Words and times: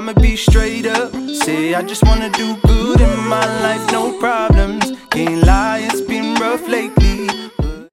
I'ma 0.00 0.14
be 0.14 0.34
straight 0.34 0.86
up. 0.86 1.12
Say 1.44 1.74
I 1.74 1.82
just 1.82 2.02
wanna 2.04 2.30
do 2.30 2.56
good 2.62 3.02
in 3.02 3.18
my 3.28 3.44
life, 3.60 3.92
no 3.92 4.18
problems. 4.18 4.96
Can't 5.10 5.44
lie, 5.44 5.80
it's 5.80 6.00
been 6.00 6.36
rough 6.36 6.66
lately. 6.66 7.28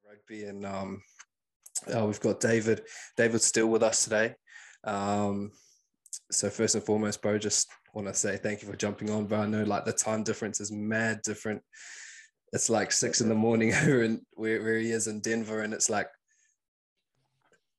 Rugby 0.08 0.46
and 0.46 0.66
um, 0.66 1.02
uh, 1.94 2.06
we've 2.06 2.22
got 2.22 2.40
David. 2.40 2.84
David's 3.18 3.44
still 3.44 3.68
with 3.68 3.84
us 3.84 4.06
today. 4.06 4.36
Um, 4.86 5.52
so 6.32 6.50
first 6.50 6.76
and 6.76 6.84
foremost, 6.86 7.22
bro, 7.22 7.38
just 7.38 7.68
want 7.94 8.08
to 8.08 8.14
say 8.14 8.38
thank 8.38 8.62
you 8.62 8.70
for 8.70 8.78
jumping 8.78 9.10
on. 9.10 9.26
But 9.26 9.42
I 9.42 9.46
know 9.46 9.64
like 9.64 9.84
the 9.84 9.92
time 9.92 10.24
difference 10.24 10.62
is 10.62 10.72
mad 10.72 11.20
different. 11.24 11.62
It's 12.54 12.70
like 12.70 12.94
six 12.94 13.20
in 13.20 13.28
the 13.28 13.36
morning 13.36 13.74
here 13.84 14.04
in 14.04 14.22
where, 14.32 14.64
where 14.64 14.80
he 14.80 14.92
is 14.92 15.08
in 15.08 15.20
Denver, 15.20 15.60
and 15.60 15.74
it's 15.74 15.90
like 15.90 16.08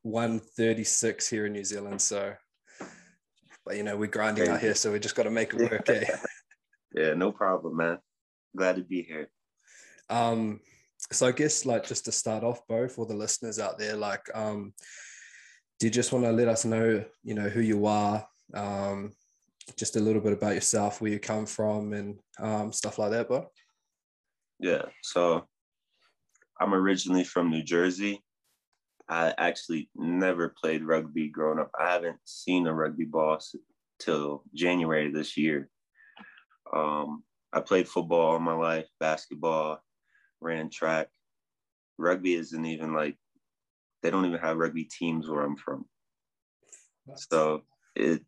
1.36 0.05 1.31
here 1.31 1.47
in 1.47 1.55
New 1.55 1.65
Zealand. 1.65 2.03
So, 2.03 2.35
but 3.69 3.77
you 3.77 3.83
know, 3.83 3.99
we're 3.99 4.07
grinding 4.07 4.49
out 4.49 4.61
here, 4.61 4.75
so 4.75 4.91
we 4.91 4.99
just 4.99 5.15
got 5.15 5.25
to 5.25 5.31
make 5.31 5.53
it 5.53 5.71
work. 5.71 5.89
eh? 5.91 6.05
Yeah, 6.95 7.13
no 7.13 7.33
problem, 7.33 7.77
man. 7.77 7.99
Glad 8.57 8.77
to 8.77 8.83
be 8.83 9.03
here. 9.03 9.29
Um, 10.09 10.61
so 11.13 11.27
I 11.27 11.33
guess 11.33 11.67
like 11.67 11.87
just 11.87 12.07
to 12.07 12.13
start 12.13 12.43
off, 12.43 12.67
bro, 12.67 12.89
for 12.89 13.05
the 13.05 13.15
listeners 13.15 13.59
out 13.59 13.79
there, 13.79 13.95
like, 13.95 14.23
um, 14.35 14.73
do 15.79 15.87
you 15.87 15.91
just 15.91 16.15
want 16.15 16.25
to 16.25 16.33
let 16.33 16.49
us 16.49 16.65
know, 16.65 17.05
you 17.23 17.35
know, 17.35 17.51
who 17.51 17.61
you 17.61 17.85
are, 17.85 18.27
um, 18.55 19.13
just 19.77 19.97
a 19.97 20.01
little 20.01 20.23
bit 20.23 20.33
about 20.33 20.55
yourself, 20.55 21.03
where 21.03 21.11
you 21.11 21.19
come 21.19 21.45
from, 21.45 21.93
and 21.93 22.19
um, 22.41 22.73
stuff 22.73 22.99
like 22.99 23.11
that, 23.11 23.29
bro? 23.29 23.47
Yeah, 24.61 24.87
so 25.03 25.47
I'm 26.59 26.73
originally 26.73 27.23
from 27.23 27.51
New 27.51 27.63
Jersey. 27.63 28.25
I 29.11 29.35
actually 29.37 29.91
never 29.95 30.55
played 30.59 30.85
rugby 30.85 31.29
growing 31.29 31.59
up. 31.59 31.71
I 31.79 31.93
haven't 31.93 32.19
seen 32.25 32.67
a 32.67 32.73
rugby 32.73 33.05
ball 33.05 33.39
till 33.99 34.43
January 34.55 35.11
this 35.11 35.37
year. 35.37 35.69
Um, 36.73 37.23
I 37.53 37.61
played 37.61 37.89
football 37.89 38.21
all 38.21 38.39
my 38.39 38.55
life, 38.55 38.87
basketball, 39.01 39.83
ran 40.41 40.71
track. 40.71 41.09
Rugby 41.97 42.35
isn't 42.35 42.65
even 42.65 42.93
like 42.95 43.17
they 44.03 44.11
don't 44.11 44.27
even 44.27 44.39
have 44.39 44.57
rugby 44.57 44.85
teams 44.85 45.29
where 45.29 45.43
I'm 45.43 45.57
from. 45.57 45.85
So 47.17 47.63
it 47.97 48.23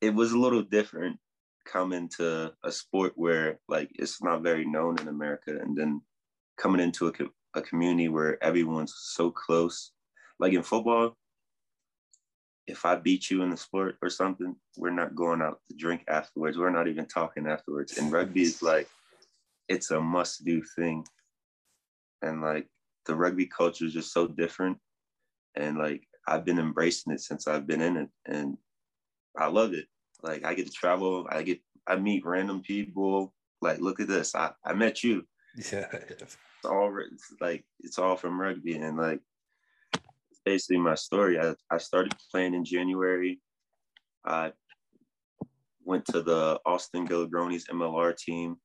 it 0.00 0.14
was 0.14 0.32
a 0.32 0.38
little 0.38 0.62
different 0.62 1.18
coming 1.64 2.08
to 2.16 2.52
a 2.64 2.72
sport 2.72 3.12
where 3.16 3.58
like 3.68 3.90
it's 3.94 4.22
not 4.22 4.42
very 4.42 4.64
known 4.64 4.98
in 4.98 5.08
America, 5.08 5.58
and 5.60 5.76
then 5.76 6.00
coming 6.56 6.80
into 6.80 7.08
a, 7.08 7.12
a 7.58 7.62
community 7.62 8.08
where 8.08 8.42
everyone's 8.42 8.94
so 8.96 9.30
close. 9.30 9.92
Like 10.38 10.52
in 10.52 10.62
football, 10.62 11.16
if 12.66 12.84
I 12.84 12.96
beat 12.96 13.30
you 13.30 13.42
in 13.42 13.50
the 13.50 13.56
sport 13.56 13.96
or 14.02 14.10
something, 14.10 14.56
we're 14.76 14.90
not 14.90 15.14
going 15.14 15.40
out 15.40 15.60
to 15.68 15.76
drink 15.76 16.04
afterwards. 16.08 16.58
We're 16.58 16.70
not 16.70 16.88
even 16.88 17.06
talking 17.06 17.46
afterwards. 17.46 17.98
And 17.98 18.10
rugby 18.10 18.42
is 18.42 18.62
like 18.62 18.88
it's 19.68 19.90
a 19.90 20.00
must 20.00 20.44
do 20.44 20.62
thing. 20.76 21.06
And 22.22 22.40
like 22.40 22.66
the 23.06 23.14
rugby 23.14 23.46
culture 23.46 23.84
is 23.84 23.92
just 23.92 24.12
so 24.12 24.26
different. 24.26 24.78
And 25.54 25.78
like 25.78 26.02
I've 26.26 26.44
been 26.44 26.58
embracing 26.58 27.12
it 27.12 27.20
since 27.20 27.46
I've 27.46 27.66
been 27.66 27.80
in 27.80 27.96
it. 27.96 28.08
And 28.26 28.56
I 29.38 29.46
love 29.46 29.72
it. 29.72 29.86
Like 30.22 30.44
I 30.44 30.54
get 30.54 30.66
to 30.66 30.72
travel, 30.72 31.26
I 31.30 31.42
get 31.42 31.60
I 31.86 31.96
meet 31.96 32.26
random 32.26 32.62
people. 32.62 33.32
Like, 33.62 33.80
look 33.80 34.00
at 34.00 34.08
this. 34.08 34.34
I, 34.34 34.50
I 34.64 34.72
met 34.72 35.02
you. 35.02 35.24
Yeah. 35.72 35.86
It's 35.90 36.36
all 36.66 36.94
it's 36.98 37.32
like 37.40 37.64
it's 37.80 37.98
all 37.98 38.16
from 38.16 38.38
rugby 38.38 38.76
and 38.76 38.98
like 38.98 39.20
basically 40.46 40.78
my 40.78 40.94
story. 40.94 41.38
I, 41.38 41.54
I 41.70 41.76
started 41.76 42.14
playing 42.30 42.54
in 42.54 42.64
January. 42.64 43.40
I 44.24 44.52
went 45.84 46.06
to 46.06 46.22
the 46.22 46.58
Austin 46.64 47.06
Gilgronis 47.06 47.68
MLR 47.68 48.16
team. 48.16 48.56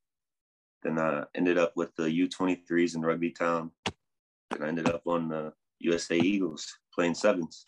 Then 0.83 0.97
I 0.97 1.23
ended 1.35 1.57
up 1.57 1.73
with 1.75 1.93
the 1.97 2.03
U23s 2.03 2.95
in 2.95 3.01
Rugby 3.01 3.31
Town. 3.31 3.71
And 4.51 4.63
I 4.63 4.67
ended 4.67 4.89
up 4.89 5.01
on 5.05 5.27
the 5.27 5.51
USA 5.79 6.17
Eagles 6.17 6.67
playing 6.93 7.15
sevens. 7.15 7.65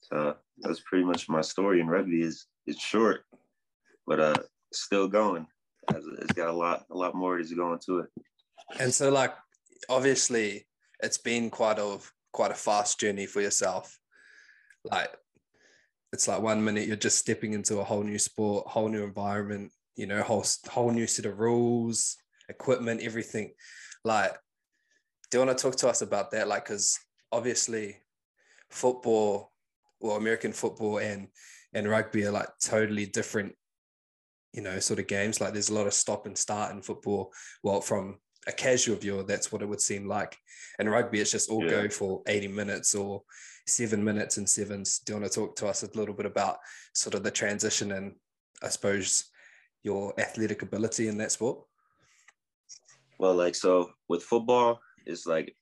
So 0.00 0.36
that's 0.58 0.80
pretty 0.80 1.04
much 1.04 1.28
my 1.28 1.40
story 1.40 1.80
in 1.80 1.88
rugby. 1.88 2.22
is 2.22 2.46
It's 2.66 2.80
short, 2.80 3.24
but 4.06 4.20
uh, 4.20 4.34
still 4.72 5.08
going. 5.08 5.46
It's 5.94 6.32
got 6.34 6.48
a 6.48 6.52
lot, 6.52 6.84
a 6.90 6.96
lot 6.96 7.14
more 7.14 7.38
to 7.38 7.54
go 7.54 7.72
into 7.72 8.00
it. 8.00 8.10
And 8.78 8.92
so, 8.92 9.10
like, 9.10 9.34
obviously, 9.88 10.66
it's 11.02 11.18
been 11.18 11.50
quite 11.50 11.78
a 11.78 11.98
quite 12.32 12.50
a 12.50 12.54
fast 12.54 12.98
journey 12.98 13.26
for 13.26 13.40
yourself. 13.40 13.98
Like, 14.84 15.10
it's 16.12 16.28
like 16.28 16.42
one 16.42 16.64
minute 16.64 16.86
you're 16.86 16.96
just 16.96 17.18
stepping 17.18 17.52
into 17.52 17.78
a 17.78 17.84
whole 17.84 18.02
new 18.02 18.18
sport, 18.18 18.66
whole 18.66 18.88
new 18.88 19.04
environment, 19.04 19.72
you 19.96 20.06
know, 20.06 20.22
whole 20.22 20.44
whole 20.68 20.90
new 20.90 21.06
set 21.06 21.26
of 21.26 21.38
rules, 21.38 22.16
equipment, 22.48 23.02
everything. 23.02 23.52
Like, 24.04 24.32
do 25.30 25.38
you 25.38 25.44
want 25.44 25.56
to 25.56 25.62
talk 25.62 25.76
to 25.76 25.88
us 25.88 26.02
about 26.02 26.30
that? 26.32 26.48
Like, 26.48 26.64
because 26.64 26.98
obviously, 27.30 27.96
football 28.70 29.52
or 30.00 30.18
American 30.18 30.52
football 30.52 30.98
and 30.98 31.28
and 31.74 31.88
rugby 31.88 32.26
are 32.26 32.32
like 32.32 32.48
totally 32.60 33.06
different 33.06 33.54
you 34.52 34.62
know, 34.62 34.78
sort 34.78 35.00
of 35.00 35.06
games. 35.06 35.40
Like 35.40 35.52
there's 35.52 35.70
a 35.70 35.74
lot 35.74 35.86
of 35.86 35.94
stop 35.94 36.26
and 36.26 36.36
start 36.36 36.72
in 36.72 36.82
football. 36.82 37.32
Well, 37.62 37.80
from 37.80 38.18
a 38.46 38.52
casual 38.52 38.96
viewer, 38.96 39.22
that's 39.22 39.52
what 39.52 39.62
it 39.62 39.68
would 39.68 39.80
seem 39.80 40.06
like. 40.08 40.36
And 40.78 40.90
rugby, 40.90 41.20
it's 41.20 41.30
just 41.30 41.50
all 41.50 41.62
Yeah. 41.64 41.70
go 41.70 41.88
for 41.88 42.22
80 42.26 42.48
minutes 42.48 42.94
or 42.94 43.22
seven 43.66 44.02
minutes 44.02 44.36
and 44.36 44.48
sevens. 44.48 44.98
Do 44.98 45.12
you 45.12 45.20
want 45.20 45.32
to 45.32 45.40
talk 45.40 45.56
to 45.56 45.68
us 45.68 45.82
a 45.82 45.90
little 45.96 46.14
bit 46.14 46.26
about 46.26 46.58
sort 46.94 47.14
of 47.14 47.22
the 47.22 47.30
transition 47.30 47.92
and 47.92 48.16
I 48.62 48.68
suppose 48.68 49.30
your 49.82 50.18
athletic 50.18 50.62
ability 50.62 51.08
in 51.08 51.18
that 51.18 51.32
sport? 51.32 51.64
Well, 53.18 53.34
like 53.34 53.54
so 53.54 53.92
with 54.08 54.22
football, 54.22 54.80
it's 55.06 55.26
like 55.26 55.56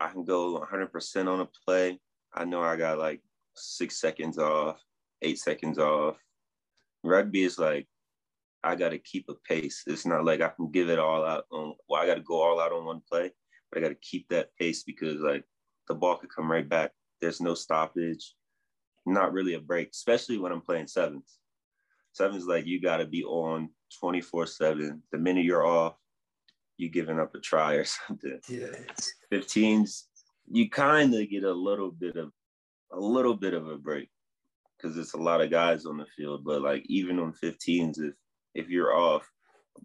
I 0.00 0.08
can 0.08 0.24
go 0.24 0.58
100% 0.58 1.28
on 1.28 1.40
a 1.40 1.48
play. 1.66 2.00
I 2.32 2.44
know 2.44 2.62
I 2.62 2.76
got 2.76 2.98
like 2.98 3.20
six 3.54 4.00
seconds 4.00 4.38
off, 4.38 4.80
eight 5.20 5.38
seconds 5.38 5.78
off. 5.78 6.16
Rugby 7.04 7.42
is 7.42 7.58
like 7.58 7.86
I 8.64 8.76
got 8.76 8.90
to 8.90 8.98
keep 8.98 9.28
a 9.28 9.34
pace. 9.48 9.82
It's 9.86 10.06
not 10.06 10.24
like 10.24 10.40
I 10.40 10.48
can 10.48 10.70
give 10.70 10.88
it 10.88 10.98
all 10.98 11.24
out 11.24 11.44
on. 11.50 11.74
Well, 11.88 12.00
I 12.00 12.06
got 12.06 12.14
to 12.14 12.22
go 12.22 12.40
all 12.40 12.60
out 12.60 12.72
on 12.72 12.84
one 12.84 13.02
play, 13.08 13.32
but 13.70 13.78
I 13.78 13.82
got 13.82 13.88
to 13.88 13.96
keep 13.96 14.28
that 14.28 14.54
pace 14.58 14.82
because 14.84 15.20
like 15.20 15.44
the 15.88 15.94
ball 15.94 16.16
could 16.16 16.34
come 16.34 16.50
right 16.50 16.68
back. 16.68 16.92
There's 17.20 17.40
no 17.40 17.54
stoppage, 17.54 18.34
not 19.06 19.32
really 19.32 19.54
a 19.54 19.60
break, 19.60 19.90
especially 19.90 20.38
when 20.38 20.52
I'm 20.52 20.60
playing 20.60 20.86
sevens. 20.86 21.38
Sevens 22.12 22.46
like 22.46 22.66
you 22.66 22.80
got 22.80 22.98
to 22.98 23.06
be 23.06 23.24
on 23.24 23.70
24 24.00 24.46
seven. 24.46 25.02
The 25.12 25.18
minute 25.18 25.44
you're 25.44 25.66
off, 25.66 25.94
you 26.76 26.88
giving 26.88 27.18
up 27.18 27.34
a 27.34 27.40
try 27.40 27.74
or 27.74 27.84
something. 28.08 28.40
Yeah. 28.48 28.68
15s, 29.32 30.02
you 30.50 30.70
kind 30.70 31.14
of 31.14 31.30
get 31.30 31.44
a 31.44 31.52
little 31.52 31.90
bit 31.90 32.16
of 32.16 32.30
a 32.92 33.00
little 33.00 33.34
bit 33.34 33.54
of 33.54 33.66
a 33.68 33.78
break 33.78 34.10
because 34.76 34.98
it's 34.98 35.14
a 35.14 35.18
lot 35.18 35.40
of 35.40 35.50
guys 35.50 35.86
on 35.86 35.96
the 35.96 36.06
field. 36.16 36.44
But 36.44 36.62
like 36.62 36.84
even 36.86 37.18
on 37.18 37.32
15s, 37.42 37.98
if 37.98 38.14
if 38.54 38.68
you're 38.68 38.94
off, 38.94 39.28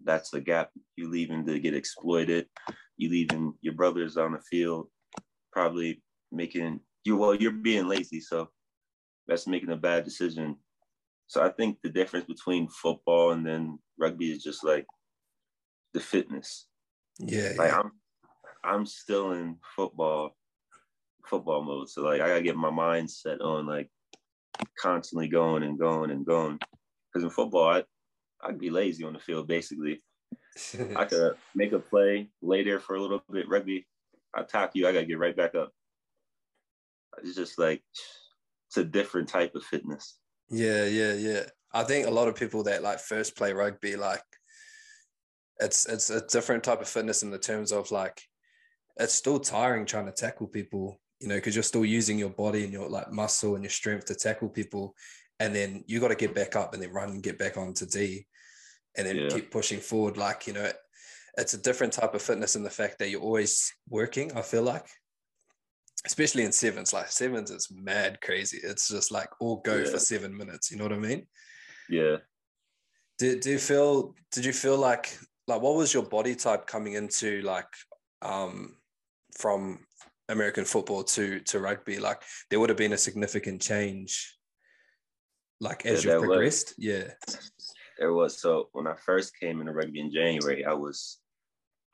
that's 0.03 0.33
a 0.33 0.41
gap. 0.41 0.71
You 0.95 1.09
leaving 1.09 1.45
to 1.45 1.59
get 1.59 1.75
exploited. 1.75 2.47
You 2.97 3.09
leaving 3.09 3.53
your 3.61 3.73
brothers 3.73 4.17
on 4.17 4.33
the 4.33 4.41
field, 4.49 4.87
probably 5.51 6.01
making 6.31 6.79
you 7.03 7.17
well. 7.17 7.35
You're 7.35 7.51
being 7.51 7.87
lazy, 7.87 8.19
so 8.19 8.49
that's 9.27 9.47
making 9.47 9.71
a 9.71 9.77
bad 9.77 10.03
decision. 10.03 10.57
So 11.27 11.43
I 11.43 11.49
think 11.49 11.77
the 11.83 11.89
difference 11.89 12.25
between 12.25 12.69
football 12.69 13.31
and 13.31 13.45
then 13.45 13.79
rugby 13.99 14.31
is 14.31 14.43
just 14.43 14.63
like 14.63 14.85
the 15.93 15.99
fitness. 15.99 16.67
Yeah. 17.19 17.53
Like 17.57 17.71
yeah. 17.71 17.79
I'm 17.79 17.91
I'm 18.63 18.85
still 18.85 19.33
in 19.33 19.57
football 19.75 20.35
football 21.25 21.63
mode. 21.63 21.89
So 21.89 22.01
like 22.01 22.21
I 22.21 22.27
gotta 22.27 22.41
get 22.41 22.55
my 22.55 22.71
mind 22.71 23.09
set 23.09 23.41
on 23.41 23.67
like 23.67 23.89
constantly 24.79 25.27
going 25.27 25.63
and 25.63 25.77
going 25.77 26.11
and 26.11 26.25
going. 26.25 26.59
Because 27.11 27.23
in 27.23 27.29
football, 27.29 27.69
I 27.69 27.83
I'd 28.41 28.59
be 28.59 28.69
lazy 28.69 29.03
on 29.03 29.13
the 29.13 29.19
field 29.19 29.47
basically. 29.47 30.01
I 30.95 31.05
could 31.09 31.33
make 31.55 31.71
a 31.71 31.79
play, 31.79 32.29
lay 32.41 32.63
there 32.63 32.79
for 32.79 32.95
a 32.95 33.01
little 33.01 33.21
bit. 33.31 33.49
Rugby, 33.49 33.87
I 34.35 34.41
attack 34.41 34.71
you, 34.73 34.87
I 34.87 34.91
gotta 34.91 35.05
get 35.05 35.19
right 35.19 35.35
back 35.35 35.55
up. 35.55 35.71
It's 37.23 37.35
just 37.35 37.57
like 37.57 37.81
it's 38.67 38.77
a 38.77 38.83
different 38.83 39.29
type 39.29 39.55
of 39.55 39.63
fitness. 39.63 40.17
Yeah, 40.49 40.85
yeah, 40.85 41.13
yeah. 41.13 41.43
I 41.73 41.83
think 41.83 42.07
a 42.07 42.11
lot 42.11 42.27
of 42.27 42.35
people 42.35 42.63
that 42.63 42.83
like 42.83 42.99
first 42.99 43.35
play 43.35 43.53
rugby, 43.53 43.95
like 43.95 44.23
it's 45.59 45.85
it's 45.87 46.09
a 46.09 46.25
different 46.27 46.63
type 46.63 46.81
of 46.81 46.87
fitness 46.87 47.23
in 47.23 47.31
the 47.31 47.39
terms 47.39 47.71
of 47.71 47.91
like 47.91 48.21
it's 48.97 49.13
still 49.13 49.39
tiring 49.39 49.85
trying 49.85 50.05
to 50.05 50.11
tackle 50.11 50.47
people, 50.47 50.99
you 51.19 51.27
know, 51.27 51.35
because 51.35 51.55
you're 51.55 51.63
still 51.63 51.85
using 51.85 52.17
your 52.17 52.29
body 52.29 52.63
and 52.63 52.73
your 52.73 52.89
like 52.89 53.11
muscle 53.11 53.55
and 53.55 53.63
your 53.63 53.71
strength 53.71 54.05
to 54.05 54.15
tackle 54.15 54.49
people. 54.49 54.95
And 55.39 55.53
then 55.55 55.83
you 55.87 55.99
got 55.99 56.07
to 56.09 56.15
get 56.15 56.33
back 56.33 56.55
up 56.55 56.73
and 56.73 56.81
then 56.81 56.91
run 56.91 57.09
and 57.09 57.23
get 57.23 57.37
back 57.37 57.57
onto 57.57 57.85
D 57.85 58.25
and 58.95 59.05
then 59.05 59.15
Yeah. 59.17 59.29
keep 59.29 59.51
pushing 59.51 59.79
forward. 59.79 60.17
Like, 60.17 60.47
you 60.47 60.53
know, 60.53 60.71
it's 61.37 61.53
a 61.53 61.57
different 61.61 61.93
type 61.93 62.15
of 62.15 62.21
fitness 62.21 62.55
in 62.55 62.63
the 62.63 62.69
fact 62.69 62.97
that 62.99 63.09
you're 63.09 63.21
always 63.21 63.71
working, 63.89 64.35
I 64.35 64.41
feel 64.41 64.63
like. 64.63 64.87
especially 66.05 66.43
in 66.43 66.51
sevens. 66.53 66.93
Like 66.93 67.09
sevens 67.11 67.51
is 67.51 67.69
mad 67.71 68.21
crazy. 68.21 68.59
It's 68.63 68.87
just 68.87 69.11
like 69.11 69.29
all 69.41 69.57
go 69.57 69.75
Yeah. 69.77 69.89
for 69.91 69.99
seven 69.99 70.35
minutes. 70.37 70.71
You 70.71 70.77
know 70.77 70.85
what 70.85 70.93
I 70.93 70.99
mean? 70.99 71.27
Yeah. 71.89 72.17
Did 73.17 73.41
do 73.41 73.49
you 73.51 73.59
feel? 73.59 74.15
Did 74.31 74.45
you 74.45 74.53
feel 74.53 74.77
like 74.77 75.17
like 75.47 75.61
what 75.61 75.75
was 75.75 75.93
your 75.93 76.03
body 76.03 76.35
type 76.35 76.65
coming 76.67 76.93
into 76.93 77.41
like 77.41 77.67
um 78.21 78.77
from 79.37 79.85
American 80.29 80.63
football 80.65 81.03
to 81.03 81.41
to 81.41 81.59
rugby? 81.59 81.99
Like 81.99 82.21
there 82.49 82.59
would 82.59 82.69
have 82.69 82.77
been 82.77 82.93
a 82.93 82.97
significant 82.97 83.61
change. 83.61 84.36
Like 85.59 85.85
as 85.85 86.03
Yeah, 86.05 86.13
you 86.13 86.19
there 86.19 86.19
was. 86.21 86.29
progressed, 86.29 86.73
yeah, 86.77 87.13
There 87.97 88.13
was 88.13 88.39
so 88.39 88.69
when 88.73 88.85
I 88.87 88.95
first 88.95 89.37
came 89.39 89.59
into 89.59 89.73
rugby 89.73 89.99
in 89.99 90.11
January, 90.11 90.63
I 90.65 90.73
was 90.73 91.19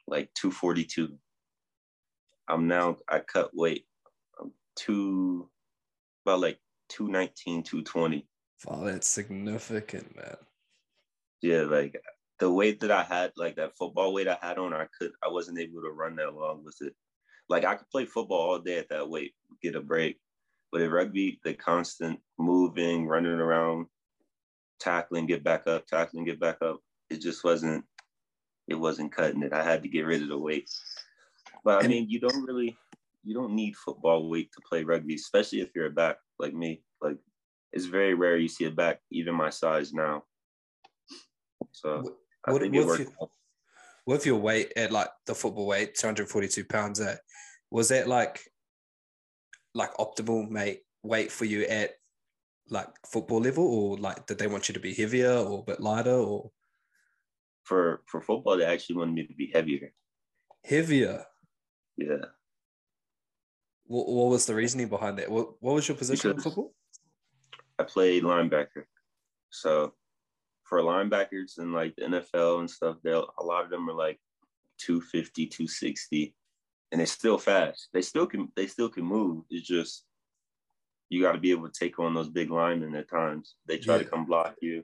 like 0.07 0.33
242. 0.35 1.17
I'm 2.49 2.67
now 2.67 2.97
I 3.09 3.19
cut 3.19 3.55
weight. 3.55 3.85
I'm 4.39 4.51
two 4.75 5.49
about 6.25 6.41
like 6.41 6.59
219, 6.89 7.63
220. 7.63 8.27
oh, 8.67 8.85
that's 8.85 9.07
significant, 9.07 10.15
man. 10.15 10.35
Yeah, 11.41 11.61
like 11.61 12.01
the 12.39 12.51
weight 12.51 12.81
that 12.81 12.91
I 12.91 13.03
had, 13.03 13.31
like 13.37 13.55
that 13.55 13.77
football 13.77 14.13
weight 14.13 14.27
I 14.27 14.37
had 14.41 14.57
on, 14.57 14.73
I 14.73 14.87
could 14.99 15.11
I 15.23 15.29
wasn't 15.29 15.59
able 15.59 15.81
to 15.81 15.91
run 15.91 16.17
that 16.17 16.33
long 16.33 16.63
with 16.65 16.77
it. 16.81 16.93
Like 17.47 17.63
I 17.63 17.75
could 17.75 17.89
play 17.89 18.05
football 18.05 18.41
all 18.41 18.59
day 18.59 18.77
at 18.77 18.89
that 18.89 19.09
weight, 19.09 19.33
get 19.61 19.75
a 19.75 19.81
break. 19.81 20.19
But 20.73 20.81
in 20.81 20.89
rugby, 20.89 21.39
the 21.43 21.53
constant 21.53 22.19
moving, 22.39 23.05
running 23.07 23.33
around, 23.39 23.85
tackling, 24.79 25.27
get 25.27 25.43
back 25.43 25.67
up, 25.67 25.85
tackling, 25.85 26.25
get 26.25 26.39
back 26.39 26.63
up, 26.63 26.79
it 27.11 27.21
just 27.21 27.43
wasn't 27.43 27.85
it 28.67 28.73
wasn't 28.73 29.11
cutting 29.15 29.43
it. 29.43 29.53
I 29.53 29.63
had 29.63 29.83
to 29.83 29.87
get 29.89 30.07
rid 30.07 30.23
of 30.23 30.29
the 30.29 30.37
weight. 30.37 30.67
But 31.63 31.83
I 31.85 31.87
mean, 31.87 32.09
you 32.09 32.19
don't 32.19 32.43
really 32.43 32.75
you 33.23 33.35
don't 33.35 33.53
need 33.53 33.75
football 33.75 34.27
weight 34.27 34.51
to 34.53 34.61
play 34.67 34.83
rugby, 34.83 35.13
especially 35.13 35.61
if 35.61 35.69
you're 35.75 35.85
a 35.85 35.91
back 35.91 36.17
like 36.39 36.55
me. 36.55 36.81
Like 36.99 37.17
it's 37.71 37.85
very 37.85 38.15
rare 38.15 38.37
you 38.37 38.47
see 38.47 38.65
a 38.65 38.71
back 38.71 38.99
even 39.11 39.35
my 39.35 39.51
size 39.51 39.93
now. 39.93 40.23
So 41.71 42.01
What- 42.01 42.17
I 42.45 42.51
what- 42.51 42.61
think 42.63 42.73
it 42.75 42.85
worked. 42.87 43.11
your- 43.19 43.29
with 44.07 44.25
your 44.25 44.39
weight 44.39 44.73
at 44.75 44.91
like 44.91 45.09
the 45.27 45.35
football 45.35 45.67
weight, 45.67 45.93
242 45.93 46.65
pounds, 46.65 46.99
eh, 46.99 47.15
was 47.69 47.89
that 47.89 48.07
like 48.07 48.51
like 49.73 49.93
optimal 49.95 50.49
mate 50.49 50.81
weight 51.03 51.31
for 51.31 51.45
you 51.45 51.63
at 51.63 51.95
like 52.69 52.87
football 53.05 53.41
level, 53.41 53.65
or 53.65 53.97
like 53.97 54.25
did 54.25 54.37
they 54.37 54.47
want 54.47 54.69
you 54.69 54.73
to 54.73 54.79
be 54.79 54.93
heavier 54.93 55.33
or 55.33 55.59
a 55.59 55.63
bit 55.63 55.81
lighter 55.81 56.11
or 56.11 56.51
for 57.63 58.01
for 58.05 58.21
football, 58.21 58.57
they 58.57 58.65
actually 58.65 58.97
wanted 58.97 59.13
me 59.13 59.25
to 59.25 59.33
be 59.33 59.51
heavier. 59.53 59.93
heavier? 60.65 61.25
Yeah, 61.95 62.25
What, 63.85 64.07
what 64.07 64.29
was 64.29 64.45
the 64.45 64.55
reasoning 64.55 64.89
behind 64.89 65.19
that? 65.19 65.29
What, 65.29 65.61
what 65.61 65.75
was 65.75 65.87
your 65.87 65.95
position 65.95 66.31
in 66.31 66.39
football? 66.39 66.73
I 67.77 67.83
played 67.83 68.23
linebacker, 68.23 68.85
so 69.49 69.93
for 70.63 70.79
linebackers 70.81 71.59
in 71.59 71.71
like 71.71 71.95
the 71.95 72.05
NFL 72.05 72.59
and 72.59 72.69
stuff, 72.69 72.97
they 73.03 73.11
a 73.11 73.43
lot 73.43 73.63
of 73.63 73.69
them 73.69 73.89
are 73.89 73.93
like 73.93 74.19
250, 74.79 75.45
260, 75.47 76.35
and 76.93 76.99
they're 76.99 77.07
still 77.07 77.39
fast. 77.39 77.89
They 77.91 78.03
still 78.03 78.27
can 78.27 78.49
they 78.55 78.67
still 78.67 78.87
can 78.87 79.03
move. 79.03 79.45
It's 79.49 79.67
just 79.67 80.05
you 81.09 81.21
got 81.21 81.33
to 81.33 81.39
be 81.39 81.49
able 81.49 81.67
to 81.67 81.77
take 81.77 81.99
on 81.99 82.13
those 82.13 82.29
big 82.29 82.51
linemen 82.51 82.95
at 82.95 83.09
times. 83.09 83.55
They 83.67 83.79
try 83.79 83.97
to 83.97 84.05
come 84.05 84.25
block 84.25 84.55
you. 84.61 84.83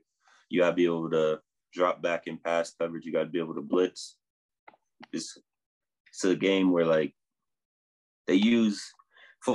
You 0.49 0.61
got 0.61 0.71
to 0.71 0.75
be 0.75 0.85
able 0.85 1.11
to 1.11 1.39
drop 1.71 2.01
back 2.01 2.23
in 2.25 2.37
pass 2.37 2.73
coverage. 2.73 3.05
You 3.05 3.13
got 3.13 3.25
to 3.25 3.29
be 3.29 3.37
able 3.37 3.53
to 3.53 3.61
blitz. 3.61 4.17
It's 5.13 5.37
it's 6.07 6.23
a 6.25 6.35
game 6.35 6.71
where 6.71 6.85
like 6.85 7.13
they 8.25 8.33
use 8.33 8.91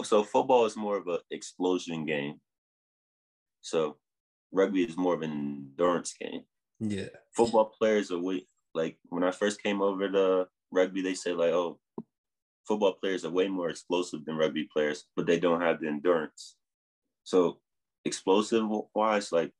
so 0.04 0.22
football 0.22 0.64
is 0.64 0.76
more 0.76 0.96
of 0.96 1.08
an 1.08 1.18
explosion 1.32 2.06
game. 2.06 2.40
So 3.62 3.96
rugby 4.52 4.84
is 4.84 4.96
more 4.96 5.14
of 5.14 5.22
an 5.22 5.32
endurance 5.76 6.14
game. 6.20 6.44
Yeah, 6.78 7.08
Football 7.34 7.72
players 7.76 8.12
are 8.12 8.18
way 8.18 8.46
like 8.74 8.96
when 9.08 9.24
I 9.24 9.32
first 9.32 9.60
came 9.60 9.82
over 9.82 10.08
to 10.08 10.46
rugby, 10.70 11.02
they 11.02 11.14
say 11.14 11.32
like, 11.32 11.52
oh, 11.52 11.78
football 12.66 12.92
players 12.92 13.24
are 13.24 13.30
way 13.30 13.48
more 13.48 13.70
explosive 13.70 14.24
than 14.24 14.36
rugby 14.36 14.68
players, 14.72 15.04
but 15.16 15.26
they 15.26 15.38
don't 15.38 15.60
have 15.60 15.80
the 15.80 15.88
endurance. 15.88 16.56
So 17.24 17.58
explosive 18.04 18.66
wise, 18.94 19.32
like 19.32 19.52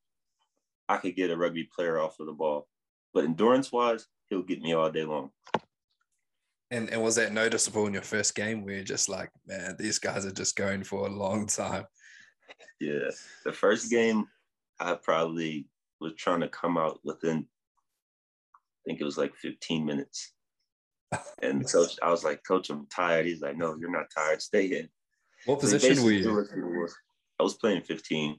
I 0.87 0.97
could 0.97 1.15
get 1.15 1.31
a 1.31 1.37
rugby 1.37 1.69
player 1.75 1.99
off 1.99 2.19
of 2.19 2.27
the 2.27 2.33
ball, 2.33 2.67
but 3.13 3.25
endurance 3.25 3.71
wise, 3.71 4.07
he'll 4.29 4.43
get 4.43 4.61
me 4.61 4.73
all 4.73 4.91
day 4.91 5.03
long. 5.03 5.31
and 6.71 6.89
and 6.89 7.01
was 7.01 7.15
that 7.15 7.33
noticeable 7.33 7.87
in 7.87 7.93
your 7.93 8.01
first 8.01 8.35
game 8.35 8.63
where 8.63 8.75
you're 8.75 8.83
just 8.83 9.09
like, 9.09 9.29
man, 9.47 9.75
these 9.79 9.99
guys 9.99 10.25
are 10.25 10.31
just 10.31 10.55
going 10.55 10.83
for 10.83 11.07
a 11.07 11.11
long 11.11 11.47
time? 11.47 11.85
Yeah. 12.79 13.09
The 13.45 13.53
first 13.53 13.89
game, 13.89 14.27
I 14.79 14.95
probably 14.95 15.67
was 16.01 16.13
trying 16.17 16.41
to 16.41 16.49
come 16.49 16.77
out 16.77 16.99
within, 17.03 17.47
I 18.55 18.59
think 18.85 19.01
it 19.01 19.05
was 19.05 19.17
like 19.17 19.35
15 19.35 19.85
minutes. 19.85 20.33
And 21.41 21.69
coach, 21.71 21.91
I 22.01 22.09
was 22.09 22.23
like, 22.23 22.41
Coach, 22.43 22.69
I'm 22.69 22.87
tired. 22.87 23.25
He's 23.25 23.41
like, 23.41 23.57
No, 23.57 23.75
you're 23.79 23.91
not 23.91 24.07
tired. 24.15 24.41
Stay 24.41 24.65
in. 24.65 24.89
What 25.45 25.59
position 25.59 26.03
were 26.03 26.11
you? 26.11 26.23
threw 26.23 26.41
us 26.41 26.49
through 26.49 26.61
the 26.61 26.67
wall. 26.77 26.87
I 27.39 27.43
was 27.43 27.53
playing 27.55 27.81
15. 27.81 28.37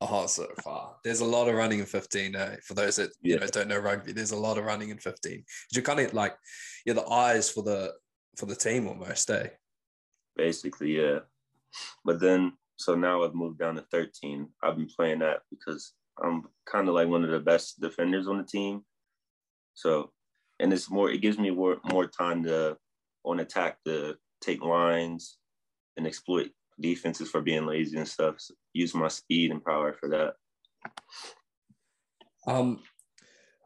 Oh, 0.00 0.26
so 0.26 0.46
far. 0.62 0.96
There's 1.04 1.20
a 1.20 1.24
lot 1.24 1.48
of 1.48 1.54
running 1.54 1.78
in 1.78 1.86
15. 1.86 2.34
Eh? 2.34 2.56
For 2.64 2.74
those 2.74 2.96
that 2.96 3.10
you 3.22 3.34
Yeah. 3.34 3.40
know 3.40 3.46
don't 3.46 3.68
know 3.68 3.78
rugby, 3.78 4.12
there's 4.12 4.32
a 4.32 4.36
lot 4.36 4.58
of 4.58 4.64
running 4.64 4.90
in 4.90 4.98
15. 4.98 5.44
You're 5.72 5.84
kind 5.84 6.00
of 6.00 6.12
like 6.12 6.36
you're 6.84 6.96
the 6.96 7.06
eyes 7.06 7.48
for 7.50 7.62
the 7.62 7.94
for 8.36 8.46
the 8.46 8.56
team 8.56 8.88
almost, 8.88 9.30
eh? 9.30 9.48
basically, 10.36 10.96
yeah. 11.00 11.20
But 12.04 12.18
then, 12.20 12.54
so 12.76 12.96
now 12.96 13.22
I've 13.22 13.34
moved 13.34 13.58
down 13.60 13.76
to 13.76 13.82
13. 13.82 14.48
I've 14.62 14.76
been 14.76 14.88
playing 14.88 15.20
that 15.20 15.42
because 15.50 15.92
I'm 16.22 16.42
kind 16.66 16.88
of 16.88 16.94
like 16.94 17.08
one 17.08 17.22
of 17.24 17.30
the 17.30 17.38
best 17.40 17.80
defenders 17.80 18.26
on 18.26 18.38
the 18.38 18.44
team. 18.44 18.84
So, 19.74 20.12
and 20.64 20.72
it's 20.72 20.90
more, 20.90 21.10
it 21.10 21.20
gives 21.20 21.38
me 21.38 21.50
more, 21.50 21.76
more 21.92 22.06
time 22.06 22.42
to, 22.44 22.74
on 23.22 23.40
attack, 23.40 23.76
to 23.84 24.16
take 24.40 24.64
lines 24.64 25.36
and 25.98 26.06
exploit 26.06 26.50
defenses 26.80 27.28
for 27.30 27.42
being 27.42 27.66
lazy 27.66 27.98
and 27.98 28.08
stuff. 28.08 28.36
So 28.38 28.54
use 28.72 28.94
my 28.94 29.08
speed 29.08 29.50
and 29.50 29.62
power 29.62 29.92
for 29.92 30.08
that. 30.08 30.36
Um, 32.46 32.80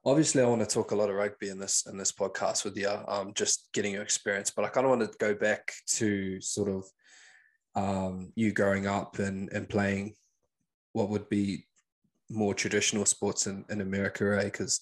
obviously, 0.04 0.42
I 0.42 0.46
want 0.46 0.60
to 0.60 0.66
talk 0.66 0.90
a 0.90 0.96
lot 0.96 1.08
of 1.08 1.14
rugby 1.14 1.50
in 1.50 1.60
this 1.60 1.86
in 1.86 1.96
this 1.96 2.10
podcast 2.10 2.64
with 2.64 2.76
you. 2.76 2.90
Um, 3.06 3.32
just 3.32 3.68
getting 3.72 3.92
your 3.92 4.02
experience, 4.02 4.50
but 4.50 4.64
I 4.64 4.68
kind 4.68 4.84
of 4.84 4.90
want 4.90 5.02
to 5.02 5.18
go 5.18 5.34
back 5.36 5.72
to 5.98 6.40
sort 6.40 6.68
of 6.68 6.84
um, 7.76 8.32
you 8.34 8.52
growing 8.52 8.88
up 8.88 9.20
and 9.20 9.52
and 9.52 9.68
playing 9.68 10.14
what 10.94 11.10
would 11.10 11.28
be 11.28 11.64
more 12.30 12.54
traditional 12.54 13.06
sports 13.06 13.46
in, 13.46 13.64
in 13.70 13.80
America, 13.80 14.24
right? 14.24 14.44
Because 14.44 14.80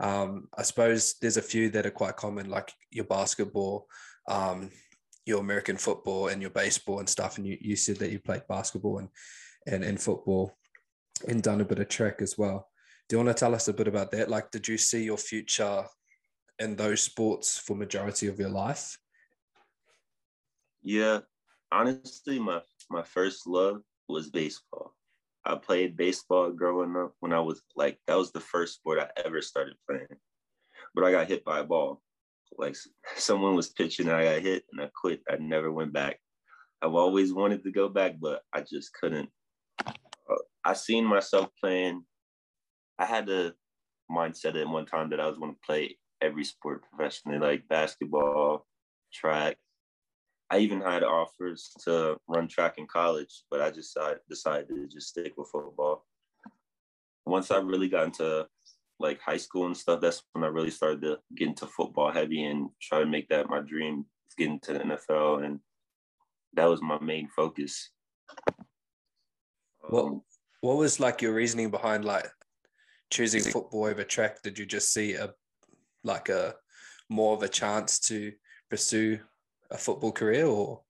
um, 0.00 0.48
I 0.56 0.62
suppose 0.62 1.14
there's 1.20 1.36
a 1.36 1.42
few 1.42 1.70
that 1.70 1.86
are 1.86 1.90
quite 1.90 2.16
common, 2.16 2.50
like 2.50 2.72
your 2.90 3.04
basketball, 3.04 3.86
um, 4.28 4.70
your 5.26 5.40
American 5.40 5.76
football, 5.76 6.28
and 6.28 6.40
your 6.40 6.50
baseball 6.50 6.98
and 6.98 7.08
stuff. 7.08 7.38
And 7.38 7.46
you, 7.46 7.56
you 7.60 7.76
said 7.76 7.96
that 7.96 8.10
you 8.10 8.18
played 8.18 8.42
basketball 8.48 8.98
and 8.98 9.08
and, 9.66 9.84
and 9.84 10.00
football 10.00 10.56
and 11.26 11.42
done 11.42 11.60
a 11.60 11.64
bit 11.64 11.78
of 11.78 11.88
track 11.88 12.22
as 12.22 12.38
well. 12.38 12.68
Do 13.08 13.16
you 13.16 13.24
want 13.24 13.36
to 13.36 13.40
tell 13.40 13.54
us 13.54 13.68
a 13.68 13.72
bit 13.72 13.88
about 13.88 14.10
that? 14.12 14.28
Like, 14.28 14.50
did 14.50 14.68
you 14.68 14.78
see 14.78 15.04
your 15.04 15.16
future 15.16 15.84
in 16.58 16.76
those 16.76 17.02
sports 17.02 17.58
for 17.58 17.74
majority 17.74 18.26
of 18.26 18.38
your 18.38 18.50
life? 18.50 18.98
Yeah, 20.82 21.20
honestly, 21.72 22.38
my 22.38 22.60
my 22.90 23.02
first 23.02 23.46
love 23.46 23.82
was 24.08 24.30
baseball. 24.30 24.94
I 25.44 25.54
played 25.56 25.96
baseball 25.96 26.50
growing 26.50 26.96
up 26.96 27.14
when 27.20 27.32
I 27.32 27.40
was 27.40 27.62
like 27.76 27.98
that 28.06 28.16
was 28.16 28.32
the 28.32 28.40
first 28.40 28.76
sport 28.76 28.98
I 28.98 29.08
ever 29.24 29.40
started 29.40 29.74
playing. 29.88 30.06
But 30.94 31.04
I 31.04 31.12
got 31.12 31.28
hit 31.28 31.44
by 31.44 31.60
a 31.60 31.64
ball. 31.64 32.02
Like 32.56 32.76
someone 33.16 33.54
was 33.54 33.70
pitching, 33.70 34.08
and 34.08 34.16
I 34.16 34.24
got 34.24 34.42
hit, 34.42 34.64
and 34.72 34.80
I 34.80 34.90
quit. 34.94 35.22
I 35.30 35.36
never 35.36 35.72
went 35.72 35.92
back. 35.92 36.18
I've 36.82 36.94
always 36.94 37.32
wanted 37.32 37.64
to 37.64 37.72
go 37.72 37.88
back, 37.88 38.16
but 38.20 38.42
I 38.52 38.60
just 38.60 38.92
couldn't. 38.92 39.28
Uh, 39.86 40.36
I 40.64 40.74
seen 40.74 41.04
myself 41.04 41.48
playing. 41.60 42.04
I 42.98 43.04
had 43.04 43.26
the 43.26 43.54
mindset 44.10 44.60
at 44.60 44.68
one 44.68 44.86
time 44.86 45.10
that 45.10 45.20
I 45.20 45.26
was 45.26 45.38
going 45.38 45.54
to 45.54 45.60
play 45.66 45.96
every 46.20 46.44
sport 46.44 46.82
professionally, 46.90 47.38
like 47.38 47.68
basketball, 47.68 48.66
track, 49.12 49.56
I 50.50 50.58
even 50.58 50.80
had 50.80 51.02
offers 51.02 51.70
to 51.84 52.16
run 52.26 52.48
track 52.48 52.78
in 52.78 52.86
college, 52.86 53.42
but 53.50 53.60
I 53.60 53.70
just 53.70 53.94
decided, 53.94 54.20
decided 54.28 54.68
to 54.68 54.86
just 54.86 55.08
stick 55.08 55.34
with 55.36 55.50
football. 55.50 56.06
Once 57.26 57.50
I 57.50 57.58
really 57.58 57.88
got 57.88 58.06
into 58.06 58.46
like 58.98 59.20
high 59.20 59.36
school 59.36 59.66
and 59.66 59.76
stuff, 59.76 60.00
that's 60.00 60.22
when 60.32 60.44
I 60.44 60.48
really 60.48 60.70
started 60.70 61.02
to 61.02 61.18
get 61.36 61.48
into 61.48 61.66
football 61.66 62.10
heavy 62.10 62.44
and 62.44 62.70
try 62.80 63.00
to 63.00 63.06
make 63.06 63.28
that 63.28 63.50
my 63.50 63.60
dream, 63.60 64.06
get 64.38 64.48
into 64.48 64.72
the 64.72 64.78
NFL. 64.80 65.44
And 65.44 65.60
that 66.54 66.64
was 66.64 66.80
my 66.80 66.98
main 67.00 67.28
focus. 67.28 67.90
What 69.80 70.04
Um, 70.04 70.22
what 70.60 70.76
was 70.76 70.98
like 70.98 71.22
your 71.22 71.34
reasoning 71.34 71.70
behind 71.70 72.04
like 72.04 72.26
choosing 73.10 73.42
football 73.42 73.84
over 73.84 74.02
track? 74.02 74.42
Did 74.42 74.58
you 74.58 74.66
just 74.66 74.92
see 74.92 75.14
a 75.14 75.34
like 76.04 76.30
a 76.30 76.54
more 77.08 77.34
of 77.36 77.42
a 77.42 77.48
chance 77.48 77.98
to 77.98 78.32
pursue 78.70 79.20
a 79.70 79.78
football 79.78 80.12
career 80.12 80.46
or 80.46 80.82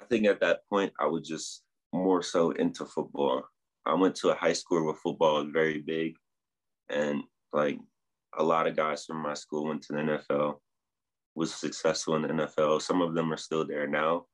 I 0.00 0.06
think 0.06 0.26
at 0.26 0.40
that 0.40 0.60
point 0.68 0.92
I 1.00 1.06
was 1.06 1.26
just 1.26 1.62
more 1.92 2.22
so 2.22 2.50
into 2.50 2.84
football. 2.84 3.44
I 3.86 3.94
went 3.94 4.14
to 4.16 4.30
a 4.30 4.34
high 4.34 4.52
school 4.52 4.84
where 4.84 4.94
football 4.94 5.42
was 5.42 5.52
very 5.52 5.80
big, 5.80 6.16
and 6.90 7.22
like 7.52 7.78
a 8.36 8.42
lot 8.42 8.66
of 8.66 8.76
guys 8.76 9.04
from 9.04 9.22
my 9.22 9.34
school 9.34 9.66
went 9.66 9.82
to 9.84 9.92
the 9.94 9.98
NFL, 10.00 10.56
was 11.34 11.54
successful 11.54 12.16
in 12.16 12.22
the 12.22 12.28
NFL. 12.28 12.82
Some 12.82 13.00
of 13.00 13.14
them 13.14 13.32
are 13.32 13.38
still 13.38 13.66
there 13.66 13.86
now, 13.86 14.26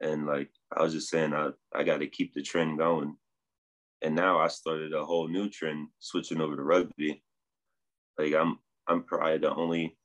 and 0.00 0.26
like 0.26 0.50
I 0.76 0.82
was 0.82 0.92
just 0.92 1.08
saying, 1.08 1.34
I 1.34 1.50
I 1.72 1.84
got 1.84 1.98
to 1.98 2.08
keep 2.08 2.34
the 2.34 2.42
trend 2.42 2.78
going. 2.78 3.16
And 4.02 4.14
now 4.14 4.40
I 4.40 4.48
started 4.48 4.94
a 4.94 5.04
whole 5.04 5.28
new 5.28 5.50
trend, 5.50 5.88
switching 5.98 6.40
over 6.40 6.56
to 6.56 6.62
rugby. 6.62 7.22
Like 8.18 8.34
I'm 8.34 8.58
I'm 8.88 9.04
probably 9.04 9.38
the 9.38 9.54
only 9.54 9.96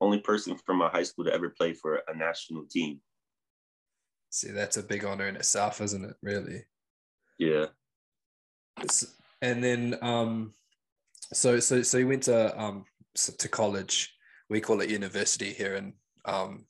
only 0.00 0.18
person 0.20 0.56
from 0.64 0.78
my 0.78 0.88
high 0.88 1.02
school 1.02 1.24
to 1.24 1.32
ever 1.32 1.50
play 1.50 1.74
for 1.74 2.00
a 2.08 2.16
national 2.16 2.64
team. 2.70 3.00
See, 4.30 4.50
that's 4.50 4.76
a 4.76 4.82
big 4.82 5.04
honor 5.04 5.26
in 5.26 5.36
itself, 5.36 5.80
isn't 5.80 6.04
it? 6.04 6.16
Really. 6.22 6.64
Yeah. 7.38 7.66
And 9.42 9.62
then, 9.64 9.98
um, 10.02 10.54
so 11.32 11.60
so 11.60 11.82
so 11.82 11.98
you 11.98 12.08
went 12.08 12.24
to 12.24 12.60
um 12.60 12.84
to 13.14 13.48
college. 13.48 14.14
We 14.48 14.60
call 14.60 14.80
it 14.80 14.90
university 14.90 15.52
here 15.52 15.74
in 15.74 15.94
um 16.24 16.66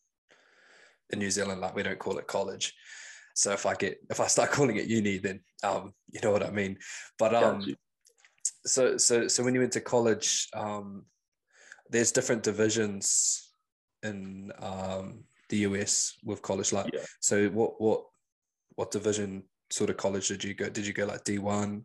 in 1.11 1.19
New 1.19 1.31
Zealand. 1.31 1.61
Like 1.61 1.75
we 1.75 1.83
don't 1.83 1.99
call 1.99 2.19
it 2.19 2.27
college. 2.27 2.75
So 3.35 3.53
if 3.53 3.67
I 3.67 3.75
get 3.75 3.99
if 4.11 4.21
I 4.21 4.27
start 4.27 4.51
calling 4.53 4.77
it 4.77 4.87
uni, 4.87 5.19
then 5.19 5.41
um 5.63 5.95
you 6.11 6.21
know 6.23 6.31
what 6.31 6.47
I 6.47 6.51
mean. 6.51 6.79
But 7.19 7.35
um, 7.35 7.75
so 8.67 8.97
so 8.97 9.29
so 9.29 9.43
when 9.43 9.55
you 9.55 9.61
went 9.61 9.73
to 9.73 9.81
college, 9.81 10.49
um, 10.55 11.05
there's 11.91 12.13
different 12.13 12.43
divisions 12.43 13.53
in 14.03 14.53
um 14.61 15.25
the 15.49 15.59
US 15.59 16.17
with 16.25 16.41
college. 16.43 16.73
Like, 16.73 16.93
Yeah. 16.95 17.05
so 17.21 17.49
what 17.51 17.81
what 17.81 18.05
what 18.77 18.91
division 18.91 19.43
sort 19.71 19.91
of 19.91 19.97
college 19.97 20.29
did 20.29 20.43
you 20.45 20.55
go? 20.55 20.69
Did 20.71 20.87
you 20.87 20.93
go 20.93 21.05
like 21.07 21.25
D 21.25 21.39
one? 21.39 21.85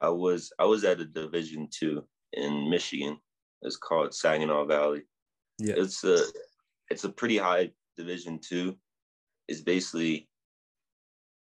I 0.00 0.08
was 0.08 0.52
I 0.58 0.64
was 0.64 0.84
at 0.84 1.00
a 1.00 1.04
Division 1.04 1.68
two 1.70 2.04
in 2.32 2.68
Michigan. 2.70 3.18
It's 3.62 3.76
called 3.76 4.14
Saginaw 4.14 4.64
Valley. 4.66 5.02
Yeah. 5.58 5.74
It's 5.76 6.02
a 6.04 6.18
it's 6.90 7.04
a 7.04 7.10
pretty 7.10 7.38
high 7.38 7.70
Division 7.96 8.38
two. 8.40 8.76
It's 9.48 9.60
basically 9.60 10.28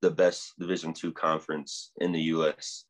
the 0.01 0.11
best 0.11 0.53
Division 0.59 0.93
two 0.93 1.11
conference 1.11 1.91
in 1.99 2.11
the 2.11 2.21
U.S. 2.35 2.85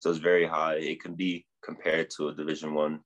So 0.00 0.10
it's 0.10 0.18
very 0.20 0.46
high. 0.46 0.76
It 0.76 1.02
can 1.02 1.14
be 1.14 1.46
compared 1.64 2.10
to 2.10 2.28
a 2.28 2.34
Division 2.34 2.74
one. 2.74 3.00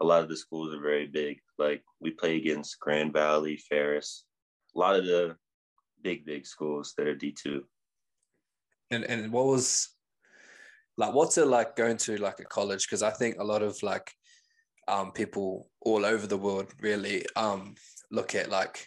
A 0.00 0.04
lot 0.04 0.22
of 0.22 0.28
the 0.28 0.36
schools 0.36 0.72
are 0.74 0.80
very 0.80 1.06
big. 1.06 1.38
Like 1.58 1.82
we 2.00 2.10
play 2.12 2.36
against 2.36 2.78
Grand 2.78 3.12
Valley, 3.12 3.56
Ferris, 3.68 4.24
a 4.76 4.78
lot 4.78 4.96
of 4.96 5.04
the 5.06 5.36
big 6.02 6.24
big 6.24 6.46
schools 6.46 6.94
that 6.96 7.06
are 7.08 7.14
D 7.14 7.32
two. 7.32 7.64
and 8.90 9.04
and 9.04 9.32
what 9.32 9.46
was 9.46 9.88
like 10.96 11.14
what's 11.14 11.38
it 11.38 11.46
like 11.46 11.76
going 11.76 11.96
to 11.96 12.16
like 12.18 12.40
a 12.40 12.44
college 12.44 12.86
because 12.86 13.02
i 13.02 13.10
think 13.10 13.36
a 13.38 13.44
lot 13.44 13.62
of 13.62 13.82
like 13.82 14.12
um 14.88 15.12
people 15.12 15.68
all 15.82 16.04
over 16.04 16.26
the 16.26 16.36
world 16.36 16.72
really 16.80 17.24
um 17.36 17.74
look 18.10 18.34
at 18.34 18.50
like 18.50 18.86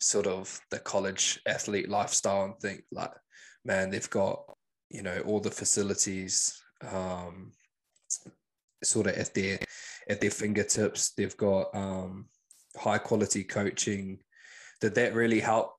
sort 0.00 0.26
of 0.26 0.60
the 0.70 0.78
college 0.78 1.40
athlete 1.46 1.88
lifestyle 1.88 2.44
and 2.44 2.58
think 2.60 2.82
like 2.92 3.12
man 3.64 3.90
they've 3.90 4.10
got 4.10 4.42
you 4.90 5.02
know 5.02 5.20
all 5.26 5.40
the 5.40 5.50
facilities 5.50 6.62
um 6.90 7.52
sort 8.82 9.06
of 9.06 9.14
at 9.14 9.34
their 9.34 9.58
at 10.08 10.20
their 10.20 10.30
fingertips 10.30 11.12
they've 11.16 11.36
got 11.36 11.74
um 11.74 12.26
high 12.76 12.98
quality 12.98 13.44
coaching 13.44 14.18
did 14.80 14.94
that 14.94 15.14
really 15.14 15.40
help 15.40 15.74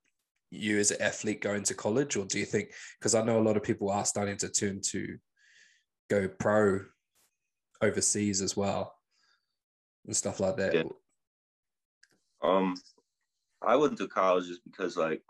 you 0.51 0.77
as 0.77 0.91
an 0.91 1.01
athlete 1.01 1.41
going 1.41 1.63
to 1.63 1.74
college 1.74 2.15
or 2.17 2.25
do 2.25 2.38
you 2.38 2.46
think 2.46 2.70
because 3.00 3.15
I 3.15 3.24
know 3.24 3.39
a 3.39 3.41
lot 3.41 3.58
of 3.58 3.63
people 3.63 3.89
are 3.89 4.05
starting 4.05 4.38
to 4.38 4.50
turn 4.50 4.81
to 4.88 5.17
go 6.10 6.27
pro 6.27 6.81
overseas 7.81 8.41
as 8.41 8.55
well 8.55 8.93
and 10.05 10.15
stuff 10.15 10.39
like 10.39 10.58
that. 10.58 10.74
Yeah. 10.74 10.84
Um, 12.43 12.75
I 13.62 13.75
went 13.75 13.98
to 14.00 14.08
college 14.08 14.48
just 14.48 14.63
because 14.63 14.98
like 14.98 15.22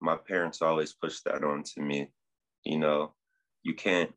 my 0.00 0.16
parents 0.16 0.62
always 0.62 0.92
pushed 0.92 1.24
that 1.24 1.44
onto 1.44 1.80
me. 1.80 2.08
You 2.64 2.78
know, 2.78 3.14
you 3.62 3.74
can't 3.74 4.12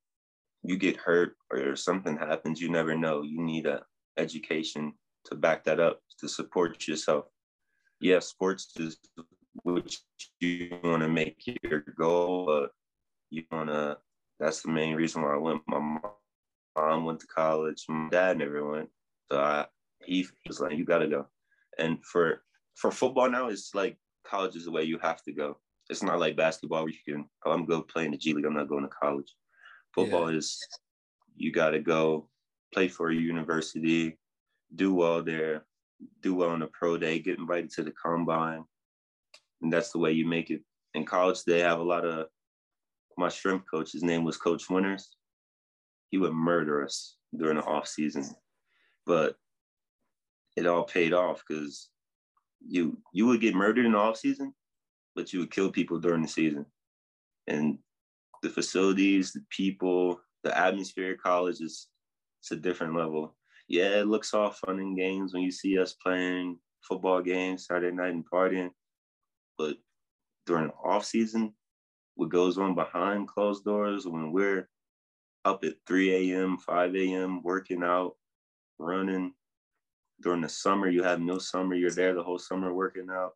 you 0.63 0.77
get 0.77 0.97
hurt 0.97 1.35
or 1.51 1.75
something 1.75 2.17
happens, 2.17 2.61
you 2.61 2.69
never 2.69 2.95
know. 2.95 3.21
You 3.21 3.41
need 3.41 3.65
a 3.65 3.83
education 4.17 4.93
to 5.25 5.35
back 5.35 5.63
that 5.65 5.79
up 5.79 5.99
to 6.19 6.27
support 6.27 6.87
yourself. 6.87 7.25
Yeah, 7.99 8.19
sports 8.19 8.73
is 8.77 8.97
what 9.63 9.95
you 10.39 10.77
want 10.83 11.01
to 11.01 11.09
make 11.09 11.41
your 11.63 11.83
goal, 11.97 12.45
but 12.45 12.71
you 13.29 13.43
want 13.51 13.69
to. 13.69 13.97
That's 14.39 14.61
the 14.61 14.71
main 14.71 14.95
reason 14.95 15.21
why 15.21 15.33
I 15.33 15.37
went. 15.37 15.61
My 15.67 15.99
mom 16.75 17.05
went 17.05 17.19
to 17.21 17.27
college. 17.27 17.85
My 17.87 18.09
dad 18.09 18.37
never 18.37 18.69
went, 18.69 18.89
so 19.31 19.39
I 19.39 19.65
he 20.05 20.27
was 20.47 20.59
like, 20.59 20.77
"You 20.77 20.85
got 20.85 20.99
to 20.99 21.07
go." 21.07 21.27
And 21.77 22.03
for 22.05 22.43
for 22.75 22.91
football 22.91 23.29
now, 23.29 23.47
it's 23.47 23.73
like 23.73 23.97
college 24.25 24.55
is 24.55 24.65
the 24.65 24.71
way 24.71 24.83
you 24.83 24.97
have 24.99 25.21
to 25.23 25.33
go. 25.33 25.57
It's 25.89 26.03
not 26.03 26.19
like 26.19 26.37
basketball 26.37 26.83
where 26.83 26.93
you 26.93 27.13
can, 27.13 27.25
oh, 27.45 27.51
I'm 27.51 27.65
going 27.65 27.81
to 27.81 27.93
play 27.93 28.05
in 28.05 28.11
the 28.11 28.17
G 28.17 28.33
League. 28.33 28.45
I'm 28.45 28.53
not 28.53 28.69
going 28.69 28.83
to 28.83 28.89
college. 28.89 29.33
Football 29.93 30.29
is 30.29 30.59
you 31.35 31.51
got 31.51 31.71
to 31.71 31.79
go 31.79 32.27
play 32.73 32.87
for 32.87 33.11
a 33.11 33.15
university, 33.15 34.17
do 34.75 34.93
well 34.93 35.21
there, 35.23 35.65
do 36.21 36.33
well 36.33 36.49
on 36.49 36.59
the 36.59 36.67
pro 36.67 36.97
day, 36.97 37.19
get 37.19 37.37
invited 37.37 37.69
to 37.71 37.83
the 37.83 37.91
combine, 37.91 38.63
and 39.61 39.71
that's 39.71 39.91
the 39.91 39.99
way 39.99 40.11
you 40.11 40.25
make 40.25 40.49
it. 40.49 40.61
In 40.95 41.05
college, 41.05 41.43
they 41.43 41.59
have 41.59 41.79
a 41.79 41.83
lot 41.83 42.05
of 42.05 42.27
my 43.17 43.29
strength 43.29 43.65
coach. 43.69 43.91
His 43.91 44.03
name 44.03 44.23
was 44.23 44.37
Coach 44.37 44.69
Winters. 44.69 45.15
He 46.09 46.17
would 46.17 46.33
murder 46.33 46.83
us 46.83 47.17
during 47.35 47.57
the 47.57 47.63
off 47.63 47.87
season, 47.87 48.25
but 49.05 49.35
it 50.55 50.65
all 50.65 50.83
paid 50.83 51.13
off 51.13 51.43
because 51.47 51.89
you 52.65 52.97
you 53.11 53.25
would 53.27 53.41
get 53.41 53.55
murdered 53.55 53.85
in 53.85 53.91
the 53.91 53.97
off 53.97 54.17
season, 54.17 54.53
but 55.15 55.33
you 55.33 55.39
would 55.39 55.51
kill 55.51 55.71
people 55.71 55.99
during 55.99 56.21
the 56.21 56.27
season, 56.27 56.65
and 57.47 57.77
the 58.43 58.49
facilities, 58.49 59.31
the 59.31 59.41
people, 59.49 60.19
the 60.43 60.55
atmosphere 60.55 61.13
at 61.13 61.21
college 61.21 61.61
is 61.61 61.87
it's 62.41 62.51
a 62.51 62.55
different 62.57 62.95
level. 62.95 63.35
Yeah, 63.69 64.01
it 64.01 64.07
looks 64.07 64.33
all 64.33 64.51
fun 64.51 64.79
and 64.79 64.97
games 64.97 65.33
when 65.33 65.43
you 65.43 65.51
see 65.51 65.79
us 65.79 65.93
playing 65.93 66.59
football 66.81 67.21
games 67.21 67.65
Saturday 67.65 67.95
night 67.95 68.13
and 68.13 68.29
partying, 68.29 68.69
but 69.57 69.77
during 70.45 70.67
the 70.67 70.73
off 70.73 71.05
season, 71.05 71.53
what 72.15 72.29
goes 72.29 72.57
on 72.57 72.75
behind 72.75 73.29
closed 73.29 73.63
doors 73.63 74.05
when 74.05 74.33
we're 74.33 74.69
up 75.45 75.63
at 75.63 75.75
3 75.87 76.33
a.m., 76.33 76.57
5 76.57 76.95
a.m., 76.95 77.41
working 77.43 77.81
out, 77.81 78.15
running. 78.77 79.33
During 80.21 80.41
the 80.41 80.49
summer, 80.49 80.89
you 80.89 81.01
have 81.03 81.21
no 81.21 81.37
summer, 81.37 81.75
you're 81.75 81.91
there 81.91 82.13
the 82.13 82.23
whole 82.23 82.39
summer 82.39 82.73
working 82.73 83.07
out. 83.09 83.31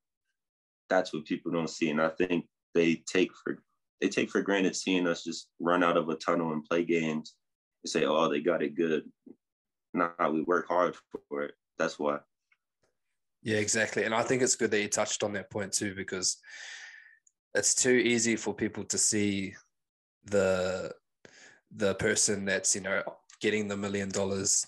That's 0.90 1.14
what 1.14 1.26
people 1.26 1.52
don't 1.52 1.70
see. 1.70 1.90
And 1.90 2.02
I 2.02 2.10
think 2.10 2.46
they 2.74 2.96
take 3.08 3.32
for 3.34 3.58
they 4.02 4.10
take 4.10 4.30
for 4.30 4.42
granted 4.42 4.76
seeing 4.76 5.08
us 5.08 5.24
just 5.24 5.50
run 5.60 5.84
out 5.84 5.98
of 5.98 6.10
a 6.10 6.16
tunnel 6.16 6.54
and 6.54 6.66
play 6.66 6.84
games 6.84 7.36
and 7.84 7.90
say, 7.90 8.06
oh, 8.06 8.30
they 8.30 8.42
got 8.42 8.62
it 8.62 8.76
good. 8.76 9.04
Nah, 9.94 10.12
we 10.32 10.42
work 10.42 10.68
hard 10.68 10.96
for 11.30 11.44
it. 11.44 11.54
That's 11.80 11.98
why. 11.98 12.20
Yeah, 13.44 13.58
exactly. 13.58 14.04
And 14.04 14.14
I 14.14 14.24
think 14.24 14.42
it's 14.42 14.56
good 14.56 14.72
that 14.72 14.82
you 14.82 14.90
touched 14.90 15.24
on 15.24 15.34
that 15.34 15.50
point 15.50 15.72
too, 15.72 15.96
because 15.96 16.38
it's 17.56 17.74
too 17.74 17.92
easy 17.92 18.36
for 18.36 18.54
people 18.54 18.84
to 18.86 18.98
see 18.98 19.56
the 20.26 20.92
the 21.76 21.96
person 21.96 22.46
that's, 22.46 22.76
you 22.76 22.82
know, 22.82 23.04
getting 23.42 23.68
the 23.68 23.78
million 23.78 24.10
dollars 24.10 24.66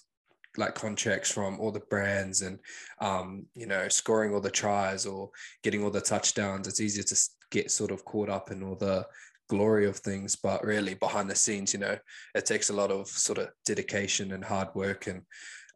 like 0.58 0.76
contracts 0.76 1.32
from 1.32 1.60
all 1.60 1.72
the 1.72 1.80
brands 1.82 2.42
and 2.42 2.60
um, 3.02 3.46
you 3.56 3.66
know, 3.66 3.88
scoring 3.88 4.34
all 4.34 4.42
the 4.42 4.50
tries 4.50 5.06
or 5.06 5.30
getting 5.64 5.84
all 5.84 5.92
the 5.92 6.02
touchdowns. 6.02 6.68
It's 6.68 6.82
easier 6.82 7.04
to 7.04 7.16
get 7.52 7.72
sort 7.72 7.92
of 7.92 8.06
caught 8.06 8.30
up 8.30 8.52
in 8.52 8.64
all 8.64 8.76
the 8.76 9.06
glory 9.50 9.88
of 9.88 9.98
things, 9.98 10.36
but 10.36 10.64
really 10.64 10.94
behind 10.94 11.30
the 11.30 11.36
scenes, 11.36 11.74
you 11.74 11.80
know, 11.80 11.98
it 12.36 12.46
takes 12.46 12.70
a 12.70 12.74
lot 12.74 12.92
of 12.92 13.08
sort 13.08 13.40
of 13.40 13.50
dedication 13.66 14.32
and 14.32 14.44
hard 14.44 14.70
work 14.76 15.08
and 15.08 15.24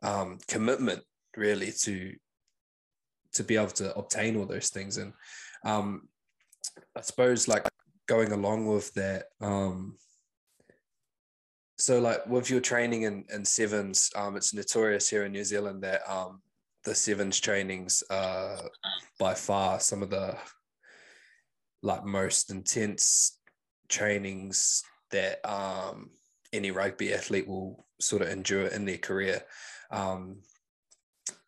um, 0.03 0.38
commitment 0.48 1.01
really 1.36 1.72
to 1.72 2.13
to 3.34 3.44
be 3.44 3.56
able 3.56 3.68
to 3.68 3.96
obtain 3.96 4.38
all 4.38 4.46
those 4.46 4.70
things. 4.70 4.98
And 4.98 5.12
um, 5.65 6.08
I 6.96 7.01
suppose 7.01 7.48
like 7.48 7.68
going 8.08 8.32
along 8.32 8.68
with 8.68 8.94
that, 8.94 9.25
um, 9.42 9.98
so 11.83 11.99
like 11.99 12.25
with 12.27 12.49
your 12.49 12.61
training 12.61 13.01
in, 13.01 13.25
in 13.33 13.43
sevens, 13.43 14.09
um, 14.15 14.37
it's 14.37 14.53
notorious 14.53 15.09
here 15.09 15.25
in 15.25 15.33
New 15.33 15.43
Zealand 15.43 15.83
that 15.83 15.99
um, 16.09 16.41
the 16.85 16.95
sevens 16.95 17.41
trainings 17.41 18.01
are 18.09 18.57
by 19.19 19.33
far 19.33 19.81
some 19.81 20.01
of 20.01 20.09
the 20.09 20.33
like 21.81 22.05
most 22.05 22.51
intense 22.51 23.37
trainings 23.89 24.81
that 25.11 25.41
um, 25.43 26.11
any 26.53 26.71
rugby 26.71 27.13
athlete 27.13 27.49
will 27.49 27.85
sort 27.99 28.21
of 28.21 28.29
endure 28.29 28.67
in 28.67 28.85
their 28.85 28.97
career. 28.97 29.43
Um, 29.91 30.37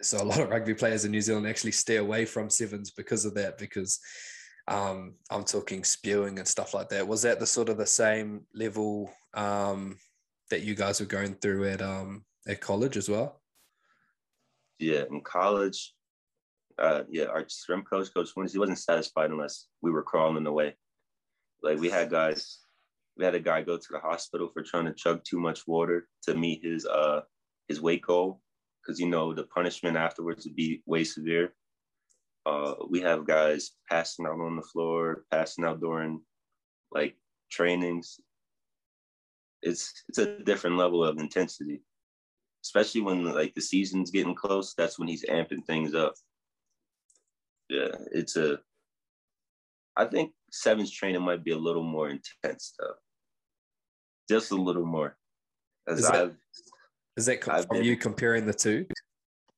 so 0.02 0.22
a 0.22 0.26
lot 0.26 0.42
of 0.42 0.50
rugby 0.50 0.74
players 0.74 1.06
in 1.06 1.12
New 1.12 1.22
Zealand 1.22 1.48
actually 1.48 1.72
stay 1.72 1.96
away 1.96 2.26
from 2.26 2.50
sevens 2.50 2.92
because 2.92 3.24
of 3.24 3.36
that, 3.36 3.58
because 3.58 4.02
um, 4.68 5.14
I'm 5.32 5.46
talking 5.46 5.86
spewing 5.86 6.40
and 6.40 6.48
stuff 6.48 6.74
like 6.74 6.90
that. 6.90 7.08
Was 7.08 7.22
that 7.22 7.40
the 7.40 7.48
sort 7.48 7.70
of 7.70 7.78
the 7.78 7.86
same 7.86 8.42
level 8.54 9.14
um, 9.34 9.96
that 10.50 10.62
you 10.62 10.76
guys 10.76 11.00
were 11.00 11.06
going 11.06 11.36
through 11.36 11.68
at 11.70 11.82
um, 11.82 12.24
at 12.48 12.62
college 12.62 12.98
as 12.98 13.10
well? 13.10 13.42
Yeah, 14.80 15.04
in 15.10 15.22
college, 15.22 15.94
uh, 16.78 17.04
yeah, 17.10 17.26
our 17.26 17.46
swim 17.48 17.84
coach, 17.84 18.14
Coach 18.14 18.30
Winners, 18.36 18.52
he 18.52 18.60
wasn't 18.60 18.80
satisfied 18.80 19.32
unless 19.32 19.68
we 19.82 19.92
were 19.92 20.04
crawling 20.04 20.46
away. 20.46 20.76
Like 21.64 21.80
we 21.80 21.90
had 21.90 22.12
guys, 22.12 22.60
we 23.18 23.26
had 23.26 23.36
a 23.36 23.40
guy 23.40 23.62
go 23.62 23.78
to 23.78 23.88
the 23.92 24.00
hospital 24.00 24.50
for 24.54 24.62
trying 24.62 24.86
to 24.86 24.94
chug 24.94 25.24
too 25.24 25.40
much 25.40 25.66
water 25.68 26.08
to 26.24 26.36
meet 26.36 26.64
his 26.64 26.86
uh 26.86 27.22
his 27.68 27.82
weight 27.82 28.02
goal, 28.02 28.42
because 28.82 29.00
you 29.00 29.08
know 29.08 29.34
the 29.34 29.46
punishment 29.46 29.98
afterwards 29.98 30.46
would 30.46 30.56
be 30.56 30.84
way 30.86 31.04
severe. 31.04 31.54
Uh, 32.46 32.76
we 32.90 33.02
have 33.02 33.26
guys 33.26 33.72
passing 33.90 34.28
out 34.28 34.40
on 34.40 34.56
the 34.56 34.62
floor, 34.62 35.26
passing 35.32 35.66
out 35.66 35.80
during 35.80 36.22
like 36.92 37.16
trainings. 37.50 38.20
It's 39.66 40.04
it's 40.08 40.20
a 40.20 40.38
different 40.44 40.78
level 40.78 41.04
of 41.04 41.18
intensity, 41.18 41.82
especially 42.64 43.02
when 43.02 43.26
like 43.34 43.56
the 43.56 43.62
season's 43.62 44.12
getting 44.12 44.36
close. 44.36 44.76
That's 44.78 45.00
when 45.00 45.08
he's 45.08 45.26
amping 45.26 45.66
things 45.66 45.96
up. 45.96 46.14
Yeah, 47.68 47.90
it's 48.14 48.38
a. 48.38 48.60
I 49.98 50.06
think 50.06 50.34
Seven's 50.52 50.92
training 50.92 51.24
might 51.24 51.44
be 51.44 51.52
a 51.52 51.58
little 51.58 51.84
more 51.84 52.10
intense 52.10 52.76
though, 52.78 52.94
just 54.30 54.52
a 54.52 54.56
little 54.56 54.86
more. 54.86 55.18
As 55.88 56.00
Is 56.00 56.06
that- 56.06 56.16
I've 56.16 56.38
Is 57.18 57.26
that 57.26 57.50
I've 57.50 57.66
from 57.66 57.78
been- 57.78 57.86
you 57.86 57.98
comparing 57.98 58.46
the 58.46 58.54
two? 58.54 58.86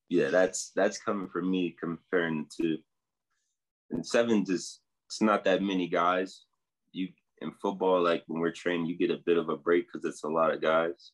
yeah, 0.08 0.30
that's 0.30 0.72
that's 0.74 0.98
coming 1.00 1.28
from 1.28 1.52
me 1.52 1.76
comparing 1.78 2.46
the 2.46 2.64
two. 2.64 2.78
And 3.92 4.06
sevens 4.08 4.50
is 4.50 4.80
it's 5.08 5.22
not 5.22 5.44
that 5.44 5.62
many 5.62 5.90
guys. 5.90 6.46
You 6.94 7.10
in 7.42 7.52
football, 7.62 8.02
like 8.02 8.24
when 8.28 8.42
we're 8.42 8.52
training, 8.52 8.88
you 8.88 8.98
get 8.98 9.12
a 9.12 9.22
bit 9.26 9.38
of 9.38 9.50
a 9.50 9.58
break 9.58 9.88
because 9.88 10.06
it's 10.06 10.24
a 10.24 10.30
lot 10.30 10.54
of 10.54 10.62
guys. 10.62 11.12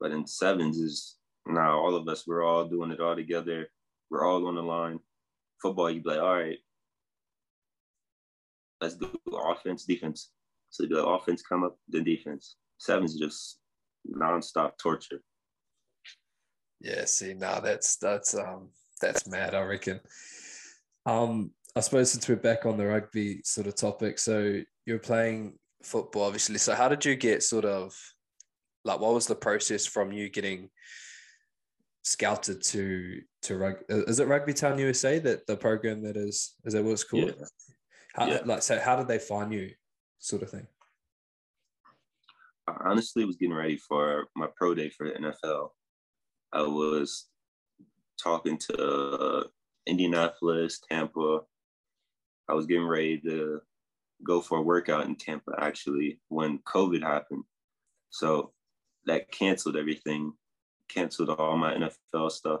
But 0.00 0.12
in 0.12 0.26
sevens 0.26 0.78
is 0.78 1.16
now 1.46 1.78
all 1.78 1.94
of 1.94 2.08
us, 2.08 2.26
we're 2.26 2.44
all 2.44 2.66
doing 2.66 2.90
it 2.90 3.00
all 3.00 3.16
together. 3.16 3.68
We're 4.10 4.26
all 4.26 4.46
on 4.46 4.56
the 4.56 4.62
line. 4.62 4.98
Football, 5.60 5.90
you'd 5.90 6.02
be 6.02 6.10
like, 6.10 6.20
all 6.20 6.34
right, 6.34 6.58
let's 8.80 8.94
do 8.94 9.10
offense, 9.32 9.84
defense. 9.84 10.30
So 10.70 10.86
the 10.86 11.04
offense 11.04 11.42
come 11.42 11.64
up, 11.64 11.76
then 11.88 12.04
defense. 12.04 12.56
Sevens 12.78 13.14
is 13.14 13.20
just 13.20 13.58
nonstop 14.10 14.72
torture. 14.78 15.22
Yeah, 16.80 17.04
see, 17.04 17.34
now 17.34 17.60
that's 17.60 17.96
that's 17.96 18.34
um 18.34 18.70
that's 19.00 19.28
mad, 19.28 19.54
I 19.54 19.62
reckon. 19.62 20.00
Um, 21.06 21.52
I 21.74 21.80
suppose 21.80 22.12
since 22.12 22.28
we're 22.28 22.36
back 22.36 22.66
on 22.66 22.76
the 22.76 22.86
rugby 22.86 23.40
sort 23.44 23.66
of 23.66 23.74
topic, 23.74 24.18
so 24.18 24.60
you're 24.84 24.98
playing 24.98 25.54
football, 25.82 26.24
obviously. 26.24 26.58
So 26.58 26.74
how 26.74 26.88
did 26.88 27.04
you 27.04 27.16
get 27.16 27.42
sort 27.42 27.64
of 27.64 27.94
like 28.84 29.00
what 29.00 29.14
was 29.14 29.26
the 29.26 29.34
process 29.34 29.86
from 29.86 30.12
you 30.12 30.28
getting 30.28 30.68
scouted 32.02 32.62
to 32.62 33.20
to 33.42 33.56
rugby? 33.56 33.84
Is 33.88 34.20
it 34.20 34.28
Rugby 34.28 34.52
Town 34.52 34.78
USA 34.78 35.18
that 35.20 35.46
the 35.46 35.56
program 35.56 36.02
that 36.02 36.16
is 36.16 36.54
is 36.64 36.74
that 36.74 36.82
what 36.82 36.92
it's 36.92 37.04
called? 37.04 37.34
Yeah. 37.38 37.46
How, 38.14 38.26
Yeah. 38.26 38.40
Like, 38.44 38.62
so 38.62 38.78
how 38.78 38.96
did 38.96 39.08
they 39.08 39.18
find 39.18 39.52
you, 39.52 39.70
sort 40.18 40.42
of 40.42 40.50
thing? 40.50 40.66
I 42.68 42.74
honestly 42.84 43.24
was 43.24 43.36
getting 43.36 43.54
ready 43.54 43.76
for 43.76 44.26
my 44.36 44.48
pro 44.54 44.74
day 44.74 44.90
for 44.90 45.08
the 45.08 45.14
NFL. 45.14 45.70
I 46.52 46.62
was 46.62 47.28
talking 48.22 48.58
to 48.58 48.82
uh, 48.82 49.44
Indianapolis, 49.86 50.80
Tampa. 50.88 51.40
I 52.48 52.54
was 52.54 52.66
getting 52.66 52.86
ready 52.86 53.18
to 53.20 53.60
go 54.24 54.40
for 54.40 54.58
a 54.58 54.62
workout 54.62 55.06
in 55.06 55.16
Tampa 55.16 55.52
actually 55.58 56.18
when 56.28 56.58
COVID 56.60 57.02
happened. 57.02 57.44
So 58.10 58.52
that 59.06 59.30
canceled 59.30 59.76
everything, 59.76 60.32
canceled 60.88 61.30
all 61.30 61.56
my 61.56 61.74
NFL 61.74 62.30
stuff. 62.30 62.60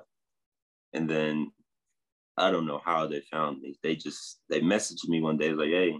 And 0.92 1.08
then 1.08 1.52
I 2.36 2.50
don't 2.50 2.66
know 2.66 2.80
how 2.84 3.06
they 3.06 3.20
found 3.20 3.60
me. 3.60 3.76
They 3.82 3.96
just 3.96 4.40
they 4.48 4.60
messaged 4.60 5.08
me 5.08 5.20
one 5.20 5.36
day 5.36 5.52
like, 5.52 5.68
"Hey, 5.68 5.98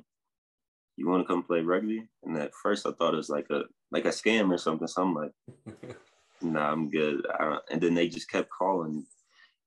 you 0.97 1.09
want 1.09 1.23
to 1.23 1.27
come 1.27 1.43
play 1.43 1.61
rugby?" 1.61 2.09
And 2.25 2.37
at 2.39 2.55
first 2.55 2.87
I 2.87 2.93
thought 2.93 3.15
it 3.15 3.19
was 3.19 3.29
like 3.29 3.47
a 3.51 3.63
like 3.91 4.07
a 4.07 4.09
scam 4.09 4.51
or 4.51 4.59
something. 4.59 4.89
So 4.89 5.03
I'm 5.03 5.15
like, 5.15 5.33
nah, 6.43 6.71
I'm 6.71 6.91
good. 6.91 7.27
I 7.39 7.45
don't, 7.45 7.63
and 7.71 7.81
then 7.81 7.95
they 7.95 8.09
just 8.09 8.31
kept 8.31 8.51
calling. 8.51 9.05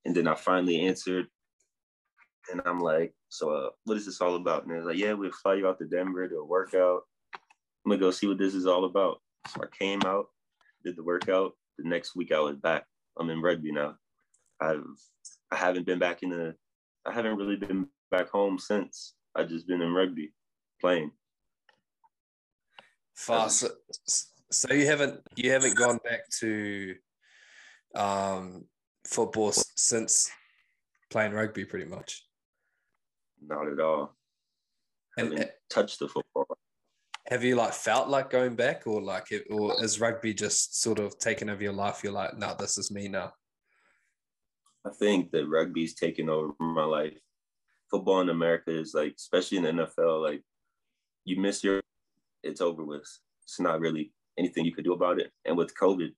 And 0.06 0.15
then 0.15 0.28
I 0.28 0.36
finally 0.36 0.82
answered. 0.82 1.28
And 2.51 2.62
I'm 2.65 2.79
like, 2.79 3.13
so 3.29 3.49
uh, 3.51 3.69
what 3.86 3.97
is 3.97 4.05
this 4.05 4.21
all 4.21 4.36
about? 4.36 4.63
And 4.63 4.71
they're 4.71 4.86
like, 4.86 4.97
yeah, 4.97 5.13
we'll 5.13 5.31
fly 5.31 5.55
you 5.55 5.67
out 5.67 5.79
to 5.79 5.86
Denver 5.86 6.27
to 6.27 6.36
a 6.38 6.45
workout. 6.45 7.01
I'm 7.34 7.91
gonna 7.91 7.99
go 7.99 8.12
see 8.12 8.27
what 8.27 8.38
this 8.38 8.53
is 8.53 8.65
all 8.65 8.86
about. 8.86 9.21
So 9.47 9.62
I 9.63 9.67
came 9.77 10.01
out, 10.05 10.27
did 10.84 10.95
the 10.95 11.03
workout. 11.03 11.53
The 11.77 11.88
next 11.88 12.15
week 12.15 12.31
I 12.31 12.39
was 12.39 12.55
back. 12.58 12.86
I'm 13.17 13.29
in 13.29 13.41
rugby 13.41 13.71
now. 13.71 13.95
I've 14.60 14.84
I 15.51 15.55
haven't 15.55 15.86
been 15.86 15.99
back 15.99 16.23
in 16.23 16.29
the 16.29 16.55
I 17.05 17.12
haven't 17.12 17.38
really 17.38 17.55
been 17.55 17.88
back 18.10 18.29
home 18.29 18.58
since. 18.58 19.13
I've 19.36 19.49
just 19.49 19.67
been 19.67 19.81
in 19.81 19.93
rugby 19.93 20.34
playing. 20.81 21.12
Fast. 23.15 23.60
So, 23.60 23.69
so 24.51 24.73
you 24.73 24.86
haven't 24.86 25.21
you 25.36 25.51
haven't 25.51 25.75
gone 25.75 25.99
back 26.03 26.29
to 26.39 26.95
um, 27.95 28.65
football 29.05 29.51
since 29.75 30.29
playing 31.10 31.34
rugby, 31.34 31.65
pretty 31.65 31.86
much. 31.86 32.24
Not 33.47 33.67
at 33.67 33.79
all. 33.79 34.15
And 35.17 35.31
haven't 35.31 35.43
uh, 35.43 35.51
touched 35.69 35.99
the 35.99 36.08
football. 36.08 36.58
have 37.27 37.43
you 37.43 37.55
like 37.55 37.73
felt 37.73 38.10
like 38.10 38.29
going 38.29 38.55
back, 38.55 38.86
or 38.86 39.01
like, 39.01 39.31
it, 39.31 39.45
or 39.49 39.81
is 39.84 39.99
rugby 39.99 40.34
just 40.34 40.81
sort 40.81 40.99
of 40.99 41.17
taken 41.19 41.49
over 41.49 41.63
your 41.63 41.73
life? 41.73 42.01
You're 42.03 42.13
like, 42.13 42.38
no, 42.38 42.55
this 42.58 42.77
is 42.77 42.91
me 42.91 43.08
now. 43.08 43.34
I 44.86 44.91
think 44.91 45.31
that 45.31 45.47
rugby's 45.47 45.95
taken 45.95 46.29
over 46.29 46.53
my 46.60 46.84
life. 46.84 47.17
Football 47.89 48.21
in 48.21 48.29
America 48.29 48.71
is 48.71 48.93
like, 48.93 49.15
especially 49.17 49.58
in 49.58 49.63
the 49.63 49.71
NFL, 49.71 50.21
like 50.21 50.43
you 51.23 51.39
miss 51.39 51.63
your, 51.63 51.81
it's 52.43 52.62
over 52.62 52.84
with. 52.84 53.08
It's 53.43 53.60
not 53.60 53.79
really 53.79 54.12
anything 54.38 54.65
you 54.65 54.73
could 54.73 54.84
do 54.84 54.93
about 54.93 55.19
it. 55.19 55.31
And 55.45 55.58
with 55.58 55.75
COVID, 55.75 56.10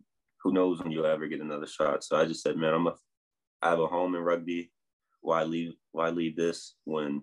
who 0.41 0.53
knows 0.53 0.79
when 0.79 0.91
you'll 0.91 1.05
ever 1.05 1.27
get 1.27 1.41
another 1.41 1.67
shot. 1.67 2.03
So 2.03 2.17
I 2.17 2.25
just 2.25 2.41
said, 2.41 2.57
man, 2.57 2.73
I'm 2.73 2.87
a, 2.87 2.95
I 3.61 3.69
have 3.69 3.79
a 3.79 3.87
home 3.87 4.15
in 4.15 4.21
rugby. 4.21 4.71
Why 5.27 5.43
leave? 5.43 5.73
Why 5.91 6.09
leave 6.09 6.37
this 6.37 6.75
when 6.85 7.21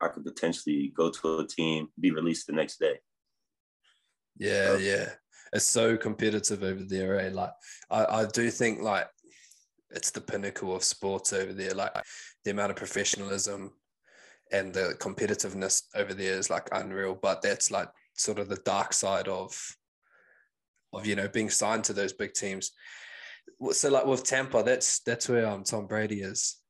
I 0.00 0.08
could 0.08 0.24
potentially 0.24 0.90
go 0.96 1.10
to 1.10 1.40
a 1.40 1.46
team, 1.46 1.88
be 2.00 2.10
released 2.10 2.46
the 2.46 2.54
next 2.54 2.78
day? 2.78 2.98
Yeah, 4.38 4.68
So- 4.68 4.76
yeah. 4.78 5.10
It's 5.52 5.66
so 5.66 5.98
competitive 5.98 6.62
over 6.64 6.82
there, 6.82 7.20
eh? 7.20 7.28
Like 7.30 7.52
I, 7.90 8.04
I 8.20 8.24
do 8.26 8.50
think 8.50 8.80
like 8.80 9.06
it's 9.90 10.10
the 10.12 10.22
pinnacle 10.22 10.74
of 10.74 10.82
sports 10.82 11.34
over 11.34 11.52
there. 11.52 11.74
Like 11.74 11.92
the 12.44 12.52
amount 12.52 12.70
of 12.70 12.76
professionalism 12.76 13.72
and 14.50 14.72
the 14.72 14.96
competitiveness 14.98 15.82
over 15.94 16.14
there 16.14 16.38
is 16.38 16.48
like 16.48 16.68
unreal. 16.72 17.14
But 17.14 17.42
that's 17.42 17.70
like 17.70 17.90
sort 18.14 18.38
of 18.38 18.48
the 18.48 18.62
dark 18.64 18.94
side 18.94 19.28
of 19.28 19.54
of 20.94 21.04
you 21.06 21.16
know 21.16 21.28
being 21.28 21.50
signed 21.50 21.84
to 21.84 21.92
those 21.92 22.14
big 22.14 22.32
teams. 22.32 22.72
So 23.72 23.90
like 23.90 24.06
with 24.06 24.24
Tampa, 24.24 24.62
that's 24.64 25.00
that's 25.00 25.28
where 25.28 25.46
um 25.46 25.64
Tom 25.64 25.86
Brady 25.86 26.22
is 26.22 26.63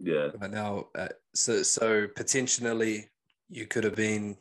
Yeah, 0.00 0.28
right 0.40 0.50
now. 0.50 0.86
Uh, 0.96 1.08
so 1.34 1.62
so 1.62 2.06
potentially 2.14 3.08
you 3.48 3.66
could 3.66 3.84
have 3.84 3.96
been, 3.96 4.36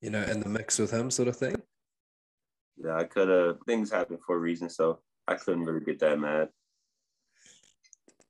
you 0.00 0.10
know, 0.10 0.22
in 0.22 0.40
the 0.40 0.48
mix 0.48 0.78
with 0.78 0.90
him, 0.90 1.10
sort 1.10 1.28
of 1.28 1.36
thing. 1.36 1.56
yeah. 2.76 2.96
I 2.96 3.04
could 3.04 3.28
have. 3.28 3.56
Things 3.66 3.90
happen 3.90 4.18
for 4.26 4.36
a 4.36 4.38
reason, 4.38 4.68
so 4.68 5.00
I 5.26 5.34
couldn't 5.36 5.64
really 5.64 5.84
get 5.84 5.98
that 6.00 6.18
mad. 6.18 6.48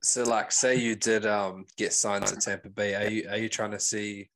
So, 0.03 0.23
like, 0.23 0.53
say 0.53 0.77
you 0.77 0.97
did 0.97 1.27
um 1.27 1.65
get 1.77 1.93
signed 1.93 2.27
to 2.27 2.37
Tampa 2.37 2.69
Bay, 2.69 2.95
are 2.95 3.09
you 3.11 3.29
are 3.29 3.39
you 3.39 3.49
trying 3.49 3.71
to 3.73 3.81
see 3.81 4.31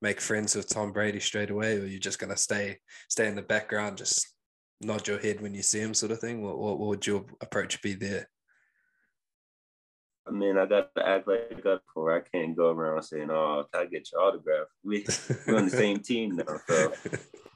make 0.00 0.20
friends 0.20 0.54
with 0.54 0.68
Tom 0.68 0.92
Brady 0.92 1.20
straight 1.20 1.50
away, 1.50 1.74
or 1.74 1.78
you're 1.80 1.86
you 1.88 1.98
just 1.98 2.18
gonna 2.18 2.36
stay 2.36 2.78
stay 3.08 3.26
in 3.28 3.34
the 3.34 3.42
background, 3.42 3.98
just 3.98 4.34
nod 4.80 5.08
your 5.08 5.18
head 5.18 5.40
when 5.40 5.54
you 5.54 5.62
see 5.62 5.80
him, 5.80 5.94
sort 5.94 6.12
of 6.12 6.20
thing? 6.20 6.42
What 6.42 6.58
what, 6.58 6.78
what 6.78 6.88
would 6.88 7.06
your 7.06 7.24
approach 7.40 7.82
be 7.82 7.94
there? 7.94 8.28
I 10.26 10.32
mean, 10.32 10.58
I 10.58 10.66
got 10.66 10.94
to 10.96 11.06
act 11.06 11.28
like 11.28 11.64
a 11.64 11.80
for 11.94 12.16
I 12.16 12.20
can't 12.20 12.56
go 12.56 12.70
around 12.70 13.02
saying, 13.02 13.30
"Oh, 13.30 13.64
can 13.72 13.82
I 13.82 13.86
get 13.86 14.10
your 14.10 14.22
autograph?" 14.22 14.66
We 14.82 15.06
we're 15.46 15.56
on 15.56 15.66
the 15.66 15.70
same 15.70 15.98
team 16.02 16.36
now, 16.36 16.60
so 16.68 16.92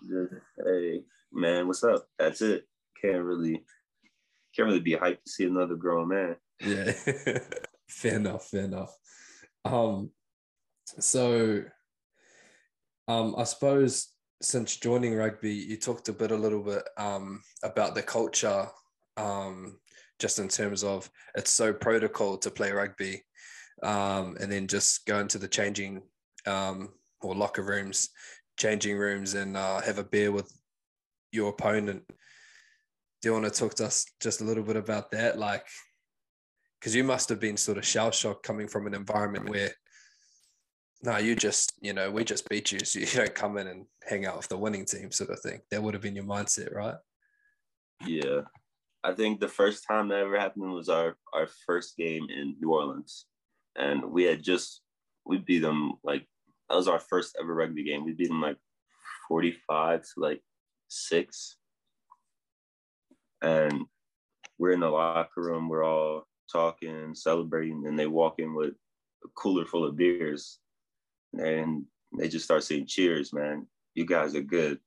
just 0.09 0.35
hey, 0.65 1.03
man, 1.33 1.67
what's 1.67 1.83
up? 1.83 2.07
That's 2.19 2.43
it. 2.43 2.67
Can't 3.01 3.25
really, 3.25 3.65
can't 4.55 4.69
really 4.69 4.81
be 4.81 4.93
hyped 4.93 5.25
to 5.25 5.31
see 5.31 5.45
another 5.47 5.75
grown 5.75 6.09
man. 6.09 6.37
yeah, 6.61 6.93
fair 7.89 8.17
enough, 8.17 8.47
fair 8.47 8.65
enough. 8.65 8.95
Um, 9.65 10.11
so, 10.99 11.65
um, 13.09 13.35
I 13.37 13.45
suppose 13.45 14.15
since 14.43 14.77
joining 14.77 15.15
rugby, 15.15 15.53
you 15.53 15.77
talked 15.77 16.09
a 16.09 16.13
bit, 16.13 16.31
a 16.31 16.37
little 16.37 16.63
bit, 16.63 16.83
um, 16.97 17.43
about 17.63 17.95
the 17.95 18.03
culture, 18.03 18.69
um, 19.17 19.79
just 20.21 20.39
in 20.39 20.49
terms 20.49 20.85
of 20.85 21.11
it's 21.35 21.51
so 21.51 21.73
protocol 21.73 22.37
to 22.39 22.51
play 22.51 22.71
rugby, 22.71 23.25
um, 23.83 24.37
and 24.41 24.53
then 24.53 24.67
just 24.67 25.07
go 25.07 25.19
into 25.19 25.39
the 25.39 25.49
changing 25.49 26.03
um, 26.47 26.91
or 27.23 27.35
locker 27.35 27.63
rooms, 27.63 28.11
changing 28.59 28.97
rooms, 28.97 29.35
and 29.35 29.57
uh, 29.57 29.81
have 29.81 29.99
a 29.99 30.05
beer 30.05 30.31
with 30.31 30.53
your 31.33 31.51
opponent. 31.51 32.03
Do 32.09 33.29
you 33.29 33.33
want 33.33 33.45
to 33.47 33.51
talk 33.51 33.75
to 33.75 33.87
us 33.87 34.07
just 34.21 34.41
a 34.41 34.45
little 34.45 34.63
bit 34.63 34.77
about 34.77 35.11
that? 35.11 35.39
Like, 35.39 35.67
because 36.79 36.95
you 36.95 37.05
must 37.05 37.29
have 37.29 37.41
been 37.41 37.57
sort 37.57 37.79
of 37.79 37.85
shell 37.85 38.11
shocked 38.11 38.43
coming 38.43 38.67
from 38.67 38.87
an 38.87 38.95
environment 38.95 39.49
where, 39.49 39.71
no, 41.03 41.19
you 41.19 41.37
just, 41.37 41.75
you 41.81 41.93
know, 41.93 42.11
we 42.11 42.25
just 42.25 42.49
beat 42.49 42.73
you. 42.73 42.79
So 42.81 42.99
you 43.01 43.07
don't 43.07 43.35
come 43.35 43.59
in 43.59 43.67
and 43.67 43.87
hang 44.09 44.27
out 44.27 44.37
with 44.37 44.49
the 44.49 44.57
winning 44.57 44.87
team, 44.87 45.11
sort 45.11 45.31
of 45.31 45.41
thing. 45.41 45.61
That 45.71 45.83
would 45.83 45.95
have 45.95 46.03
been 46.03 46.17
your 46.17 46.25
mindset, 46.25 46.75
right? 46.75 46.97
Yeah. 48.07 48.43
I 49.03 49.13
think 49.13 49.41
the 49.41 49.49
first 49.49 49.85
time 49.87 50.09
that 50.09 50.19
ever 50.19 50.39
happened 50.39 50.73
was 50.73 50.89
our, 50.89 51.17
our 51.33 51.49
first 51.67 51.97
game 51.97 52.27
in 52.29 52.57
New 52.61 52.73
Orleans. 52.73 53.27
And 53.77 54.05
we 54.05 54.25
had 54.25 54.43
just, 54.43 54.83
we 55.25 55.39
beat 55.39 55.61
them 55.61 55.93
like, 56.05 56.27
that 56.69 56.77
was 56.77 56.89
our 56.89 57.01
first 57.01 57.37
ever 57.41 57.55
rugby 57.55 57.85
game. 57.85 58.05
We 58.05 58.13
beat 58.13 58.29
them 58.29 58.43
like 58.43 58.59
45 59.29 60.03
to 60.03 60.09
like 60.19 60.43
six. 60.89 61.57
And 63.43 63.85
we're 64.59 64.73
in 64.73 64.81
the 64.81 64.91
locker 64.91 65.41
room, 65.41 65.69
we're 65.69 65.85
all 65.85 66.25
talking, 66.53 67.15
celebrating, 67.15 67.85
and 67.87 67.99
they 67.99 68.07
walk 68.07 68.35
in 68.39 68.55
with 68.55 68.75
a 69.25 69.29
cooler 69.35 69.65
full 69.65 69.87
of 69.87 69.97
beers. 69.97 70.59
And 71.33 71.85
they 72.19 72.29
just 72.29 72.45
start 72.45 72.65
saying, 72.65 72.87
Cheers, 72.87 73.33
man. 73.33 73.67
You 73.95 74.05
guys 74.05 74.35
are 74.35 74.43
good. 74.43 74.79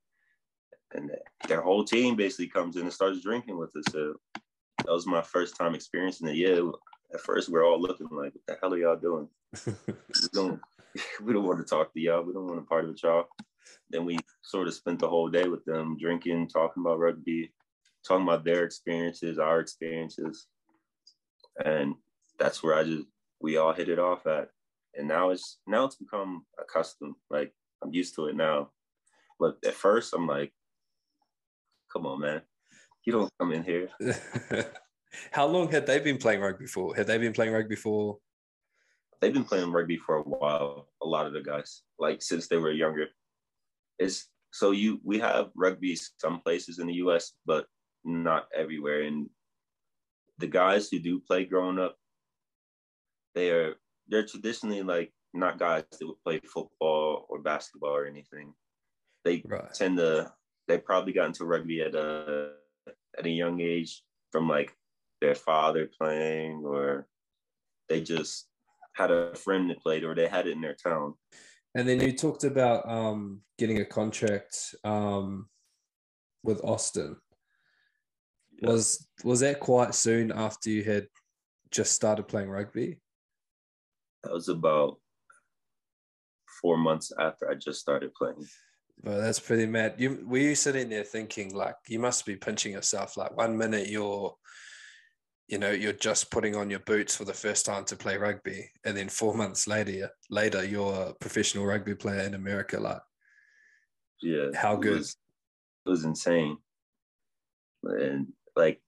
And 0.93 1.11
their 1.47 1.61
whole 1.61 1.83
team 1.83 2.15
basically 2.15 2.47
comes 2.47 2.75
in 2.75 2.83
and 2.83 2.93
starts 2.93 3.21
drinking 3.21 3.57
with 3.57 3.75
us. 3.75 3.85
So 3.91 4.15
that 4.35 4.91
was 4.91 5.07
my 5.07 5.21
first 5.21 5.55
time 5.55 5.75
experiencing 5.75 6.27
it. 6.27 6.35
Yeah, 6.35 6.69
at 7.13 7.21
first 7.21 7.49
we're 7.49 7.65
all 7.65 7.81
looking 7.81 8.07
like, 8.11 8.33
what 8.33 8.45
the 8.47 8.57
hell 8.61 8.73
are 8.73 8.77
y'all 8.77 8.95
doing? 8.95 9.27
we 9.65 9.73
don't 10.33 10.59
we 11.23 11.33
don't 11.33 11.45
want 11.45 11.59
to 11.59 11.65
talk 11.65 11.93
to 11.93 11.99
y'all. 11.99 12.23
We 12.23 12.33
don't 12.33 12.47
want 12.47 12.59
to 12.59 12.65
party 12.65 12.87
with 12.87 13.03
y'all. 13.03 13.25
Then 13.89 14.05
we 14.05 14.17
sort 14.41 14.67
of 14.67 14.73
spent 14.73 14.99
the 14.99 15.07
whole 15.07 15.29
day 15.29 15.47
with 15.47 15.63
them, 15.65 15.97
drinking, 15.99 16.49
talking 16.49 16.81
about 16.81 16.99
rugby, 16.99 17.53
talking 18.07 18.23
about 18.23 18.43
their 18.43 18.63
experiences, 18.63 19.39
our 19.39 19.59
experiences, 19.59 20.47
and 21.63 21.95
that's 22.39 22.63
where 22.63 22.75
I 22.75 22.83
just 22.83 23.05
we 23.41 23.57
all 23.57 23.73
hit 23.73 23.89
it 23.89 23.99
off 23.99 24.25
at. 24.25 24.49
And 24.95 25.07
now 25.07 25.29
it's 25.31 25.59
now 25.67 25.85
it's 25.85 25.95
become 25.95 26.45
a 26.59 26.63
custom. 26.63 27.15
Like 27.29 27.53
I'm 27.83 27.93
used 27.93 28.15
to 28.15 28.27
it 28.27 28.35
now. 28.35 28.69
But 29.39 29.57
at 29.65 29.73
first 29.73 30.13
I'm 30.13 30.27
like, 30.27 30.53
come 31.93 32.05
on, 32.05 32.19
man. 32.19 32.41
You 33.05 33.13
don't 33.13 33.31
come 33.39 33.53
in 33.53 33.63
here. 33.63 33.89
How 35.31 35.45
long 35.45 35.71
had 35.71 35.85
they 35.85 35.99
been 35.99 36.17
playing 36.17 36.41
rugby 36.41 36.65
for? 36.65 36.95
Had 36.95 37.07
they 37.07 37.17
been 37.17 37.33
playing 37.33 37.53
rugby 37.53 37.75
for? 37.75 38.17
They've 39.21 39.33
been 39.33 39.43
playing 39.43 39.71
rugby 39.71 39.97
for 39.97 40.17
a 40.17 40.21
while. 40.21 40.89
A 41.01 41.07
lot 41.07 41.27
of 41.27 41.33
the 41.33 41.41
guys, 41.41 41.83
like 41.99 42.21
since 42.21 42.47
they 42.47 42.57
were 42.57 42.71
younger. 42.71 43.07
It's 43.99 44.27
so 44.51 44.71
you 44.71 44.99
we 45.03 45.19
have 45.19 45.49
rugby 45.55 45.97
some 46.17 46.39
places 46.41 46.79
in 46.79 46.87
the 46.87 46.95
U.S., 46.95 47.33
but 47.45 47.67
not 48.03 48.47
everywhere. 48.55 49.03
And 49.03 49.29
the 50.39 50.47
guys 50.47 50.89
who 50.89 50.99
do 50.99 51.19
play 51.19 51.45
growing 51.45 51.79
up, 51.79 51.95
they 53.35 53.51
are 53.51 53.75
they're 54.07 54.25
traditionally 54.25 54.81
like 54.81 55.13
not 55.33 55.59
guys 55.59 55.83
that 55.91 56.05
would 56.05 56.21
play 56.23 56.39
football 56.45 57.25
or 57.29 57.39
basketball 57.39 57.95
or 57.95 58.05
anything. 58.05 58.53
They 59.23 59.41
right. 59.45 59.73
tend 59.73 59.97
to 59.97 60.31
they 60.67 60.77
probably 60.77 61.13
got 61.13 61.27
into 61.27 61.45
rugby 61.45 61.81
at 61.81 61.95
a 61.95 62.51
at 63.17 63.25
a 63.25 63.29
young 63.29 63.61
age 63.61 64.03
from 64.31 64.47
like 64.47 64.73
their 65.21 65.35
father 65.35 65.89
playing 65.99 66.63
or 66.65 67.07
they 67.89 68.01
just 68.01 68.47
had 68.93 69.11
a 69.11 69.35
friend 69.35 69.69
that 69.69 69.81
played 69.81 70.03
or 70.03 70.15
they 70.15 70.27
had 70.27 70.47
it 70.47 70.51
in 70.51 70.61
their 70.61 70.75
town. 70.75 71.13
And 71.75 71.87
then 71.87 71.99
you 71.99 72.11
talked 72.11 72.43
about 72.43 72.87
um, 72.89 73.41
getting 73.57 73.79
a 73.79 73.85
contract 73.85 74.75
um, 74.83 75.49
with 76.43 76.63
Austin. 76.63 77.15
Yeah. 78.61 78.69
Was 78.69 79.07
was 79.23 79.39
that 79.39 79.59
quite 79.59 79.95
soon 79.95 80.31
after 80.31 80.69
you 80.69 80.83
had 80.83 81.07
just 81.71 81.93
started 81.93 82.27
playing 82.27 82.49
rugby? 82.49 82.99
That 84.23 84.33
was 84.33 84.49
about 84.49 84.99
four 86.61 86.77
months 86.77 87.11
after 87.19 87.49
I 87.49 87.55
just 87.55 87.79
started 87.79 88.13
playing. 88.13 88.45
Well, 89.01 89.19
that's 89.19 89.39
pretty 89.39 89.65
mad. 89.65 89.95
You 89.97 90.23
were 90.25 90.37
you 90.37 90.55
sitting 90.55 90.89
there 90.89 91.03
thinking 91.03 91.53
like 91.53 91.75
you 91.87 91.99
must 91.99 92.25
be 92.25 92.35
pinching 92.35 92.73
yourself 92.73 93.17
like 93.17 93.35
one 93.35 93.57
minute 93.57 93.89
you're 93.89 94.35
you 95.47 95.57
know 95.57 95.71
you're 95.71 95.93
just 95.93 96.31
putting 96.31 96.55
on 96.55 96.69
your 96.69 96.79
boots 96.79 97.15
for 97.15 97.25
the 97.25 97.33
first 97.33 97.65
time 97.65 97.83
to 97.85 97.95
play 97.95 98.17
rugby 98.17 98.69
and 98.85 98.95
then 98.95 99.09
four 99.09 99.33
months 99.35 99.67
later 99.67 100.09
later 100.29 100.63
you're 100.63 101.09
a 101.09 101.13
professional 101.15 101.65
rugby 101.65 101.93
player 101.93 102.21
in 102.21 102.33
america 102.33 102.79
like 102.79 103.01
yeah 104.21 104.47
how 104.55 104.75
good? 104.75 104.93
it 104.93 104.97
was, 104.97 105.17
it 105.85 105.89
was 105.89 106.05
insane. 106.05 106.57
And 107.83 108.27
like 108.55 108.81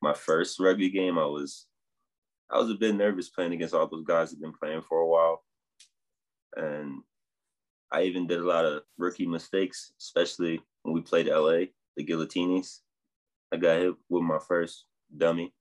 my 0.00 0.14
first 0.14 0.58
rugby 0.58 0.88
game 0.88 1.18
i 1.18 1.26
was 1.26 1.66
i 2.50 2.58
was 2.58 2.70
a 2.70 2.74
bit 2.74 2.94
nervous 2.94 3.28
playing 3.28 3.52
against 3.52 3.74
all 3.74 3.86
those 3.86 4.04
guys 4.04 4.30
who've 4.30 4.40
been 4.40 4.54
playing 4.58 4.82
for 4.82 4.98
a 4.98 5.06
while. 5.06 5.44
And 6.56 7.02
i 7.92 8.02
even 8.02 8.26
did 8.26 8.40
a 8.40 8.46
lot 8.46 8.64
of 8.64 8.82
rookie 8.98 9.26
mistakes 9.26 9.92
especially 9.98 10.60
when 10.82 10.94
we 10.94 11.00
played 11.00 11.26
la 11.26 11.64
the 11.96 12.04
Giltinis 12.04 12.80
i 13.52 13.56
got 13.56 13.78
hit 13.78 13.94
with 14.08 14.22
my 14.22 14.38
first 14.46 14.84
dummy. 15.16 15.52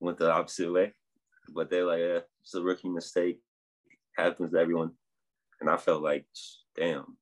Went 0.00 0.18
the 0.18 0.30
opposite 0.30 0.72
way. 0.72 0.94
But 1.52 1.70
they're 1.70 1.86
like, 1.86 2.00
yeah, 2.00 2.18
it's 2.40 2.54
a 2.54 2.62
rookie 2.62 2.88
mistake. 2.88 3.40
Happens 4.16 4.52
to 4.52 4.58
everyone. 4.58 4.92
And 5.60 5.68
I 5.68 5.76
felt 5.76 6.02
like, 6.02 6.26
damn, 6.76 7.16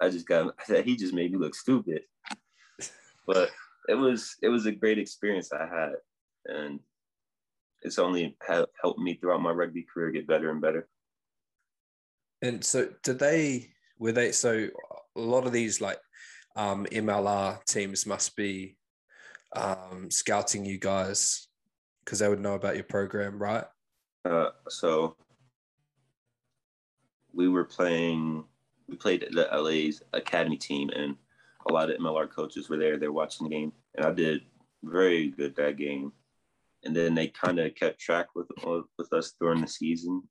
I 0.00 0.08
just 0.08 0.26
got 0.26 0.54
that 0.68 0.84
he 0.86 0.96
just 0.96 1.12
made 1.12 1.32
me 1.32 1.38
look 1.38 1.54
stupid. 1.54 2.02
But 3.26 3.50
it 3.88 3.94
was 3.94 4.36
it 4.42 4.48
was 4.48 4.66
a 4.66 4.72
great 4.72 4.98
experience 4.98 5.52
I 5.52 5.66
had. 5.66 5.92
And 6.46 6.80
it's 7.82 7.98
only 7.98 8.36
helped 8.46 8.98
me 8.98 9.14
throughout 9.14 9.42
my 9.42 9.50
rugby 9.50 9.86
career 9.92 10.10
get 10.10 10.26
better 10.26 10.50
and 10.50 10.60
better. 10.60 10.88
And 12.42 12.64
so 12.64 12.88
did 13.02 13.18
they 13.18 13.70
were 13.98 14.12
they 14.12 14.32
so 14.32 14.68
a 15.16 15.20
lot 15.20 15.46
of 15.46 15.52
these 15.52 15.80
like 15.80 15.98
um, 16.56 16.86
MLR 16.86 17.64
teams 17.64 18.06
must 18.06 18.34
be 18.36 18.76
um, 19.54 20.10
scouting 20.10 20.64
you 20.64 20.78
guys 20.78 21.48
because 22.04 22.18
they 22.18 22.28
would 22.28 22.40
know 22.40 22.54
about 22.54 22.74
your 22.74 22.84
program, 22.84 23.40
right? 23.40 23.64
Uh, 24.24 24.50
so 24.68 25.16
we 27.32 27.48
were 27.48 27.64
playing. 27.64 28.44
We 28.88 28.96
played 28.96 29.26
the 29.30 29.48
LA's 29.52 30.02
academy 30.12 30.56
team, 30.56 30.90
and 30.90 31.14
a 31.68 31.72
lot 31.72 31.90
of 31.90 31.98
MLR 31.98 32.28
coaches 32.28 32.68
were 32.68 32.76
there. 32.76 32.98
They're 32.98 33.12
watching 33.12 33.48
the 33.48 33.54
game, 33.54 33.72
and 33.94 34.04
I 34.04 34.10
did 34.10 34.42
very 34.82 35.28
good 35.28 35.54
that 35.56 35.76
game. 35.76 36.12
And 36.82 36.96
then 36.96 37.14
they 37.14 37.28
kind 37.28 37.60
of 37.60 37.74
kept 37.74 38.00
track 38.00 38.28
with 38.34 38.48
with 38.98 39.12
us 39.12 39.34
during 39.40 39.60
the 39.60 39.68
season. 39.68 40.22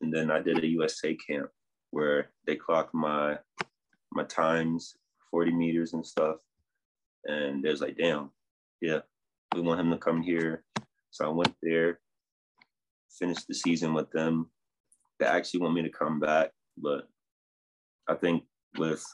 And 0.00 0.12
then 0.12 0.30
I 0.30 0.40
did 0.40 0.62
a 0.62 0.66
USA 0.66 1.14
camp 1.14 1.50
where 1.90 2.30
they 2.46 2.56
clocked 2.56 2.94
my 2.94 3.38
my 4.12 4.24
times, 4.24 4.96
40 5.30 5.52
meters 5.52 5.92
and 5.92 6.04
stuff. 6.04 6.36
And 7.26 7.62
was 7.62 7.80
like, 7.80 7.96
damn, 7.96 8.30
yeah, 8.80 9.00
we 9.54 9.60
want 9.60 9.80
him 9.80 9.90
to 9.90 9.98
come 9.98 10.22
here. 10.22 10.64
So 11.10 11.26
I 11.26 11.28
went 11.28 11.54
there, 11.62 12.00
finished 13.18 13.46
the 13.46 13.54
season 13.54 13.94
with 13.94 14.10
them. 14.10 14.50
They 15.18 15.26
actually 15.26 15.60
want 15.60 15.74
me 15.74 15.82
to 15.82 15.90
come 15.90 16.18
back, 16.18 16.50
but 16.78 17.08
I 18.08 18.14
think 18.14 18.44
with 18.78 19.04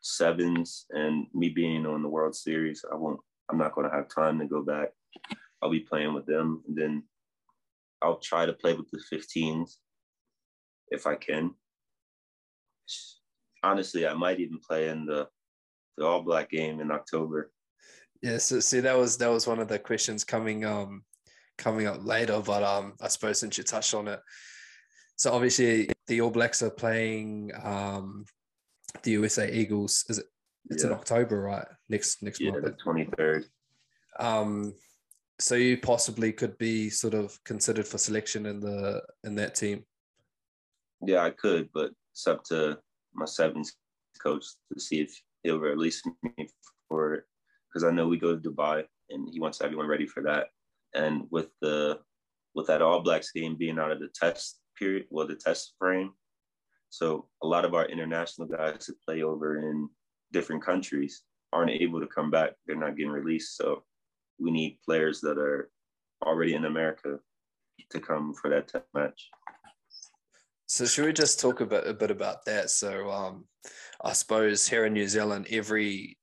sevens 0.00 0.86
and 0.90 1.26
me 1.34 1.48
being 1.48 1.86
on 1.86 2.02
the 2.02 2.08
World 2.08 2.34
Series, 2.34 2.84
I 2.90 2.94
won't. 2.94 3.20
I'm 3.50 3.58
not 3.58 3.74
going 3.74 3.88
to 3.88 3.94
have 3.94 4.08
time 4.08 4.38
to 4.40 4.46
go 4.46 4.62
back. 4.62 4.88
I'll 5.62 5.70
be 5.70 5.80
playing 5.80 6.14
with 6.14 6.26
them, 6.26 6.62
and 6.66 6.76
then 6.76 7.02
I'll 8.02 8.18
try 8.18 8.46
to 8.46 8.52
play 8.52 8.74
with 8.74 8.90
the 8.90 9.00
15s 9.12 9.76
if 10.90 11.06
I 11.06 11.16
can. 11.16 11.54
Honestly, 13.62 14.06
I 14.06 14.14
might 14.14 14.40
even 14.40 14.58
play 14.58 14.88
in 14.88 15.06
the 15.06 15.28
the 15.96 16.04
All 16.04 16.22
Black 16.22 16.50
game 16.50 16.80
in 16.80 16.90
October. 16.90 17.50
Yeah, 18.22 18.38
so 18.38 18.60
see 18.60 18.80
that 18.80 18.96
was 18.96 19.18
that 19.18 19.30
was 19.30 19.46
one 19.46 19.60
of 19.60 19.68
the 19.68 19.78
questions 19.78 20.24
coming 20.24 20.64
um 20.64 21.04
coming 21.58 21.86
up 21.86 22.04
later, 22.04 22.40
but 22.40 22.62
um 22.62 22.94
I 23.00 23.08
suppose 23.08 23.40
since 23.40 23.58
you 23.58 23.64
touched 23.64 23.94
on 23.94 24.08
it. 24.08 24.20
So 25.16 25.32
obviously 25.32 25.88
the 26.06 26.20
All 26.20 26.30
Blacks 26.30 26.62
are 26.62 26.70
playing 26.70 27.52
um 27.62 28.24
the 29.02 29.12
USA 29.12 29.50
Eagles. 29.50 30.04
Is 30.08 30.18
it 30.18 30.26
it's 30.70 30.82
yeah. 30.82 30.90
in 30.90 30.96
October, 30.96 31.40
right? 31.40 31.66
Next 31.88 32.22
next 32.22 32.40
yeah, 32.40 32.50
month. 32.52 32.64
the 32.64 32.72
twenty 32.72 33.08
third. 33.16 33.46
Um 34.18 34.74
so 35.38 35.54
you 35.54 35.76
possibly 35.76 36.32
could 36.32 36.56
be 36.56 36.88
sort 36.88 37.12
of 37.14 37.38
considered 37.44 37.86
for 37.86 37.98
selection 37.98 38.46
in 38.46 38.60
the 38.60 39.02
in 39.24 39.34
that 39.36 39.54
team. 39.54 39.84
Yeah, 41.04 41.22
I 41.22 41.30
could, 41.30 41.68
but 41.74 41.92
it's 42.12 42.26
up 42.26 42.44
to 42.44 42.78
my 43.14 43.26
sevens 43.26 43.76
coach 44.22 44.44
to 44.72 44.80
see 44.80 45.00
if 45.00 45.20
he'll 45.42 45.60
release 45.60 46.02
me 46.22 46.48
for 46.88 47.14
it 47.14 47.24
because 47.68 47.84
I 47.84 47.90
know 47.90 48.08
we 48.08 48.18
go 48.18 48.36
to 48.36 48.50
Dubai 48.50 48.84
and 49.10 49.28
he 49.30 49.40
wants 49.40 49.60
everyone 49.60 49.86
ready 49.86 50.06
for 50.06 50.22
that. 50.22 50.48
And 50.94 51.24
with 51.30 51.50
the 51.60 52.00
with 52.54 52.66
that 52.68 52.82
All 52.82 53.00
Blacks 53.00 53.32
game 53.32 53.56
being 53.56 53.78
out 53.78 53.92
of 53.92 54.00
the 54.00 54.08
test 54.14 54.60
period, 54.78 55.06
well, 55.10 55.26
the 55.26 55.34
test 55.34 55.74
frame, 55.78 56.12
so 56.88 57.28
a 57.42 57.46
lot 57.46 57.64
of 57.64 57.74
our 57.74 57.84
international 57.86 58.48
guys 58.48 58.86
that 58.86 59.02
play 59.02 59.22
over 59.22 59.58
in 59.58 59.88
different 60.32 60.64
countries 60.64 61.22
aren't 61.52 61.70
able 61.70 62.00
to 62.00 62.06
come 62.06 62.30
back. 62.30 62.52
They're 62.66 62.76
not 62.76 62.96
getting 62.96 63.12
released. 63.12 63.56
So 63.56 63.84
we 64.38 64.50
need 64.50 64.78
players 64.84 65.20
that 65.20 65.38
are 65.38 65.70
already 66.24 66.54
in 66.54 66.64
America 66.64 67.18
to 67.90 68.00
come 68.00 68.34
for 68.34 68.50
that 68.50 68.68
test 68.68 68.86
match. 68.94 69.28
So 70.76 70.84
should 70.84 71.06
we 71.06 71.14
just 71.14 71.40
talk 71.40 71.62
a 71.62 71.66
bit 71.66 71.86
a 71.86 71.94
bit 71.94 72.10
about 72.10 72.44
that? 72.44 72.68
So 72.68 73.10
um, 73.10 73.46
I 74.04 74.12
suppose 74.12 74.68
here 74.68 74.84
in 74.84 74.92
New 74.92 75.08
Zealand, 75.08 75.46
every 75.50 76.18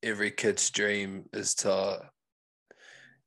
every 0.00 0.30
kid's 0.30 0.70
dream 0.70 1.24
is 1.32 1.56
to, 1.56 2.08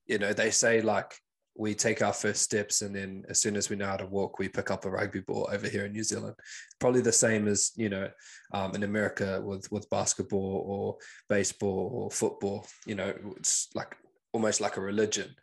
you 0.08 0.20
know, 0.20 0.32
they 0.32 0.52
say 0.52 0.80
like 0.80 1.14
we 1.58 1.76
take 1.76 2.02
our 2.02 2.14
first 2.14 2.44
steps 2.44 2.82
and 2.82 2.96
then 2.96 3.26
as 3.28 3.42
soon 3.42 3.58
as 3.58 3.70
we 3.70 3.76
know 3.76 3.88
how 3.88 3.98
to 3.98 4.06
walk 4.06 4.40
we 4.40 4.48
pick 4.48 4.72
up 4.72 4.86
a 4.86 4.90
rugby 4.90 5.20
ball 5.20 5.50
over 5.52 5.68
here 5.68 5.84
in 5.86 5.92
new 5.92 6.04
zealand 6.04 6.34
probably 6.80 7.02
the 7.02 7.12
same 7.12 7.50
as 7.50 7.72
you 7.76 7.90
know 7.90 8.08
um, 8.54 8.74
in 8.76 8.84
america 8.84 9.42
with 9.44 9.70
with 9.70 9.90
basketball 9.90 10.64
or 10.66 10.96
baseball 11.28 11.92
or 11.94 12.12
football 12.12 12.66
you 12.86 12.96
know 12.96 13.14
it's 13.36 13.68
like 13.76 13.98
almost 14.32 14.62
like 14.62 14.78
a 14.78 14.82
religion 14.82 15.36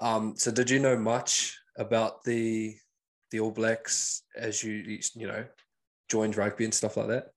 um, 0.00 0.34
so 0.36 0.50
did 0.50 0.68
you 0.68 0.80
know 0.80 0.96
much 0.96 1.56
about 1.76 2.24
the 2.24 2.74
the 3.30 3.40
all 3.40 3.50
blacks 3.50 4.22
as 4.36 4.62
you 4.62 4.98
you 5.14 5.26
know 5.26 5.44
joined 6.08 6.36
rugby 6.36 6.64
and 6.64 6.74
stuff 6.74 6.96
like 6.96 7.08
that 7.08 7.28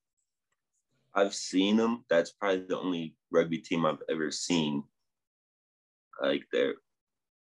i've 1.15 1.33
seen 1.33 1.75
them 1.75 2.05
that's 2.09 2.31
probably 2.31 2.65
the 2.67 2.79
only 2.79 3.15
rugby 3.31 3.57
team 3.57 3.85
i've 3.85 4.01
ever 4.09 4.31
seen 4.31 4.83
like 6.21 6.43
they're 6.51 6.75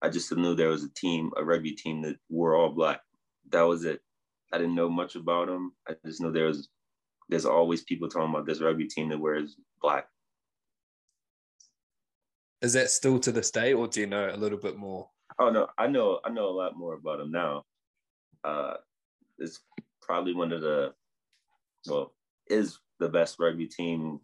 I 0.02 0.08
just 0.08 0.36
knew 0.36 0.54
there 0.54 0.68
was 0.68 0.82
a 0.82 0.92
team, 0.94 1.30
a 1.36 1.44
rugby 1.44 1.72
team 1.72 2.02
that 2.02 2.16
were 2.28 2.56
all 2.56 2.70
black. 2.70 3.00
That 3.50 3.62
was 3.62 3.84
it. 3.84 4.00
I 4.52 4.58
didn't 4.58 4.74
know 4.74 4.90
much 4.90 5.14
about 5.14 5.46
them. 5.46 5.72
I 5.88 5.94
just 6.04 6.20
know 6.20 6.32
there 6.32 6.46
was 6.46 6.68
there's 7.28 7.46
always 7.46 7.84
people 7.84 8.08
talking 8.08 8.30
about 8.30 8.44
this 8.44 8.60
rugby 8.60 8.86
team 8.86 9.08
that 9.10 9.20
wears 9.20 9.56
black. 9.80 10.06
Is 12.60 12.72
that 12.72 12.90
still 12.90 13.20
to 13.20 13.32
this 13.32 13.52
day, 13.52 13.72
or 13.72 13.86
do 13.86 14.00
you 14.00 14.06
know 14.08 14.28
a 14.28 14.36
little 14.36 14.58
bit 14.58 14.76
more? 14.76 15.08
Oh 15.38 15.50
no, 15.50 15.68
I 15.78 15.86
know 15.86 16.18
I 16.24 16.30
know 16.30 16.48
a 16.48 16.50
lot 16.50 16.76
more 16.76 16.94
about 16.94 17.18
them 17.18 17.30
now. 17.30 17.62
Uh, 18.44 18.74
it's 19.38 19.60
probably 20.00 20.34
one 20.34 20.52
of 20.52 20.60
the 20.60 20.92
well 21.88 22.14
is 22.48 22.78
the 23.00 23.08
best 23.08 23.36
rugby 23.38 23.66
team 23.66 24.20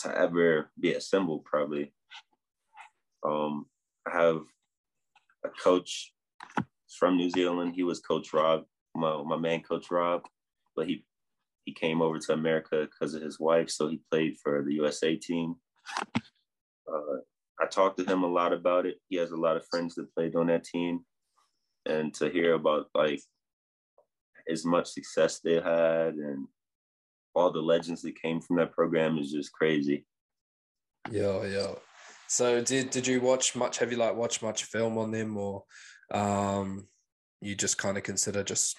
to 0.00 0.16
ever 0.16 0.70
be 0.78 0.94
assembled. 0.94 1.44
Probably. 1.44 1.92
Um, 3.24 3.66
I 4.06 4.20
have 4.20 4.42
a 5.44 5.48
coach 5.62 6.12
from 6.98 7.16
New 7.16 7.30
Zealand. 7.30 7.74
He 7.74 7.82
was 7.82 8.00
Coach 8.00 8.32
Rob, 8.32 8.64
my, 8.94 9.22
my 9.22 9.36
man, 9.36 9.62
Coach 9.62 9.90
Rob, 9.90 10.22
but 10.76 10.86
he 10.86 11.04
he 11.64 11.72
came 11.72 12.02
over 12.02 12.18
to 12.18 12.32
America 12.32 12.88
because 12.90 13.14
of 13.14 13.22
his 13.22 13.38
wife, 13.38 13.70
so 13.70 13.88
he 13.88 14.00
played 14.10 14.36
for 14.42 14.64
the 14.64 14.74
USA 14.74 15.14
team. 15.14 15.54
Uh, 16.08 17.20
I 17.60 17.66
talked 17.70 17.98
to 17.98 18.04
him 18.04 18.24
a 18.24 18.28
lot 18.28 18.52
about 18.52 18.84
it. 18.84 18.96
He 19.08 19.16
has 19.16 19.30
a 19.30 19.36
lot 19.36 19.56
of 19.56 19.66
friends 19.70 19.94
that 19.94 20.12
played 20.12 20.34
on 20.34 20.48
that 20.48 20.64
team, 20.64 21.04
and 21.86 22.12
to 22.14 22.30
hear 22.30 22.54
about 22.54 22.88
like 22.94 23.20
as 24.50 24.64
much 24.64 24.88
success 24.88 25.40
they 25.40 25.54
had 25.54 26.14
and 26.14 26.46
all 27.34 27.50
the 27.50 27.60
legends 27.60 28.02
that 28.02 28.20
came 28.20 28.40
from 28.40 28.56
that 28.56 28.72
program 28.72 29.18
is 29.18 29.32
just 29.32 29.52
crazy. 29.52 30.06
Yeah, 31.10 31.44
yeah. 31.44 31.72
So 32.28 32.62
did 32.62 32.90
did 32.90 33.06
you 33.06 33.20
watch 33.20 33.56
much? 33.56 33.78
Have 33.78 33.90
you 33.90 33.98
like 33.98 34.16
watched 34.16 34.42
much 34.42 34.64
film 34.64 34.96
on 34.98 35.10
them, 35.10 35.36
or 35.36 35.64
um, 36.10 36.86
you 37.40 37.54
just 37.54 37.78
kind 37.78 37.96
of 37.96 38.04
consider 38.04 38.42
just 38.42 38.78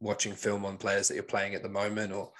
watching 0.00 0.32
film 0.32 0.64
on 0.64 0.78
players 0.78 1.08
that 1.08 1.14
you're 1.14 1.22
playing 1.22 1.54
at 1.54 1.62
the 1.62 1.68
moment, 1.68 2.12
or? 2.12 2.32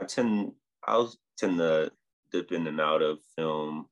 I 0.00 0.04
tend 0.04 0.52
I'll 0.86 1.12
tend 1.38 1.58
to 1.58 1.90
dip 2.32 2.52
in 2.52 2.66
and 2.66 2.80
out 2.80 3.02
of 3.02 3.18
film. 3.36 3.86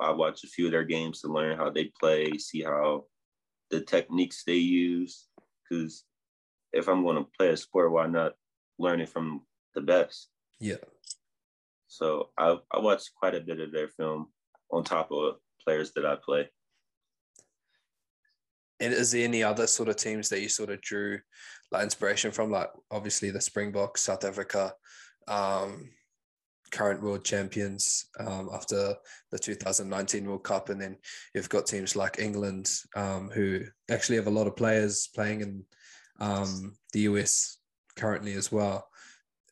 I 0.00 0.12
watch 0.12 0.44
a 0.44 0.48
few 0.48 0.66
of 0.66 0.72
their 0.72 0.84
games 0.84 1.20
to 1.20 1.28
learn 1.28 1.56
how 1.56 1.70
they 1.70 1.90
play, 2.00 2.30
see 2.38 2.62
how 2.62 3.06
the 3.70 3.80
techniques 3.80 4.44
they 4.44 4.54
use. 4.54 5.26
Because 5.68 6.04
if 6.72 6.88
I'm 6.88 7.02
going 7.02 7.16
to 7.16 7.30
play 7.38 7.48
a 7.48 7.56
sport, 7.56 7.92
why 7.92 8.06
not 8.06 8.32
learn 8.78 9.00
it 9.00 9.08
from 9.08 9.42
the 9.74 9.80
best? 9.80 10.28
Yeah. 10.60 10.76
So 11.88 12.30
I 12.38 12.58
I 12.70 12.78
watched 12.78 13.10
quite 13.14 13.34
a 13.34 13.40
bit 13.40 13.60
of 13.60 13.72
their 13.72 13.88
film 13.88 14.28
on 14.70 14.84
top 14.84 15.10
of 15.10 15.36
players 15.64 15.92
that 15.92 16.04
I 16.04 16.16
play. 16.16 16.48
And 18.80 18.92
is 18.92 19.10
there 19.10 19.24
any 19.24 19.42
other 19.42 19.66
sort 19.66 19.88
of 19.88 19.96
teams 19.96 20.28
that 20.28 20.40
you 20.40 20.48
sort 20.48 20.70
of 20.70 20.80
drew 20.80 21.18
like 21.72 21.82
inspiration 21.82 22.30
from? 22.30 22.50
Like 22.50 22.68
obviously 22.90 23.30
the 23.30 23.40
Springboks, 23.40 24.02
South 24.02 24.24
Africa, 24.24 24.72
um, 25.26 25.90
current 26.70 27.02
world 27.02 27.24
champions 27.24 28.06
um, 28.20 28.50
after 28.52 28.94
the 29.32 29.38
2019 29.38 30.26
World 30.26 30.44
Cup, 30.44 30.68
and 30.68 30.80
then 30.80 30.96
you've 31.34 31.48
got 31.48 31.66
teams 31.66 31.96
like 31.96 32.18
England 32.18 32.70
um, 32.94 33.30
who 33.30 33.62
actually 33.90 34.16
have 34.16 34.26
a 34.26 34.30
lot 34.30 34.46
of 34.46 34.56
players 34.56 35.08
playing 35.14 35.40
in 35.40 35.64
um, 36.18 36.76
the 36.92 37.00
US 37.00 37.58
currently 37.96 38.34
as 38.34 38.50
well. 38.50 38.88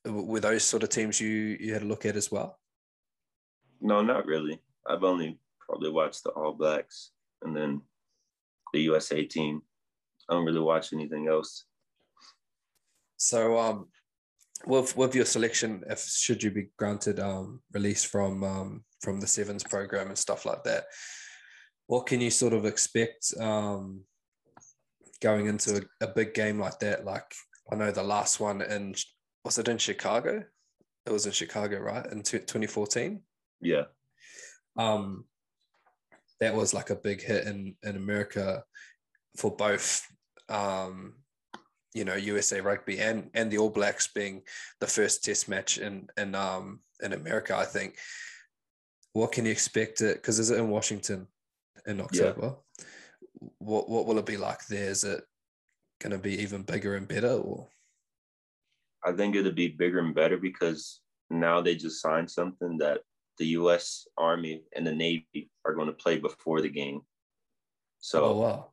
Were 0.05 0.41
those 0.41 0.65
sort 0.65 0.83
of 0.83 0.89
teams 0.89 1.21
you 1.21 1.57
you 1.61 1.73
had 1.73 1.83
a 1.83 1.87
look 1.87 2.07
at 2.07 2.17
as 2.17 2.31
well? 2.31 2.59
No, 3.81 4.03
not 4.03 4.27
really. 4.27 4.61
I've 4.89 5.05
only 5.05 5.39
probably 5.61 5.91
watched 5.91 6.23
the 6.23 6.31
All 6.31 6.53
Blacks 6.53 7.11
and 7.43 7.57
then 7.57 7.83
the 8.73 8.81
USA 8.83 9.25
team. 9.25 9.63
I 10.29 10.35
don't 10.35 10.45
really 10.45 10.61
watch 10.61 10.93
anything 10.93 11.29
else. 11.29 11.65
So, 13.17 13.59
um, 13.59 13.89
with 14.67 14.97
with 14.97 15.15
your 15.15 15.25
selection, 15.25 15.83
if 15.89 16.01
should 16.01 16.43
you 16.43 16.51
be 16.51 16.69
granted 16.77 17.21
um, 17.21 17.61
release 17.73 18.05
from 18.05 18.45
um, 18.45 18.85
from 19.01 19.21
the 19.21 19.27
sevens 19.27 19.65
program 19.65 20.09
and 20.09 20.19
stuff 20.19 20.47
like 20.47 20.63
that, 20.65 20.85
what 21.87 22.07
can 22.07 22.21
you 22.21 22.31
sort 22.31 22.53
of 22.53 22.65
expect 22.65 23.35
um, 23.41 24.03
going 25.21 25.47
into 25.47 25.87
a, 26.01 26.05
a 26.05 26.09
big 26.09 26.35
game 26.35 26.59
like 26.59 26.79
that? 26.81 27.05
Like 27.05 27.35
I 27.71 27.77
know 27.77 27.91
the 27.91 28.03
last 28.03 28.41
one 28.41 28.63
in 28.63 28.95
was 29.45 29.59
it 29.59 29.69
in 29.69 29.79
Chicago? 29.79 30.45
It 31.07 31.13
was 31.13 31.27
in 31.27 31.33
Chicago, 31.33 31.79
right? 31.79 32.05
In 32.07 32.23
2014. 32.23 33.21
Yeah 33.61 33.85
um, 34.77 35.25
that 36.41 36.55
was 36.55 36.75
like 36.75 36.91
a 36.91 36.97
big 36.97 37.23
hit 37.23 37.47
in 37.47 37.75
in 37.83 37.97
America 37.97 38.65
for 39.37 39.55
both 39.55 40.07
um, 40.49 41.15
you 41.95 42.05
know 42.05 42.15
USA 42.15 42.61
Rugby 42.61 42.99
and 42.99 43.31
and 43.35 43.51
the 43.51 43.59
All 43.59 43.71
Blacks 43.71 44.09
being 44.09 44.43
the 44.81 44.87
first 44.87 45.25
Test 45.25 45.49
match 45.49 45.79
in 45.79 46.09
in 46.17 46.35
um, 46.35 46.81
in 47.03 47.13
America. 47.13 47.57
I 47.57 47.65
think. 47.65 47.97
What 49.13 49.33
can 49.33 49.47
you 49.47 49.51
expect? 49.51 50.03
It 50.03 50.17
because 50.17 50.39
is 50.39 50.51
it 50.51 50.59
in 50.59 50.69
Washington 50.69 51.27
in 51.87 52.03
October? 52.03 52.57
What 53.59 53.89
what 53.89 54.07
will 54.07 54.19
it 54.19 54.27
be 54.27 54.37
like 54.37 54.67
there? 54.67 54.91
Is 54.91 55.05
it 55.05 55.25
going 56.01 56.13
to 56.13 56.19
be 56.19 56.41
even 56.43 56.63
bigger 56.63 56.97
and 56.97 57.09
better? 57.09 57.33
Or 57.33 57.69
I 59.05 59.13
think 59.13 59.35
it'll 59.35 59.53
be 59.53 59.69
bigger 59.69 60.01
and 60.01 60.15
better 60.15 60.37
because 60.37 61.01
now 61.31 61.61
they 61.61 61.75
just 61.75 62.01
signed 62.01 62.31
something 62.31 62.79
that 62.79 63.01
the 63.39 63.47
U.S. 63.49 64.07
Army 64.17 64.63
and 64.75 64.87
the 64.87 64.95
Navy 64.95 65.51
are 65.65 65.75
going 65.75 65.89
to 65.89 65.93
play 65.93 66.19
before 66.19 66.61
the 66.61 66.69
game. 66.69 67.03
So 68.01 68.25
oh, 68.25 68.39
wow. 68.39 68.73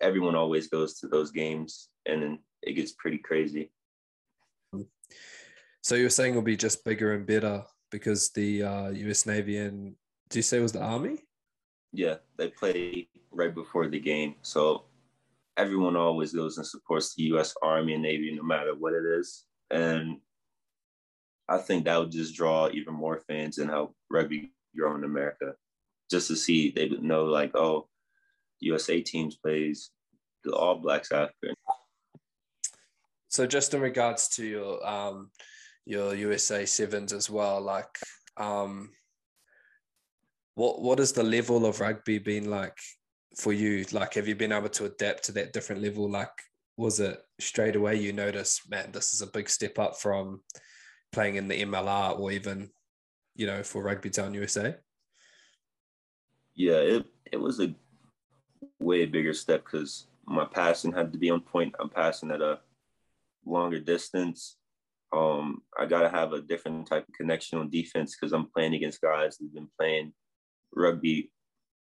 everyone 0.00 0.36
always 0.36 0.68
goes 0.68 0.94
to 1.00 1.08
those 1.08 1.30
games, 1.30 1.88
and 2.06 2.22
then 2.22 2.38
it 2.62 2.74
gets 2.74 2.92
pretty 2.92 3.18
crazy. 3.18 3.70
So 5.82 5.94
you're 5.94 6.10
saying 6.10 6.32
it'll 6.32 6.42
be 6.42 6.56
just 6.56 6.84
bigger 6.84 7.14
and 7.14 7.26
better 7.26 7.64
because 7.90 8.30
the 8.30 8.62
uh, 8.62 8.88
U.S. 8.90 9.26
Navy 9.26 9.56
and 9.56 9.94
do 10.28 10.38
you 10.38 10.42
say 10.42 10.58
it 10.58 10.62
was 10.62 10.72
the 10.72 10.82
Army? 10.82 11.18
Yeah, 11.92 12.16
they 12.36 12.48
play 12.48 13.08
right 13.30 13.54
before 13.54 13.88
the 13.88 14.00
game, 14.00 14.36
so 14.42 14.84
everyone 15.56 15.96
always 15.96 16.32
goes 16.32 16.56
and 16.56 16.66
supports 16.66 17.14
the 17.14 17.24
U.S. 17.24 17.54
Army 17.62 17.94
and 17.94 18.02
Navy, 18.02 18.32
no 18.34 18.42
matter 18.42 18.74
what 18.74 18.94
it 18.94 19.04
is. 19.04 19.44
And 19.70 20.18
I 21.48 21.58
think 21.58 21.84
that 21.84 21.98
would 21.98 22.12
just 22.12 22.34
draw 22.34 22.68
even 22.70 22.94
more 22.94 23.20
fans 23.28 23.58
and 23.58 23.68
help 23.68 23.94
rugby 24.08 24.52
grow 24.76 24.94
in 24.94 25.04
America. 25.04 25.54
Just 26.10 26.28
to 26.28 26.36
see, 26.36 26.70
they 26.70 26.86
would 26.86 27.02
know 27.02 27.24
like, 27.24 27.54
oh, 27.54 27.88
USA 28.60 29.00
teams 29.00 29.36
plays 29.36 29.90
the 30.44 30.52
All 30.52 30.76
Blacks 30.76 31.12
after. 31.12 31.54
So 33.28 33.46
just 33.46 33.74
in 33.74 33.80
regards 33.80 34.28
to 34.36 34.44
your 34.44 34.86
um, 34.86 35.30
your 35.86 36.14
USA 36.14 36.66
sevens 36.66 37.12
as 37.12 37.28
well, 37.30 37.60
like 37.60 37.98
um, 38.36 38.90
what 40.54 40.82
what 40.82 41.00
is 41.00 41.12
the 41.12 41.22
level 41.22 41.66
of 41.66 41.80
rugby 41.80 42.18
been 42.18 42.50
like 42.50 42.78
for 43.36 43.52
you? 43.52 43.84
Like, 43.92 44.14
have 44.14 44.28
you 44.28 44.34
been 44.34 44.52
able 44.52 44.68
to 44.70 44.86
adapt 44.86 45.24
to 45.24 45.32
that 45.32 45.52
different 45.52 45.82
level? 45.82 46.08
Like, 46.10 46.32
was 46.76 47.00
it 47.00 47.20
straight 47.38 47.76
away 47.76 47.96
you 47.96 48.12
noticed, 48.12 48.70
man, 48.70 48.90
this 48.92 49.12
is 49.12 49.22
a 49.22 49.26
big 49.26 49.48
step 49.48 49.78
up 49.78 49.98
from 49.98 50.40
playing 51.12 51.36
in 51.36 51.48
the 51.48 51.62
MLR 51.62 52.18
or 52.18 52.32
even, 52.32 52.70
you 53.34 53.46
know, 53.46 53.62
for 53.62 53.82
Rugby 53.82 54.10
Town 54.10 54.34
USA? 54.34 54.76
Yeah, 56.54 56.78
it 56.78 57.06
it 57.32 57.36
was 57.36 57.60
a 57.60 57.74
way 58.80 59.06
bigger 59.06 59.32
step 59.32 59.64
because 59.64 60.06
my 60.26 60.44
passing 60.44 60.92
had 60.92 61.12
to 61.12 61.18
be 61.18 61.30
on 61.30 61.40
point. 61.40 61.74
I'm 61.80 61.88
passing 61.88 62.30
at 62.30 62.42
a 62.42 62.60
longer 63.44 63.80
distance. 63.80 64.56
Um, 65.12 65.62
I 65.78 65.86
gotta 65.86 66.08
have 66.08 66.32
a 66.32 66.42
different 66.42 66.86
type 66.86 67.08
of 67.08 67.14
connection 67.14 67.58
on 67.58 67.70
defense 67.70 68.16
because 68.16 68.32
I'm 68.32 68.50
playing 68.50 68.74
against 68.74 69.00
guys 69.00 69.36
who've 69.36 69.54
been 69.54 69.68
playing 69.78 70.12
rugby 70.74 71.30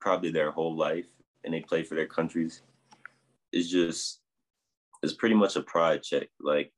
probably 0.01 0.31
their 0.31 0.51
whole 0.51 0.77
life 0.77 1.07
and 1.45 1.53
they 1.53 1.61
play 1.61 1.83
for 1.83 1.95
their 1.95 2.07
countries. 2.07 2.63
It's 3.53 3.69
just 3.69 4.21
it's 5.03 5.13
pretty 5.13 5.35
much 5.35 5.57
a 5.57 5.63
pride 5.63 6.03
check. 6.03 6.29
Like, 6.41 6.73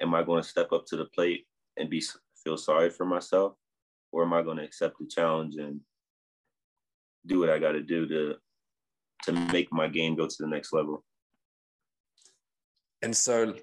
am 0.00 0.14
I 0.14 0.22
going 0.22 0.42
to 0.42 0.48
step 0.48 0.72
up 0.72 0.86
to 0.86 0.96
the 0.96 1.06
plate 1.06 1.46
and 1.76 1.90
be 1.90 2.02
feel 2.44 2.56
sorry 2.56 2.90
for 2.90 3.04
myself, 3.04 3.54
or 4.12 4.24
am 4.24 4.32
I 4.32 4.42
going 4.42 4.58
to 4.58 4.64
accept 4.64 4.98
the 4.98 5.06
challenge 5.06 5.56
and 5.56 5.80
do 7.26 7.40
what 7.40 7.50
I 7.50 7.58
got 7.58 7.72
to 7.72 7.82
do 7.82 8.06
to 8.06 8.34
to 9.24 9.32
make 9.52 9.72
my 9.72 9.88
game 9.88 10.14
go 10.14 10.26
to 10.26 10.36
the 10.38 10.46
next 10.46 10.72
level? 10.72 11.04
And 13.02 13.16
so, 13.16 13.54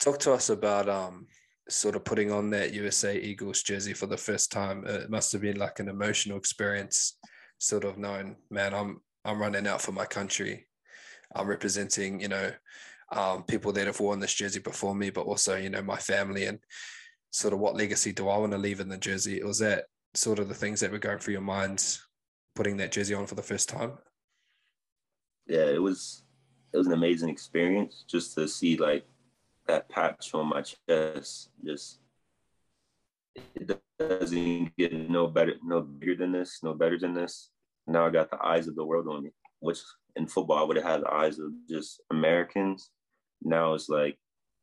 talk 0.00 0.18
to 0.20 0.32
us 0.32 0.50
about 0.50 0.88
um, 0.88 1.26
sort 1.72 1.96
of 1.96 2.04
putting 2.04 2.30
on 2.30 2.50
that 2.50 2.74
USA 2.74 3.18
Eagles 3.18 3.62
jersey 3.62 3.94
for 3.94 4.06
the 4.06 4.16
first 4.16 4.52
time. 4.52 4.86
It 4.86 5.10
must 5.10 5.32
have 5.32 5.40
been 5.40 5.58
like 5.58 5.80
an 5.80 5.88
emotional 5.88 6.36
experience, 6.36 7.18
sort 7.58 7.84
of 7.84 7.98
knowing, 7.98 8.36
man, 8.50 8.74
I'm 8.74 9.00
I'm 9.24 9.40
running 9.40 9.66
out 9.66 9.80
for 9.80 9.92
my 9.92 10.04
country. 10.04 10.66
I'm 11.34 11.46
representing, 11.46 12.20
you 12.20 12.28
know, 12.28 12.52
um, 13.12 13.44
people 13.44 13.72
that 13.72 13.86
have 13.86 14.00
worn 14.00 14.20
this 14.20 14.34
jersey 14.34 14.60
before 14.60 14.94
me, 14.94 15.10
but 15.10 15.26
also, 15.26 15.56
you 15.56 15.70
know, 15.70 15.82
my 15.82 15.96
family 15.96 16.46
and 16.46 16.58
sort 17.30 17.54
of 17.54 17.60
what 17.60 17.76
legacy 17.76 18.12
do 18.12 18.28
I 18.28 18.36
want 18.36 18.52
to 18.52 18.58
leave 18.58 18.80
in 18.80 18.88
the 18.88 18.98
jersey? 18.98 19.42
Was 19.42 19.58
that 19.60 19.84
sort 20.14 20.38
of 20.38 20.48
the 20.48 20.54
things 20.54 20.80
that 20.80 20.90
were 20.90 20.98
going 20.98 21.18
through 21.18 21.32
your 21.32 21.40
mind 21.40 21.98
putting 22.54 22.76
that 22.78 22.92
jersey 22.92 23.14
on 23.14 23.26
for 23.26 23.34
the 23.34 23.42
first 23.42 23.68
time? 23.68 23.92
Yeah, 25.46 25.66
it 25.66 25.80
was 25.80 26.24
it 26.72 26.78
was 26.78 26.86
an 26.86 26.92
amazing 26.92 27.28
experience 27.28 28.04
just 28.08 28.34
to 28.34 28.48
see 28.48 28.76
like 28.76 29.04
that 29.66 29.88
patch 29.88 30.34
on 30.34 30.48
my 30.48 30.62
chest. 30.62 31.50
Just 31.64 32.00
it 33.54 33.80
doesn't 33.98 34.76
get 34.76 34.92
no 34.92 35.26
better, 35.26 35.54
no 35.62 35.80
bigger 35.80 36.16
than 36.16 36.32
this, 36.32 36.60
no 36.62 36.74
better 36.74 36.98
than 36.98 37.14
this. 37.14 37.50
Now 37.86 38.06
I 38.06 38.10
got 38.10 38.30
the 38.30 38.44
eyes 38.44 38.68
of 38.68 38.74
the 38.74 38.84
world 38.84 39.08
on 39.08 39.24
me, 39.24 39.30
which 39.60 39.78
in 40.16 40.26
football 40.26 40.58
I 40.58 40.62
would 40.62 40.76
have 40.76 40.86
had 40.86 41.02
the 41.02 41.12
eyes 41.12 41.38
of 41.38 41.50
just 41.68 42.00
Americans 42.10 42.90
now 43.44 43.74
it's 43.74 43.88
like 43.88 44.16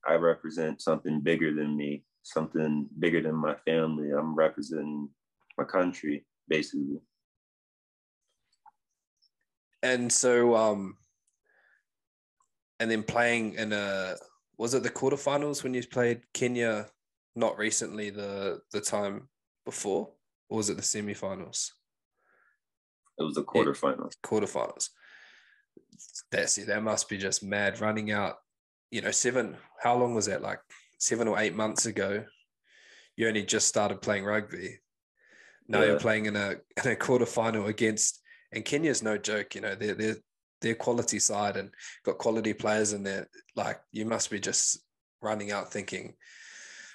I 0.07 0.15
represent 0.15 0.81
something 0.81 1.21
bigger 1.21 1.53
than 1.53 1.75
me, 1.75 2.03
something 2.23 2.87
bigger 2.99 3.21
than 3.21 3.35
my 3.35 3.55
family. 3.65 4.11
I'm 4.11 4.35
representing 4.35 5.09
my 5.57 5.65
country, 5.65 6.25
basically. 6.47 6.99
And 9.83 10.11
so, 10.11 10.55
um, 10.55 10.97
and 12.79 12.89
then 12.89 13.03
playing 13.03 13.55
in 13.55 13.73
a 13.73 14.15
was 14.59 14.75
it 14.75 14.83
the 14.83 14.89
quarterfinals 14.91 15.63
when 15.63 15.73
you 15.73 15.81
played 15.87 16.21
Kenya? 16.33 16.87
Not 17.35 17.57
recently, 17.57 18.11
the 18.11 18.59
the 18.71 18.81
time 18.81 19.29
before, 19.65 20.09
or 20.49 20.57
was 20.57 20.69
it 20.69 20.75
the 20.75 20.83
semifinals? 20.83 21.71
It 23.17 23.23
was 23.23 23.35
the 23.35 23.43
quarterfinals. 23.43 24.13
Yeah, 24.23 24.29
quarterfinals. 24.29 24.89
That's 26.31 26.57
it. 26.59 26.67
That 26.67 26.83
must 26.83 27.09
be 27.09 27.17
just 27.17 27.43
mad 27.43 27.81
running 27.81 28.11
out 28.11 28.35
you 28.91 29.01
know, 29.01 29.11
seven, 29.11 29.55
how 29.81 29.95
long 29.95 30.15
was 30.15 30.25
that? 30.25 30.41
Like 30.41 30.59
seven 30.97 31.27
or 31.27 31.39
eight 31.39 31.55
months 31.55 31.85
ago, 31.85 32.25
you 33.15 33.27
only 33.27 33.43
just 33.43 33.67
started 33.67 34.01
playing 34.01 34.25
rugby. 34.25 34.79
Now 35.67 35.81
yeah. 35.81 35.87
you're 35.87 35.99
playing 35.99 36.25
in 36.25 36.35
a 36.35 36.55
in 36.83 36.91
a 36.91 36.95
quarterfinal 36.95 37.67
against, 37.67 38.19
and 38.51 38.65
Kenya's 38.65 39.03
no 39.03 39.17
joke. 39.17 39.55
You 39.55 39.61
know, 39.61 39.75
they're 39.75 39.93
they're 39.93 40.17
they're 40.61 40.75
quality 40.75 41.19
side 41.19 41.57
and 41.57 41.71
got 42.03 42.17
quality 42.17 42.53
players 42.53 42.93
in 42.93 43.03
there. 43.03 43.27
Like 43.55 43.79
you 43.91 44.05
must 44.05 44.29
be 44.29 44.39
just 44.39 44.79
running 45.21 45.51
out 45.51 45.71
thinking, 45.71 46.15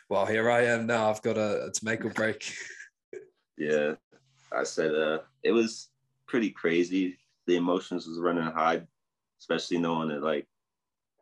"Well, 0.08 0.26
here 0.26 0.50
I 0.50 0.64
am 0.66 0.86
now. 0.86 1.10
I've 1.10 1.22
got 1.22 1.38
a 1.38 1.66
it's 1.66 1.82
make 1.82 2.04
or 2.04 2.10
break." 2.10 2.54
yeah, 3.58 3.94
I 4.52 4.64
said 4.64 4.94
uh, 4.94 5.18
it 5.42 5.52
was 5.52 5.88
pretty 6.26 6.50
crazy. 6.50 7.18
The 7.46 7.56
emotions 7.56 8.06
was 8.06 8.18
running 8.18 8.44
high, 8.44 8.82
especially 9.40 9.78
knowing 9.78 10.08
that 10.08 10.22
like 10.22 10.46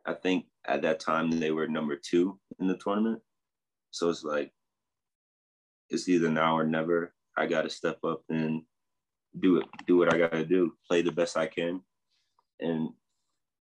I 0.05 0.13
think 0.13 0.45
at 0.65 0.81
that 0.81 0.99
time 0.99 1.31
they 1.31 1.51
were 1.51 1.67
number 1.67 1.95
two 1.95 2.39
in 2.59 2.67
the 2.67 2.77
tournament. 2.77 3.21
So 3.91 4.09
it's 4.09 4.23
like 4.23 4.51
it's 5.89 6.09
either 6.09 6.29
now 6.29 6.57
or 6.57 6.65
never. 6.65 7.13
I 7.35 7.47
got 7.47 7.63
to 7.63 7.69
step 7.69 7.97
up 8.03 8.21
and 8.29 8.61
do 9.39 9.57
it, 9.57 9.65
do 9.87 9.97
what 9.97 10.13
I 10.13 10.17
got 10.17 10.33
to 10.33 10.45
do, 10.45 10.73
play 10.87 11.01
the 11.01 11.11
best 11.11 11.35
I 11.35 11.47
can, 11.47 11.81
and 12.63 12.89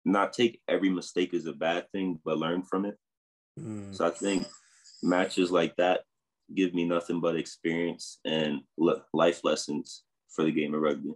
not 0.04 0.32
take 0.32 0.60
every 0.68 0.90
mistake 0.90 1.34
as 1.34 1.46
a 1.46 1.52
bad 1.52 1.90
thing, 1.92 2.20
but 2.24 2.38
learn 2.38 2.62
from 2.62 2.84
it. 2.84 2.96
Mm. 3.58 3.94
So 3.94 4.06
I 4.06 4.10
think 4.10 4.46
matches 5.02 5.50
like 5.50 5.74
that 5.76 6.02
give 6.54 6.74
me 6.74 6.84
nothing 6.84 7.20
but 7.20 7.36
experience 7.36 8.18
and 8.24 8.60
life 9.12 9.40
lessons 9.44 10.02
for 10.30 10.44
the 10.44 10.52
game 10.52 10.74
of 10.74 10.80
rugby. 10.80 11.14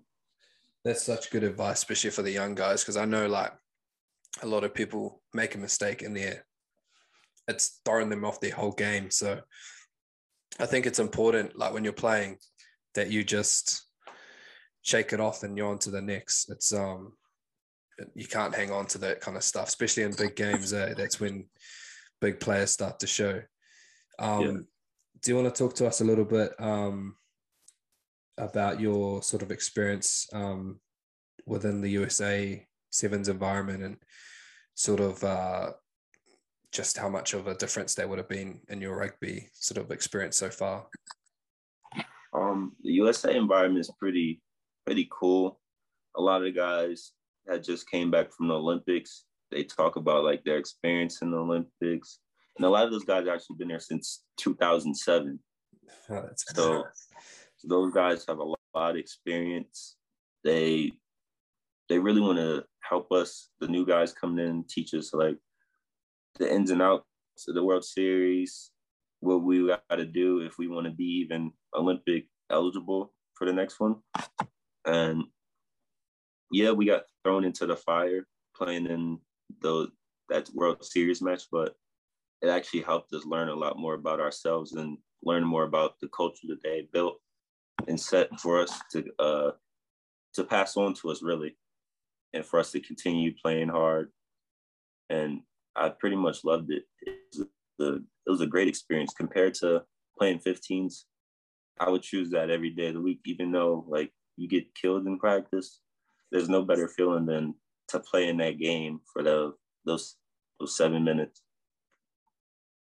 That's 0.84 1.02
such 1.02 1.30
good 1.30 1.44
advice, 1.44 1.78
especially 1.78 2.10
for 2.10 2.22
the 2.22 2.30
young 2.30 2.54
guys, 2.54 2.82
because 2.82 2.96
I 2.96 3.04
know 3.04 3.26
like 3.26 3.52
a 4.42 4.46
lot 4.46 4.64
of 4.64 4.74
people 4.74 5.22
make 5.32 5.54
a 5.54 5.58
mistake 5.58 6.02
in 6.02 6.14
there. 6.14 6.44
It's 7.48 7.80
throwing 7.84 8.10
them 8.10 8.24
off 8.24 8.40
their 8.40 8.54
whole 8.54 8.72
game. 8.72 9.10
So 9.10 9.40
I 10.58 10.66
think 10.66 10.86
it's 10.86 10.98
important, 10.98 11.58
like 11.58 11.72
when 11.72 11.84
you're 11.84 11.92
playing, 11.92 12.38
that 12.94 13.10
you 13.10 13.24
just 13.24 13.86
shake 14.82 15.12
it 15.12 15.20
off 15.20 15.42
and 15.42 15.56
you're 15.56 15.68
on 15.68 15.78
to 15.80 15.90
the 15.90 16.02
next. 16.02 16.50
It's 16.50 16.72
um 16.72 17.14
you 18.14 18.26
can't 18.26 18.54
hang 18.54 18.70
on 18.70 18.86
to 18.86 18.98
that 18.98 19.20
kind 19.20 19.36
of 19.36 19.44
stuff, 19.44 19.68
especially 19.68 20.02
in 20.02 20.12
big 20.12 20.36
games. 20.36 20.72
Eh? 20.72 20.94
That's 20.96 21.20
when 21.20 21.46
big 22.20 22.40
players 22.40 22.70
start 22.70 23.00
to 23.00 23.06
show. 23.06 23.42
Um, 24.18 24.40
yeah. 24.40 24.52
Do 25.22 25.30
you 25.30 25.36
want 25.36 25.54
to 25.54 25.58
talk 25.58 25.74
to 25.76 25.86
us 25.86 26.00
a 26.00 26.04
little 26.04 26.24
bit 26.24 26.52
um, 26.60 27.16
about 28.36 28.80
your 28.80 29.22
sort 29.22 29.42
of 29.42 29.50
experience 29.50 30.28
um, 30.32 30.80
within 31.46 31.80
the 31.80 31.90
USA 31.90 32.66
sevens 32.90 33.28
environment 33.28 33.82
and 33.82 33.96
sort 34.74 35.00
of 35.00 35.22
uh, 35.24 35.70
just 36.72 36.98
how 36.98 37.08
much 37.08 37.34
of 37.34 37.46
a 37.46 37.54
difference 37.54 37.94
that 37.94 38.08
would 38.08 38.18
have 38.18 38.28
been 38.28 38.60
in 38.68 38.80
your 38.80 38.96
rugby 38.96 39.48
sort 39.54 39.82
of 39.82 39.90
experience 39.90 40.36
so 40.36 40.50
far? 40.50 40.86
Um, 42.32 42.72
the 42.82 42.92
USA 42.92 43.36
environment 43.36 43.80
is 43.80 43.90
pretty 43.98 44.42
pretty 44.84 45.08
cool. 45.10 45.60
A 46.16 46.20
lot 46.20 46.38
of 46.38 46.44
the 46.44 46.52
guys 46.52 47.12
that 47.46 47.64
just 47.64 47.90
came 47.90 48.10
back 48.10 48.32
from 48.32 48.48
the 48.48 48.54
Olympics, 48.54 49.24
they 49.50 49.64
talk 49.64 49.96
about 49.96 50.24
like 50.24 50.42
their 50.44 50.58
experience 50.58 51.22
in 51.22 51.30
the 51.30 51.36
Olympics, 51.36 52.18
and 52.56 52.66
a 52.66 52.68
lot 52.68 52.84
of 52.84 52.90
those 52.90 53.04
guys 53.04 53.26
actually 53.26 53.56
been 53.58 53.68
there 53.68 53.80
since 53.80 54.24
2007. 54.38 55.38
Oh, 56.10 56.28
so, 56.36 56.84
so 57.56 57.68
those 57.68 57.92
guys 57.92 58.24
have 58.26 58.38
a 58.38 58.42
lot 58.42 58.58
of 58.74 58.96
experience. 58.96 59.96
They 60.42 60.92
they 61.88 61.98
really 61.98 62.20
want 62.20 62.38
to 62.38 62.64
help 62.80 63.12
us, 63.12 63.50
the 63.60 63.68
new 63.68 63.84
guys 63.84 64.12
coming 64.12 64.44
in, 64.44 64.64
teach 64.68 64.94
us 64.94 65.12
like 65.12 65.36
the 66.38 66.52
ins 66.52 66.70
and 66.70 66.82
outs 66.82 67.04
of 67.48 67.54
the 67.54 67.64
World 67.64 67.84
Series, 67.84 68.70
what 69.20 69.42
we 69.42 69.66
got 69.66 69.82
to 69.90 70.06
do 70.06 70.40
if 70.40 70.58
we 70.58 70.68
want 70.68 70.86
to 70.86 70.92
be 70.92 71.04
even 71.04 71.52
Olympic 71.74 72.26
eligible 72.50 73.12
for 73.34 73.46
the 73.46 73.52
next 73.52 73.80
one. 73.80 73.96
And 74.86 75.24
yeah, 76.50 76.70
we 76.70 76.86
got 76.86 77.02
thrown 77.24 77.44
into 77.44 77.66
the 77.66 77.76
fire 77.76 78.26
playing 78.56 78.86
in 78.86 79.18
the 79.60 79.88
that 80.28 80.48
World 80.54 80.84
Series 80.84 81.20
match, 81.20 81.44
but 81.50 81.74
it 82.40 82.48
actually 82.48 82.82
helped 82.82 83.12
us 83.12 83.24
learn 83.24 83.48
a 83.48 83.54
lot 83.54 83.78
more 83.78 83.94
about 83.94 84.20
ourselves 84.20 84.72
and 84.72 84.98
learn 85.22 85.44
more 85.44 85.64
about 85.64 85.98
the 86.00 86.08
culture 86.08 86.46
that 86.48 86.62
they 86.62 86.88
built 86.92 87.18
and 87.88 88.00
set 88.00 88.28
for 88.40 88.60
us 88.60 88.80
to 88.92 89.04
uh, 89.18 89.50
to 90.34 90.44
pass 90.44 90.76
on 90.76 90.94
to 90.94 91.10
us 91.10 91.22
really 91.22 91.56
and 92.32 92.44
for 92.44 92.58
us 92.58 92.72
to 92.72 92.80
continue 92.80 93.32
playing 93.42 93.68
hard. 93.68 94.10
And 95.08 95.40
I 95.76 95.90
pretty 95.90 96.16
much 96.16 96.44
loved 96.44 96.70
it. 96.70 96.84
It 97.02 97.16
was, 97.36 97.48
a, 97.80 97.94
it 97.94 98.30
was 98.30 98.40
a 98.40 98.46
great 98.46 98.68
experience 98.68 99.12
compared 99.12 99.54
to 99.54 99.82
playing 100.18 100.40
15s. 100.40 101.04
I 101.78 101.90
would 101.90 102.02
choose 102.02 102.30
that 102.30 102.50
every 102.50 102.70
day 102.70 102.88
of 102.88 102.94
the 102.94 103.00
week, 103.00 103.20
even 103.24 103.52
though 103.52 103.84
like 103.88 104.12
you 104.36 104.48
get 104.48 104.74
killed 104.74 105.06
in 105.06 105.18
practice. 105.18 105.80
There's 106.30 106.48
no 106.48 106.62
better 106.62 106.88
feeling 106.88 107.26
than 107.26 107.54
to 107.88 108.00
play 108.00 108.28
in 108.28 108.38
that 108.38 108.58
game 108.58 109.00
for 109.12 109.22
the, 109.22 109.52
those 109.84 110.16
those 110.58 110.76
seven 110.76 111.04
minutes. 111.04 111.42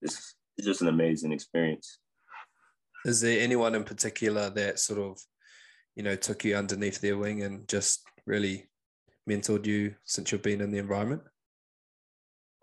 It's, 0.02 0.34
it's 0.56 0.66
just 0.66 0.82
an 0.82 0.88
amazing 0.88 1.32
experience. 1.32 1.98
Is 3.04 3.20
there 3.20 3.40
anyone 3.40 3.74
in 3.74 3.84
particular 3.84 4.50
that 4.50 4.78
sort 4.78 4.98
of, 4.98 5.20
you 5.94 6.02
know, 6.02 6.16
took 6.16 6.44
you 6.44 6.56
underneath 6.56 7.00
their 7.00 7.16
wing 7.16 7.42
and 7.42 7.68
just 7.68 8.02
really 8.26 8.68
mentored 9.28 9.66
you 9.66 9.94
since 10.04 10.32
you've 10.32 10.42
been 10.42 10.60
in 10.60 10.70
the 10.70 10.78
environment? 10.78 11.22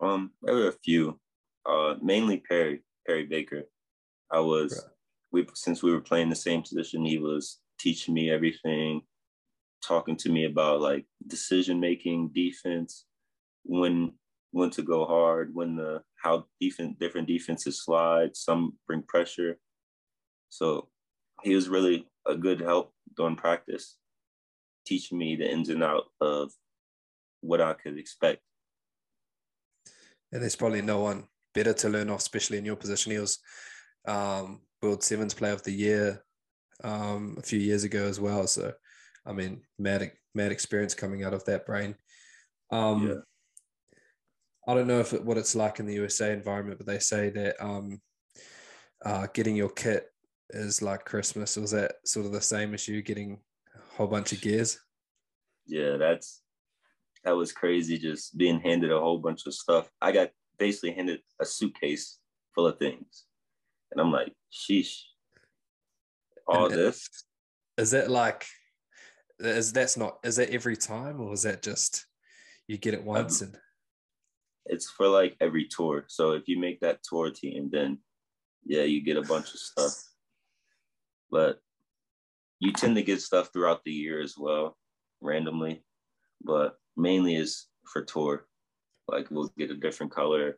Um, 0.02 0.32
there 0.42 0.56
were 0.56 0.70
a 0.70 0.80
few, 0.84 1.20
uh, 1.68 1.96
mainly 2.02 2.38
Perry, 2.38 2.84
Perry 3.06 3.26
Baker. 3.26 3.64
I 4.32 4.40
was, 4.40 4.74
right. 4.74 4.92
we 5.32 5.48
since 5.54 5.82
we 5.82 5.92
were 5.92 6.02
playing 6.02 6.30
the 6.30 6.36
same 6.36 6.62
position, 6.62 7.06
he 7.06 7.18
was 7.18 7.60
teaching 7.80 8.14
me 8.14 8.30
everything. 8.30 9.02
Talking 9.86 10.16
to 10.18 10.30
me 10.30 10.46
about 10.46 10.82
like 10.82 11.06
decision 11.28 11.80
making, 11.80 12.30
defense, 12.34 13.06
when 13.64 14.14
when 14.52 14.70
to 14.72 14.82
go 14.82 15.06
hard, 15.06 15.54
when 15.54 15.76
the 15.76 16.02
how 16.16 16.46
defense 16.60 16.96
different 17.00 17.28
defenses 17.28 17.84
slide, 17.84 18.36
some 18.36 18.74
bring 18.88 19.04
pressure. 19.04 19.58
So 20.50 20.88
he 21.44 21.54
was 21.54 21.70
really 21.70 22.08
a 22.26 22.36
good 22.36 22.62
help 22.62 22.94
during 23.16 23.36
practice, 23.36 23.98
teaching 24.86 25.18
me 25.18 25.36
the 25.36 25.50
ins 25.50 25.70
and 25.70 25.84
out 25.84 26.06
of 26.22 26.52
what 27.42 27.62
I 27.62 27.74
could 27.74 27.98
expect. 27.98 28.42
And 30.32 30.42
there's 30.42 30.56
probably 30.56 30.82
no 30.82 31.00
one 31.00 31.28
better 31.54 31.74
to 31.74 31.90
learn 31.90 32.10
off, 32.10 32.20
especially 32.20 32.58
in 32.58 32.66
your 32.66 32.76
position. 32.76 33.12
He 33.12 33.20
was 33.20 33.40
um, 34.08 34.62
World 34.82 35.04
Sevens 35.04 35.34
Player 35.34 35.54
of 35.54 35.64
the 35.64 35.72
Year 35.72 36.24
um, 36.84 37.36
a 37.38 37.42
few 37.42 37.60
years 37.60 37.84
ago 37.84 38.06
as 38.08 38.20
well. 38.20 38.48
So, 38.48 38.74
I 39.28 39.34
mean, 39.34 39.62
mad 39.78 40.12
mad 40.34 40.52
experience 40.52 40.94
coming 40.94 41.24
out 41.24 41.34
of 41.34 41.44
that 41.46 41.66
brain. 41.66 41.96
Um, 42.72 43.08
yeah. 43.08 43.16
I 44.68 44.74
don't 44.74 44.88
know 44.88 45.00
if 45.00 45.14
it, 45.14 45.24
what 45.24 45.38
it's 45.38 45.56
like 45.56 45.80
in 45.80 45.86
the 45.86 45.96
USA 45.96 46.34
environment, 46.34 46.78
but 46.78 46.88
they 46.88 47.00
say 47.00 47.30
that 47.30 47.56
um, 47.64 48.02
uh, 49.06 49.28
getting 49.34 49.56
your 49.56 49.70
kit 49.70 50.08
is 50.50 50.82
like 50.82 51.06
Christmas. 51.06 51.56
Was 51.56 51.72
that 51.72 51.96
sort 52.06 52.26
of 52.26 52.32
the 52.32 52.42
same 52.42 52.74
as 52.74 52.88
you 52.88 53.02
getting 53.02 53.40
a 53.76 53.96
whole 53.96 54.08
bunch 54.08 54.32
of 54.34 54.42
gears? 54.42 54.80
Yeah, 55.66 55.98
that's 55.98 56.42
that 57.24 57.36
was 57.36 57.52
crazy. 57.52 57.98
Just 57.98 58.38
being 58.38 58.60
handed 58.60 58.92
a 58.92 59.00
whole 59.00 59.20
bunch 59.20 59.46
of 59.46 59.54
stuff. 59.54 59.90
I 60.02 60.12
got 60.12 60.30
basically 60.58 60.92
handed 60.92 61.22
a 61.42 61.46
suitcase 61.46 62.20
full 62.56 62.68
of 62.68 62.78
things, 62.78 63.26
and 63.92 64.02
I'm 64.02 64.12
like, 64.12 64.34
sheesh, 64.52 65.02
all 66.48 66.66
and 66.68 66.76
this. 66.76 67.08
Is 67.78 67.94
it 67.94 68.10
like? 68.10 68.46
Is 69.40 69.72
that's 69.72 69.98
not? 69.98 70.18
Is 70.24 70.38
that 70.38 70.50
every 70.50 70.76
time, 70.76 71.22
or 71.22 71.34
is 71.34 71.44
that 71.44 71.62
just 71.62 72.06
you 72.68 72.78
get 72.78 72.94
it 72.94 73.04
once 73.04 73.42
um, 73.42 73.50
and? 73.50 73.58
it's 74.70 74.90
for 74.90 75.08
like 75.08 75.36
every 75.42 75.68
tour. 75.68 76.06
So 76.08 76.32
if 76.32 76.48
you 76.48 76.60
make 76.60 76.80
that 76.82 77.00
tour 77.04 77.32
team, 77.32 77.70
then 77.72 78.00
yeah, 78.66 78.84
you 78.84 79.02
get 79.02 79.18
a 79.18 79.22
bunch 79.22 79.54
of 79.54 79.60
stuff. 79.60 79.94
But 81.32 81.60
you 82.60 82.74
tend 82.74 82.96
to 82.96 83.04
get 83.04 83.22
stuff 83.22 83.50
throughout 83.52 83.84
the 83.84 83.92
year 83.92 84.22
as 84.22 84.36
well, 84.38 84.78
randomly. 85.22 85.84
But 86.42 86.78
mainly 86.96 87.36
is 87.36 87.68
for 87.92 88.04
tour. 88.04 88.46
Like 89.08 89.28
we'll 89.32 89.52
get 89.58 89.72
a 89.72 89.76
different 89.76 90.12
color, 90.12 90.58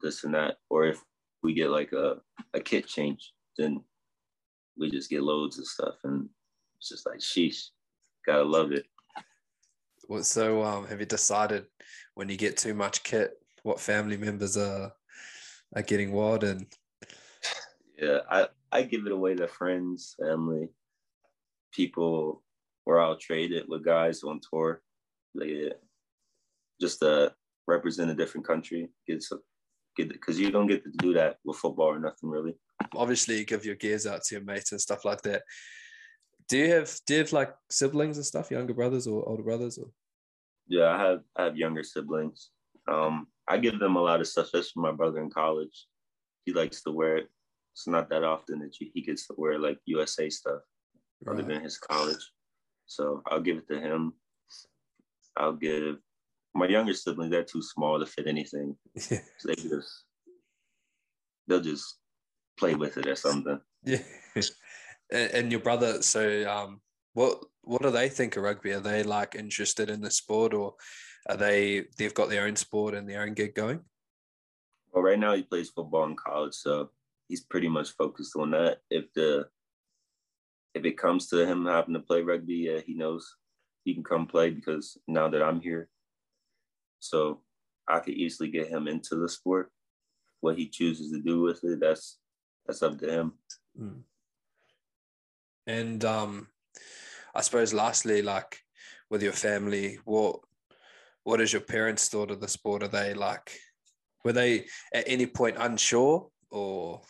this 0.00 0.24
and 0.24 0.34
that. 0.34 0.56
Or 0.70 0.86
if 0.86 1.02
we 1.42 1.54
get 1.54 1.70
like 1.70 1.92
a, 1.92 2.16
a 2.54 2.60
kit 2.60 2.86
change, 2.86 3.32
then 3.56 3.82
we 4.78 4.90
just 4.90 5.10
get 5.10 5.22
loads 5.22 5.58
of 5.58 5.66
stuff 5.66 5.94
and 6.04 6.28
it's 6.78 6.88
just 6.88 7.06
like 7.06 7.18
sheesh. 7.18 7.68
Gotta 8.28 8.44
love 8.44 8.72
it. 8.72 8.84
Well, 10.06 10.22
so 10.22 10.62
um, 10.62 10.86
have 10.86 11.00
you 11.00 11.06
decided 11.06 11.64
when 12.14 12.28
you 12.28 12.36
get 12.36 12.58
too 12.58 12.74
much 12.74 13.02
kit, 13.02 13.30
what 13.62 13.80
family 13.80 14.18
members 14.18 14.54
are 14.58 14.92
are 15.74 15.82
getting 15.82 16.12
what 16.12 16.42
and 16.42 16.66
yeah, 17.98 18.18
I, 18.30 18.48
I 18.70 18.82
give 18.82 19.06
it 19.06 19.12
away 19.12 19.34
to 19.34 19.48
friends, 19.48 20.14
family, 20.20 20.68
people 21.72 22.42
where 22.84 23.00
I'll 23.00 23.16
trade 23.16 23.52
it 23.52 23.66
with 23.66 23.82
guys 23.82 24.22
on 24.22 24.40
tour. 24.40 24.82
Like 25.34 25.48
yeah, 25.48 25.72
just 26.82 27.00
to 27.00 27.32
represent 27.66 28.10
a 28.10 28.14
different 28.14 28.46
country. 28.46 28.90
Get 29.06 29.22
some 29.22 29.40
get 29.96 30.10
because 30.10 30.38
you 30.38 30.50
don't 30.50 30.66
get 30.66 30.84
to 30.84 30.90
do 30.98 31.14
that 31.14 31.38
with 31.46 31.56
football 31.56 31.86
or 31.86 31.98
nothing 31.98 32.28
really. 32.28 32.56
Obviously 32.94 33.38
you 33.38 33.46
give 33.46 33.64
your 33.64 33.76
gears 33.76 34.06
out 34.06 34.22
to 34.24 34.34
your 34.34 34.44
mates 34.44 34.72
and 34.72 34.80
stuff 34.82 35.06
like 35.06 35.22
that. 35.22 35.44
Do 36.48 36.58
you 36.58 36.72
have 36.72 36.98
do 37.06 37.14
you 37.14 37.20
have 37.20 37.32
like 37.32 37.54
siblings 37.70 38.16
and 38.16 38.26
stuff, 38.26 38.50
younger 38.50 38.74
brothers 38.74 39.06
or 39.06 39.28
older 39.28 39.42
brothers 39.42 39.78
or 39.78 39.90
yeah, 40.68 40.88
I 40.88 40.98
have 40.98 41.20
I 41.36 41.44
have 41.44 41.56
younger 41.56 41.82
siblings. 41.82 42.50
Um, 42.86 43.26
I 43.48 43.58
give 43.58 43.78
them 43.78 43.96
a 43.96 44.00
lot 44.00 44.20
of 44.20 44.26
stuff, 44.26 44.46
especially 44.46 44.82
my 44.82 44.92
brother 44.92 45.20
in 45.20 45.30
college. 45.30 45.86
He 46.44 46.52
likes 46.52 46.82
to 46.82 46.92
wear 46.92 47.16
it. 47.16 47.28
It's 47.72 47.86
not 47.86 48.08
that 48.10 48.24
often 48.24 48.60
that 48.60 48.80
you, 48.80 48.90
he 48.92 49.02
gets 49.02 49.26
to 49.26 49.34
wear 49.36 49.58
like 49.58 49.78
USA 49.86 50.28
stuff 50.28 50.60
right. 51.24 51.32
other 51.32 51.42
than 51.42 51.62
his 51.62 51.78
college. 51.78 52.32
So 52.86 53.22
I'll 53.26 53.40
give 53.40 53.58
it 53.58 53.68
to 53.68 53.80
him. 53.80 54.14
I'll 55.36 55.52
give 55.54 55.96
my 56.54 56.66
younger 56.66 56.94
siblings, 56.94 57.30
they're 57.30 57.44
too 57.44 57.62
small 57.62 57.98
to 57.98 58.06
fit 58.06 58.26
anything. 58.26 58.76
so 58.96 59.16
they 59.44 59.54
just 59.54 60.04
they'll 61.46 61.60
just 61.60 61.96
play 62.58 62.74
with 62.74 62.96
it 62.98 63.06
or 63.06 63.16
something. 63.16 63.60
Yeah. 63.84 64.02
And 65.10 65.50
your 65.50 65.60
brother, 65.60 66.02
so 66.02 66.48
um 66.50 66.80
what 67.14 67.44
what 67.62 67.82
do 67.82 67.90
they 67.90 68.08
think 68.08 68.36
of 68.36 68.44
rugby? 68.44 68.72
Are 68.72 68.80
they 68.80 69.02
like 69.02 69.34
interested 69.34 69.90
in 69.90 70.00
the 70.00 70.10
sport, 70.10 70.54
or 70.54 70.74
are 71.28 71.36
they 71.36 71.84
they've 71.96 72.14
got 72.14 72.28
their 72.28 72.46
own 72.46 72.56
sport 72.56 72.94
and 72.94 73.08
their 73.08 73.22
own 73.22 73.34
gig 73.34 73.54
going? 73.54 73.80
Well, 74.92 75.02
right 75.02 75.18
now 75.18 75.34
he 75.34 75.42
plays 75.42 75.70
football 75.70 76.04
in 76.04 76.16
college, 76.16 76.54
so 76.54 76.90
he's 77.28 77.42
pretty 77.42 77.68
much 77.68 77.90
focused 77.90 78.36
on 78.36 78.52
that. 78.52 78.78
If 78.90 79.12
the 79.14 79.48
if 80.74 80.84
it 80.84 80.96
comes 80.96 81.28
to 81.28 81.46
him 81.46 81.66
having 81.66 81.94
to 81.94 82.00
play 82.00 82.22
rugby, 82.22 82.54
yeah, 82.54 82.80
he 82.80 82.94
knows 82.94 83.36
he 83.84 83.94
can 83.94 84.04
come 84.04 84.26
play 84.26 84.50
because 84.50 84.96
now 85.06 85.28
that 85.28 85.42
I'm 85.42 85.60
here, 85.60 85.88
so 87.00 87.42
I 87.88 88.00
could 88.00 88.14
easily 88.14 88.48
get 88.50 88.68
him 88.68 88.86
into 88.86 89.16
the 89.16 89.28
sport. 89.28 89.70
What 90.40 90.56
he 90.56 90.68
chooses 90.68 91.10
to 91.10 91.20
do 91.20 91.40
with 91.40 91.64
it, 91.64 91.80
that's 91.80 92.18
that's 92.66 92.82
up 92.82 92.98
to 93.00 93.10
him. 93.10 93.32
Mm. 93.80 94.02
And 95.68 96.02
um, 96.06 96.48
I 97.34 97.42
suppose 97.42 97.74
lastly, 97.74 98.22
like 98.22 98.58
with 99.10 99.22
your 99.22 99.32
family, 99.32 99.98
what 100.04 100.40
what 101.24 101.42
is 101.42 101.52
your 101.52 101.60
parents 101.60 102.08
thought 102.08 102.30
of 102.30 102.40
the 102.40 102.48
sport? 102.48 102.82
Are 102.82 102.88
they 102.88 103.12
like 103.12 103.52
were 104.24 104.32
they 104.32 104.64
at 104.94 105.04
any 105.06 105.26
point 105.26 105.56
unsure 105.58 106.28
or 106.50 107.02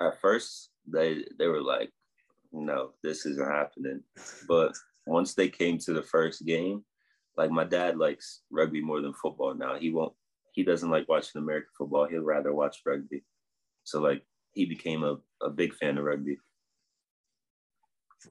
at 0.00 0.18
first 0.18 0.70
they 0.90 1.26
they 1.38 1.46
were 1.46 1.60
like, 1.60 1.90
no, 2.52 2.92
this 3.02 3.26
isn't 3.26 3.46
happening. 3.46 4.02
But 4.48 4.74
once 5.06 5.34
they 5.34 5.50
came 5.50 5.76
to 5.80 5.92
the 5.92 6.02
first 6.02 6.46
game, 6.46 6.86
like 7.36 7.50
my 7.50 7.64
dad 7.64 7.98
likes 7.98 8.44
rugby 8.50 8.80
more 8.80 9.02
than 9.02 9.12
football 9.12 9.54
now. 9.54 9.78
He 9.78 9.90
won't 9.90 10.14
he 10.52 10.62
doesn't 10.62 10.90
like 10.90 11.06
watching 11.06 11.42
American 11.42 11.68
football. 11.76 12.06
He'll 12.06 12.22
rather 12.22 12.54
watch 12.54 12.80
rugby. 12.86 13.24
So 13.84 14.00
like 14.00 14.22
he 14.54 14.64
became 14.64 15.04
a, 15.04 15.18
a 15.42 15.50
big 15.50 15.74
fan 15.74 15.98
of 15.98 16.04
rugby 16.04 16.38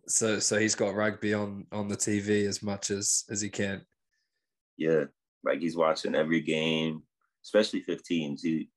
so 0.07 0.39
so 0.39 0.57
he's 0.57 0.75
got 0.75 0.95
rugby 0.95 1.33
on 1.33 1.65
on 1.71 1.87
the 1.87 1.97
TV 1.97 2.47
as 2.47 2.61
much 2.61 2.91
as 2.91 3.23
as 3.29 3.41
he 3.41 3.49
can. 3.49 3.81
Yeah, 4.77 5.05
like 5.43 5.59
he's 5.59 5.75
watching 5.75 6.15
every 6.15 6.41
game, 6.41 7.03
especially 7.43 7.83
15s. 7.83 8.41
He 8.41 8.69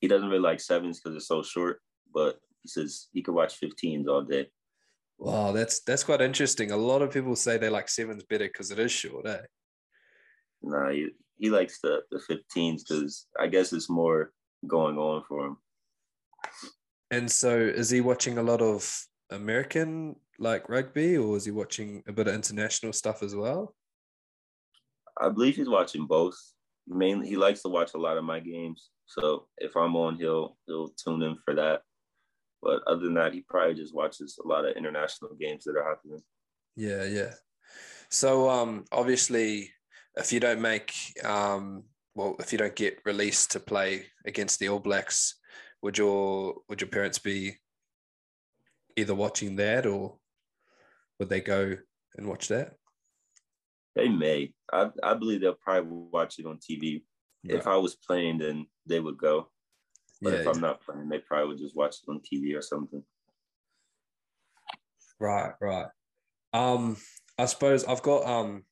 he 0.00 0.08
doesn't 0.08 0.28
really 0.28 0.40
like 0.40 0.60
sevens 0.60 1.00
because 1.00 1.16
it's 1.16 1.28
so 1.28 1.42
short, 1.42 1.80
but 2.12 2.38
he 2.62 2.68
says 2.68 3.08
he 3.12 3.22
could 3.22 3.34
watch 3.34 3.60
15s 3.60 4.06
all 4.08 4.22
day. 4.22 4.48
Wow, 5.18 5.52
that's 5.52 5.80
that's 5.80 6.04
quite 6.04 6.20
interesting. 6.20 6.70
A 6.70 6.76
lot 6.76 7.02
of 7.02 7.12
people 7.12 7.36
say 7.36 7.56
they 7.56 7.68
like 7.68 7.88
sevens 7.88 8.24
better 8.24 8.46
because 8.46 8.70
it 8.70 8.78
is 8.78 8.92
short, 8.92 9.26
eh? 9.26 9.42
Nah, 10.62 10.90
he, 10.90 11.08
he 11.36 11.50
likes 11.50 11.80
the 11.80 12.02
the 12.10 12.18
15s 12.18 12.82
because 12.86 13.26
I 13.38 13.46
guess 13.46 13.72
it's 13.72 13.88
more 13.88 14.32
going 14.66 14.98
on 14.98 15.22
for 15.28 15.46
him. 15.46 15.56
And 17.10 17.30
so, 17.30 17.56
is 17.56 17.90
he 17.90 18.00
watching 18.00 18.38
a 18.38 18.42
lot 18.42 18.60
of 18.60 19.06
American 19.34 20.16
like 20.38 20.68
rugby, 20.68 21.16
or 21.16 21.36
is 21.36 21.44
he 21.44 21.50
watching 21.50 22.02
a 22.06 22.12
bit 22.12 22.28
of 22.28 22.34
international 22.34 22.92
stuff 22.92 23.22
as 23.22 23.34
well? 23.34 23.74
I 25.20 25.28
believe 25.28 25.56
he's 25.56 25.68
watching 25.68 26.06
both. 26.06 26.36
Mainly, 26.86 27.28
he 27.28 27.36
likes 27.36 27.62
to 27.62 27.68
watch 27.68 27.94
a 27.94 27.98
lot 27.98 28.18
of 28.18 28.24
my 28.24 28.40
games. 28.40 28.90
So 29.06 29.46
if 29.58 29.76
I'm 29.76 29.96
on, 29.96 30.16
he'll 30.16 30.56
he'll 30.66 30.90
tune 30.90 31.22
in 31.22 31.36
for 31.44 31.54
that. 31.54 31.82
But 32.62 32.82
other 32.86 33.04
than 33.04 33.14
that, 33.14 33.34
he 33.34 33.42
probably 33.42 33.74
just 33.74 33.94
watches 33.94 34.38
a 34.42 34.48
lot 34.48 34.64
of 34.64 34.76
international 34.76 35.34
games 35.38 35.64
that 35.64 35.76
are 35.76 35.88
happening. 35.88 36.22
Yeah, 36.76 37.04
yeah. 37.04 37.34
So 38.10 38.48
um, 38.48 38.84
obviously, 38.90 39.70
if 40.16 40.32
you 40.32 40.40
don't 40.40 40.60
make 40.60 40.94
um, 41.24 41.84
well, 42.14 42.36
if 42.38 42.52
you 42.52 42.58
don't 42.58 42.76
get 42.76 43.00
released 43.04 43.52
to 43.52 43.60
play 43.60 44.06
against 44.26 44.58
the 44.58 44.68
All 44.68 44.78
Blacks, 44.78 45.36
would 45.82 45.98
your 45.98 46.54
would 46.68 46.80
your 46.80 46.90
parents 46.90 47.18
be 47.18 47.58
either 48.96 49.14
watching 49.14 49.56
that 49.56 49.86
or 49.86 50.16
would 51.18 51.28
they 51.28 51.40
go 51.40 51.76
and 52.16 52.28
watch 52.28 52.48
that? 52.48 52.74
They 53.94 54.08
may. 54.08 54.52
I, 54.72 54.90
I 55.02 55.14
believe 55.14 55.40
they'll 55.40 55.54
probably 55.54 56.08
watch 56.10 56.38
it 56.38 56.46
on 56.46 56.58
TV. 56.58 57.02
Right. 57.44 57.58
If 57.58 57.66
I 57.66 57.76
was 57.76 57.94
playing, 57.94 58.38
then 58.38 58.66
they 58.86 59.00
would 59.00 59.18
go. 59.18 59.50
But 60.20 60.32
yeah, 60.32 60.38
if 60.40 60.48
I'm 60.48 60.60
not 60.60 60.80
playing, 60.80 61.08
they 61.08 61.18
probably 61.18 61.48
would 61.48 61.58
just 61.58 61.76
watch 61.76 61.96
it 61.96 62.10
on 62.10 62.20
TV 62.20 62.56
or 62.56 62.62
something. 62.62 63.02
Right, 65.20 65.52
right. 65.60 65.86
Um, 66.52 66.96
I 67.38 67.46
suppose 67.46 67.84
I've 67.84 68.02
got 68.02 68.26
um 68.26 68.64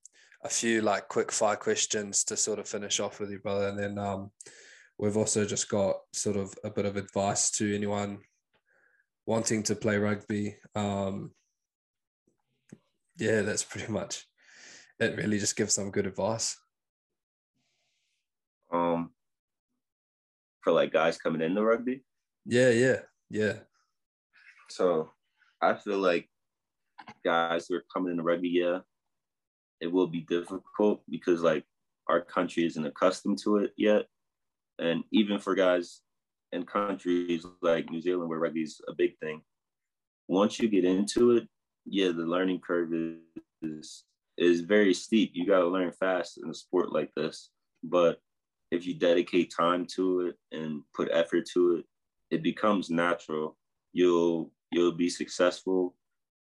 a 0.45 0.49
few 0.49 0.83
like 0.83 1.09
quick 1.09 1.31
fire 1.31 1.57
questions 1.57 2.25
to 2.25 2.37
sort 2.37 2.59
of 2.59 2.69
finish 2.69 3.01
off 3.01 3.21
with 3.21 3.31
you, 3.31 3.39
brother, 3.39 3.69
and 3.69 3.79
then 3.79 3.99
um 3.99 4.31
we've 4.99 5.17
also 5.17 5.45
just 5.45 5.69
got 5.69 5.97
sort 6.13 6.37
of 6.37 6.55
a 6.65 6.71
bit 6.71 6.85
of 6.85 6.97
advice 6.97 7.51
to 7.51 7.75
anyone 7.75 8.19
wanting 9.33 9.63
to 9.63 9.75
play 9.75 9.97
rugby. 9.97 10.57
Um, 10.75 11.31
yeah, 13.17 13.41
that's 13.41 13.65
pretty 13.65 13.91
much 13.91 14.27
it. 15.01 15.17
Really, 15.17 15.39
just 15.39 15.57
give 15.57 15.71
some 15.71 15.91
good 15.91 16.07
advice. 16.07 16.59
Um, 18.71 19.11
for 20.61 20.75
like 20.75 20.93
guys 20.93 21.17
coming 21.17 21.41
into 21.41 21.65
rugby. 21.65 22.05
Yeah, 22.45 22.69
yeah, 22.71 22.99
yeah. 23.31 23.55
So 24.69 25.11
I 25.63 25.75
feel 25.75 25.99
like 25.99 26.29
guys 27.25 27.67
who 27.67 27.77
are 27.77 27.85
coming 27.91 28.13
into 28.13 28.23
rugby, 28.23 28.51
yeah, 28.51 28.81
it 29.81 29.91
will 29.91 30.09
be 30.09 30.21
difficult 30.21 31.01
because 31.09 31.41
like 31.41 31.65
our 32.11 32.21
country 32.21 32.67
isn't 32.67 32.85
accustomed 32.85 33.39
to 33.45 33.57
it 33.65 33.73
yet. 33.79 34.05
And 34.79 35.05
even 35.11 35.39
for 35.39 35.55
guys 35.55 36.03
in 36.53 36.65
countries 36.65 37.47
like 37.63 37.91
New 37.91 38.01
Zealand 38.01 38.29
where 38.29 38.39
rugby 38.39 38.63
is 38.63 38.81
a 38.89 38.95
big 38.95 39.19
thing, 39.19 39.43
once 40.29 40.59
you 40.59 40.69
get 40.69 40.85
into 40.85 41.33
it, 41.33 41.49
yeah, 41.85 42.09
the 42.09 42.25
learning 42.25 42.61
curve 42.61 42.93
is 43.63 44.05
is 44.39 44.61
very 44.61 44.95
steep. 44.95 45.33
You 45.35 45.47
gotta 45.47 45.67
learn 45.67 45.93
fast 45.93 46.39
in 46.43 46.49
a 46.49 46.55
sport 46.55 46.93
like 46.93 47.11
this. 47.15 47.51
But 47.83 48.21
if 48.71 48.87
you 48.87 48.95
dedicate 48.95 49.53
time 49.55 49.87
to 49.97 50.29
it 50.29 50.37
and 50.57 50.83
put 50.95 51.11
effort 51.13 51.47
to 51.53 51.77
it, 51.77 51.85
it 52.31 52.43
becomes 52.43 52.91
natural. 52.91 53.57
You'll 53.93 54.53
you'll 54.71 54.93
be 54.93 55.11
successful. 55.11 55.95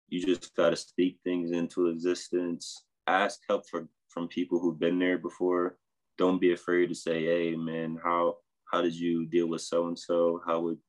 You 0.10 0.26
just 0.26 0.56
gotta 0.56 0.76
speak 0.76 1.20
things 1.24 1.52
into 1.52 1.88
existence. 1.88 2.86
Ask 3.08 3.42
help 3.50 3.68
for 3.68 3.88
from 4.08 4.28
people 4.28 4.60
who've 4.60 4.80
been 4.80 5.00
there 5.00 5.18
before. 5.18 5.78
Don't 6.18 6.40
be 6.40 6.54
afraid 6.54 6.88
to 6.88 6.96
say, 6.96 7.26
"Hey, 7.26 7.56
man, 7.56 8.00
how 8.02 8.38
how 8.74 8.82
did 8.82 8.96
you 8.96 9.28
deal 9.28 9.48
with 9.48 9.62
so 9.62 9.88
and 9.88 9.98
so? 9.98 10.42
How 10.48 10.60
would 10.62 10.80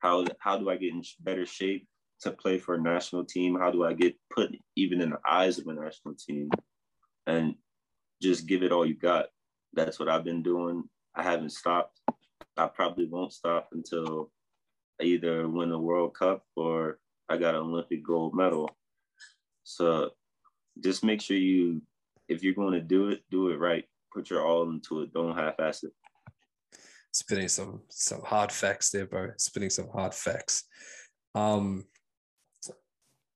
how 0.00 0.26
how 0.38 0.58
do 0.58 0.68
I 0.68 0.76
get 0.76 0.92
in 0.92 1.02
better 1.20 1.46
shape 1.46 1.88
to 2.20 2.30
play 2.30 2.58
for 2.58 2.74
a 2.74 2.80
national 2.80 3.24
team? 3.24 3.58
How 3.58 3.70
do 3.70 3.82
I 3.82 3.94
get 3.94 4.14
put 4.30 4.54
even 4.76 5.00
in 5.00 5.10
the 5.10 5.18
eyes 5.26 5.58
of 5.58 5.66
a 5.66 5.72
national 5.72 6.14
team? 6.14 6.50
And 7.26 7.54
just 8.20 8.46
give 8.46 8.62
it 8.62 8.72
all 8.72 8.84
you 8.84 8.94
got. 8.94 9.26
That's 9.72 9.98
what 9.98 10.10
I've 10.10 10.24
been 10.24 10.42
doing. 10.42 10.84
I 11.14 11.22
haven't 11.22 11.52
stopped. 11.52 11.98
I 12.58 12.66
probably 12.66 13.06
won't 13.06 13.32
stop 13.32 13.70
until 13.72 14.30
I 15.00 15.04
either 15.04 15.48
win 15.48 15.70
the 15.70 15.78
World 15.78 16.14
Cup 16.14 16.44
or 16.56 16.98
I 17.30 17.38
got 17.38 17.54
an 17.54 17.62
Olympic 17.62 18.04
gold 18.04 18.34
medal. 18.34 18.68
So 19.64 20.10
just 20.80 21.02
make 21.02 21.22
sure 21.22 21.38
you, 21.38 21.80
if 22.28 22.42
you're 22.42 22.52
going 22.52 22.74
to 22.74 22.82
do 22.82 23.08
it, 23.08 23.22
do 23.30 23.48
it 23.48 23.58
right. 23.58 23.86
Put 24.12 24.28
your 24.28 24.44
all 24.44 24.68
into 24.68 25.00
it. 25.00 25.14
Don't 25.14 25.38
half-ass 25.38 25.84
it. 25.84 25.92
Spitting 27.12 27.48
some 27.48 27.82
some 27.88 28.22
hard 28.22 28.52
facts 28.52 28.90
there, 28.90 29.06
bro. 29.06 29.30
Spitting 29.36 29.70
some 29.70 29.88
hard 29.88 30.14
facts. 30.14 30.64
Um, 31.34 31.84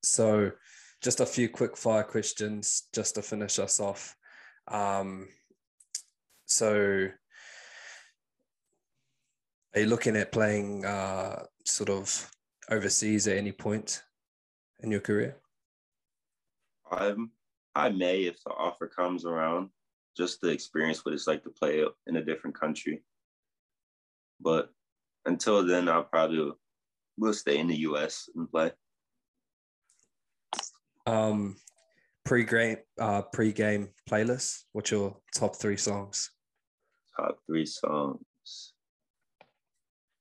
so 0.03 0.53
just 1.03 1.21
a 1.21 1.27
few 1.27 1.49
quick 1.49 1.77
fire 1.77 2.03
questions 2.05 2.89
just 2.95 3.15
to 3.17 3.23
finish 3.23 3.59
us 3.59 3.81
off. 3.81 4.17
Um, 4.69 5.29
so 6.47 7.09
are 9.75 9.81
you 9.81 9.87
looking 9.87 10.17
at 10.17 10.31
playing 10.31 10.85
uh, 10.85 11.45
sort 11.65 11.91
of 11.91 12.31
overseas 12.71 13.27
at 13.27 13.37
any 13.37 13.53
point 13.53 14.03
in 14.81 14.91
your 14.91 15.01
career? 15.01 15.37
Um, 16.91 17.33
I 17.75 17.89
may 17.89 18.23
if 18.23 18.43
the 18.45 18.53
offer 18.53 18.87
comes 18.87 19.25
around, 19.25 19.71
just 20.17 20.41
to 20.41 20.49
experience 20.49 21.05
what 21.05 21.13
it's 21.13 21.27
like 21.27 21.43
to 21.43 21.51
play 21.51 21.85
in 22.07 22.17
a 22.17 22.25
different 22.25 22.59
country. 22.59 23.03
But 24.41 24.71
until 25.27 25.67
then, 25.67 25.89
I'll 25.89 26.05
probably 26.05 26.53
will 27.17 27.33
stay 27.33 27.59
in 27.59 27.69
the 27.69 27.77
U.S. 27.89 28.29
and 28.35 28.51
play. 28.51 28.73
Um, 31.07 31.57
pre-game, 32.25 32.79
uh, 32.99 33.23
pre-game 33.23 33.91
playlist. 34.09 34.63
What's 34.73 34.91
your 34.91 35.17
top 35.35 35.57
three 35.57 35.77
songs? 35.77 36.31
Top 37.17 37.39
three 37.47 37.67
songs. 37.67 38.73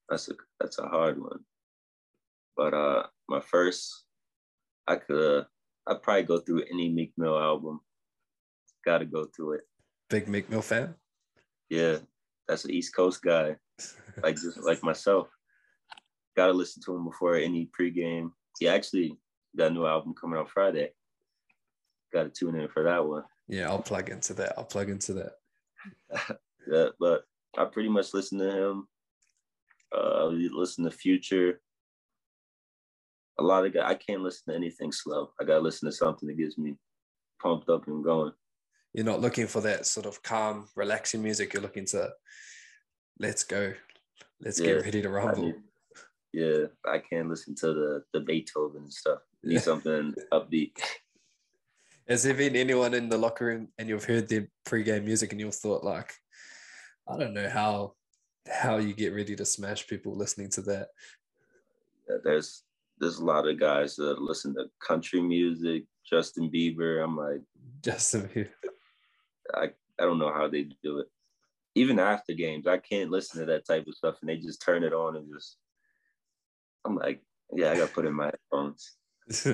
That's 0.10 0.30
a 0.30 0.34
that's 0.60 0.80
a 0.80 0.88
hard 0.88 1.20
one. 1.20 1.40
But 2.56 2.74
uh, 2.74 3.04
my 3.28 3.40
first, 3.40 4.04
I 4.88 4.98
could 4.98 5.40
uh, 5.40 5.44
I'd 5.88 6.04
probably 6.04 6.24
go 6.24 6.38
through 6.40 6.64
any 6.72 6.90
Meek 6.90 7.14
Mill 7.18 7.40
album. 7.40 7.80
Got 8.86 9.00
to 9.00 9.06
go 9.06 9.26
through 9.36 9.54
it. 9.54 9.62
Big 10.10 10.28
Meek 10.28 10.50
Mill 10.50 10.62
fan. 10.62 10.94
Yeah, 11.70 11.98
that's 12.48 12.66
an 12.66 12.72
East 12.72 12.96
Coast 12.96 13.24
guy, 13.24 13.56
like 14.22 14.36
just 14.36 14.58
like 14.64 14.84
myself. 14.84 15.28
Got 16.36 16.48
to 16.48 16.54
listen 16.54 16.82
to 16.86 16.96
him 16.96 17.06
before 17.06 17.36
any 17.36 17.70
pregame. 17.80 18.32
He 18.60 18.68
actually 18.68 19.18
got 19.58 19.72
a 19.72 19.74
new 19.74 19.86
album 19.86 20.14
coming 20.20 20.40
out 20.40 20.50
Friday. 20.50 20.92
Got 22.14 22.24
to 22.24 22.30
tune 22.30 22.60
in 22.60 22.68
for 22.70 22.84
that 22.84 23.06
one. 23.06 23.24
Yeah, 23.48 23.70
I'll 23.70 23.82
plug 23.82 24.10
into 24.10 24.34
that. 24.36 24.54
I'll 24.58 24.64
plug 24.64 24.90
into 24.90 25.14
that. 25.14 25.32
yeah, 26.72 26.88
but 27.00 27.24
I 27.58 27.66
pretty 27.66 27.90
much 27.90 28.14
listen 28.14 28.40
to 28.40 28.50
him. 28.50 28.88
Uh, 29.96 30.26
listen 30.26 30.86
to 30.86 30.92
Future. 30.92 31.62
A 33.40 33.44
lot 33.44 33.66
of 33.66 33.74
guys, 33.74 33.84
I 33.86 33.96
can't 33.96 34.22
listen 34.22 34.52
to 34.52 34.56
anything 34.58 34.92
slow. 34.92 35.30
I 35.42 35.44
gotta 35.44 35.60
listen 35.60 35.90
to 35.90 35.96
something 35.96 36.28
that 36.28 36.38
gets 36.38 36.58
me 36.58 36.76
pumped 37.42 37.70
up 37.70 37.88
and 37.88 38.04
going. 38.04 38.32
You're 38.94 39.06
not 39.06 39.22
looking 39.22 39.48
for 39.48 39.62
that 39.62 39.88
sort 39.88 40.06
of 40.06 40.22
calm, 40.22 40.68
relaxing 40.76 41.24
music. 41.24 41.54
You're 41.54 41.64
looking 41.64 41.86
to 41.88 42.12
let's 43.20 43.44
go, 43.44 43.74
let's 44.42 44.60
yeah, 44.60 44.68
get 44.68 44.86
ready 44.86 45.02
to 45.02 45.10
rumble. 45.10 45.50
I 45.50 45.54
yeah, 46.34 46.66
I 46.86 46.98
can't 46.98 47.30
listen 47.30 47.56
to 47.56 47.68
the 47.68 48.04
the 48.14 48.20
Beethoven 48.20 48.90
stuff. 48.90 49.20
Need 49.44 49.62
something 49.62 50.14
upbeat. 50.32 50.72
Has 52.08 52.24
there 52.24 52.34
been 52.34 52.56
anyone 52.56 52.94
in 52.94 53.08
the 53.08 53.18
locker 53.18 53.46
room 53.46 53.70
and 53.78 53.88
you've 53.88 54.04
heard 54.04 54.28
their 54.28 54.50
pre-game 54.66 55.06
music 55.06 55.32
and 55.32 55.40
you've 55.40 55.56
thought 55.56 55.86
like, 55.86 56.14
I 57.08 57.18
don't 57.18 57.34
know 57.34 57.48
how 57.48 57.94
how 58.52 58.78
you 58.78 58.94
get 58.94 59.14
ready 59.14 59.36
to 59.38 59.46
smash 59.46 59.88
people 59.88 60.16
listening 60.16 60.50
to 60.52 60.62
that? 60.64 60.90
Yeah, 62.10 62.18
there's 62.24 62.64
there's 63.00 63.20
a 63.20 63.26
lot 63.26 63.48
of 63.48 63.60
guys 63.60 63.96
that 63.98 64.22
listen 64.22 64.56
to 64.56 64.66
country 64.86 65.22
music, 65.22 65.84
Justin 66.10 66.50
Bieber. 66.50 67.04
I'm 67.04 67.16
like 67.16 67.42
Justin 67.82 68.30
Bieber. 68.34 68.50
I, 69.54 69.66
I 70.00 70.04
don't 70.04 70.20
know 70.20 70.34
how 70.34 70.48
they 70.48 70.70
do 70.84 71.00
it. 71.00 71.08
Even 71.76 72.00
after 72.00 72.34
games, 72.34 72.68
I 72.68 72.78
can't 72.78 73.10
listen 73.10 73.40
to 73.40 73.46
that 73.48 73.66
type 73.66 73.88
of 73.88 73.96
stuff 73.96 74.18
and 74.22 74.30
they 74.30 74.38
just 74.38 74.62
turn 74.62 74.84
it 74.84 74.94
on 74.94 75.16
and 75.16 75.28
just 75.34 75.58
I'm 76.86 76.96
like, 76.96 77.22
yeah, 77.52 77.72
I 77.72 77.78
gotta 77.78 77.92
put 77.92 78.06
in 78.06 78.14
my 78.14 78.26
headphones. 78.26 78.98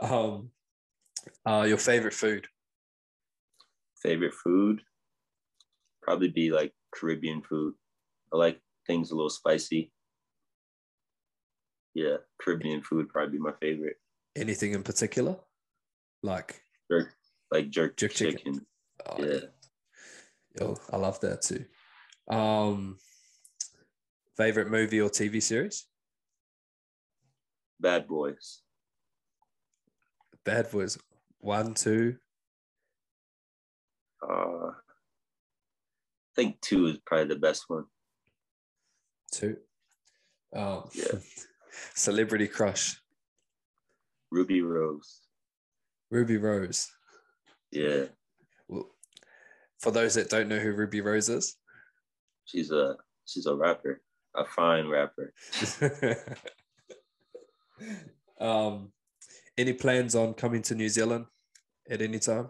um 0.00 0.50
uh, 1.44 1.64
your 1.66 1.78
favorite 1.78 2.14
food? 2.14 2.46
Favorite 4.02 4.34
food? 4.34 4.82
Probably 6.02 6.28
be 6.28 6.50
like 6.50 6.72
Caribbean 6.94 7.42
food. 7.42 7.74
I 8.32 8.36
like 8.36 8.60
things 8.86 9.10
a 9.10 9.14
little 9.14 9.30
spicy. 9.30 9.92
Yeah, 11.94 12.16
Caribbean 12.40 12.82
food 12.82 13.08
probably 13.08 13.38
be 13.38 13.42
my 13.42 13.52
favorite. 13.60 13.96
Anything 14.36 14.72
in 14.72 14.82
particular? 14.82 15.36
Like 16.22 16.62
jerk, 16.90 17.14
like 17.50 17.70
jerk, 17.70 17.96
jerk 17.96 18.12
chicken. 18.12 18.38
chicken. 18.38 18.66
Oh, 19.06 19.24
yeah. 19.24 19.40
Yo, 20.58 20.76
I 20.92 20.96
love 20.96 21.20
that 21.20 21.42
too. 21.42 21.64
Um, 22.28 22.98
favorite 24.36 24.70
movie 24.70 25.00
or 25.00 25.10
TV 25.10 25.42
series? 25.42 25.86
Bad 27.78 28.06
Boys. 28.08 28.62
Bad 30.44 30.70
Boys. 30.70 30.98
One, 31.40 31.74
two. 31.74 32.16
Uh, 34.22 34.68
I 34.68 34.72
think 36.34 36.60
two 36.60 36.86
is 36.86 36.98
probably 37.04 37.28
the 37.28 37.40
best 37.40 37.64
one. 37.68 37.84
Two. 39.30 39.56
Um, 40.54 40.88
yeah. 40.94 41.18
Celebrity 41.94 42.48
crush. 42.48 43.00
Rubi 44.30 44.62
Rose. 44.62 45.20
Rubi 46.10 46.38
Rose. 46.38 46.90
Yeah. 47.70 48.04
Well, 48.68 48.90
for 49.86 49.92
those 49.92 50.14
that 50.14 50.28
don't 50.28 50.48
know 50.48 50.58
who 50.58 50.72
Rubi 50.72 51.00
Rose 51.00 51.28
is, 51.28 51.54
she's 52.44 52.72
a 52.72 52.96
she's 53.24 53.46
a 53.46 53.54
rapper, 53.54 54.02
a 54.34 54.44
fine 54.44 54.88
rapper. 54.88 55.32
um, 58.40 58.90
any 59.56 59.72
plans 59.72 60.16
on 60.16 60.34
coming 60.34 60.62
to 60.62 60.74
New 60.74 60.88
Zealand 60.88 61.26
at 61.88 62.02
any 62.02 62.18
time? 62.18 62.48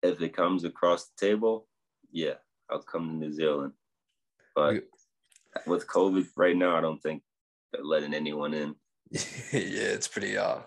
If 0.00 0.22
it 0.22 0.36
comes 0.36 0.62
across 0.62 1.06
the 1.06 1.26
table, 1.26 1.66
yeah, 2.12 2.34
I'll 2.70 2.78
come 2.78 3.08
to 3.08 3.14
New 3.16 3.32
Zealand. 3.32 3.72
But 4.54 4.84
with 5.66 5.88
COVID 5.88 6.28
right 6.36 6.56
now, 6.56 6.76
I 6.76 6.80
don't 6.80 7.02
think 7.02 7.24
they're 7.72 7.82
letting 7.82 8.14
anyone 8.14 8.54
in. 8.54 8.76
yeah, 9.10 9.90
it's 9.96 10.06
pretty 10.06 10.38
uh 10.38 10.58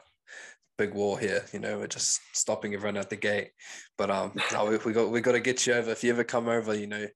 big 0.78 0.94
war 0.94 1.20
here. 1.20 1.46
You 1.54 1.60
know, 1.60 1.80
we're 1.80 1.88
just 1.88 2.20
stopping 2.34 2.74
everyone 2.74 2.98
at 2.98 3.10
the 3.10 3.16
gate. 3.16 3.52
But 3.98 4.10
um, 4.10 4.34
no, 4.52 4.66
we, 4.66 4.78
we 4.78 4.94
got 4.94 5.10
we 5.10 5.22
got 5.22 5.34
to 5.34 5.40
get 5.40 5.66
you 5.66 5.74
over. 5.74 5.92
If 5.92 6.04
you 6.04 6.12
ever 6.12 6.24
come 6.24 6.48
over, 6.48 6.74
you 6.74 6.88
know, 6.88 7.08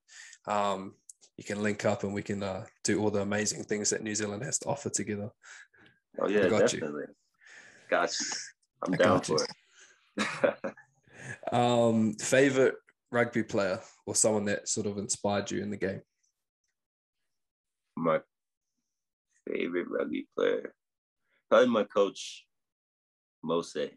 um, 0.47 0.93
you 1.37 1.43
can 1.43 1.61
link 1.61 1.85
up 1.85 2.03
and 2.03 2.13
we 2.13 2.21
can 2.21 2.43
uh, 2.43 2.65
do 2.83 2.99
all 3.01 3.11
the 3.11 3.21
amazing 3.21 3.63
things 3.63 3.89
that 3.89 4.03
New 4.03 4.15
Zealand 4.15 4.43
has 4.43 4.59
to 4.59 4.67
offer 4.67 4.89
together. 4.89 5.29
Oh 6.19 6.27
yeah, 6.27 6.47
definitely. 6.47 7.03
You. 7.07 7.15
Gotcha. 7.89 8.23
I'm 8.83 8.93
I 8.93 8.97
down 8.97 9.17
got 9.17 9.29
you. 9.29 9.37
for 9.37 10.47
it. 10.47 10.73
Um, 11.51 12.13
favorite 12.13 12.75
rugby 13.11 13.41
player 13.41 13.79
or 14.05 14.13
someone 14.13 14.45
that 14.45 14.69
sort 14.69 14.85
of 14.85 14.99
inspired 14.99 15.49
you 15.49 15.63
in 15.63 15.71
the 15.71 15.77
game? 15.77 16.01
my 17.95 18.19
favorite 19.47 19.87
rugby 19.89 20.27
player, 20.35 20.73
probably 21.49 21.69
my 21.69 21.83
coach, 21.83 22.45
Mose. 23.45 23.91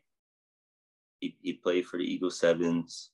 He, 1.21 1.37
he 1.41 1.55
played 1.55 1.87
for 1.87 1.97
the 1.97 2.05
Eagle 2.05 2.31
Sevens. 2.31 3.11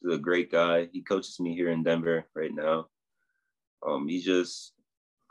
He's 0.00 0.14
a 0.14 0.18
great 0.18 0.50
guy. 0.50 0.88
He 0.92 1.02
coaches 1.02 1.40
me 1.40 1.54
here 1.54 1.70
in 1.70 1.82
Denver 1.82 2.26
right 2.34 2.54
now. 2.54 2.86
Um, 3.86 4.06
he 4.06 4.20
just 4.20 4.74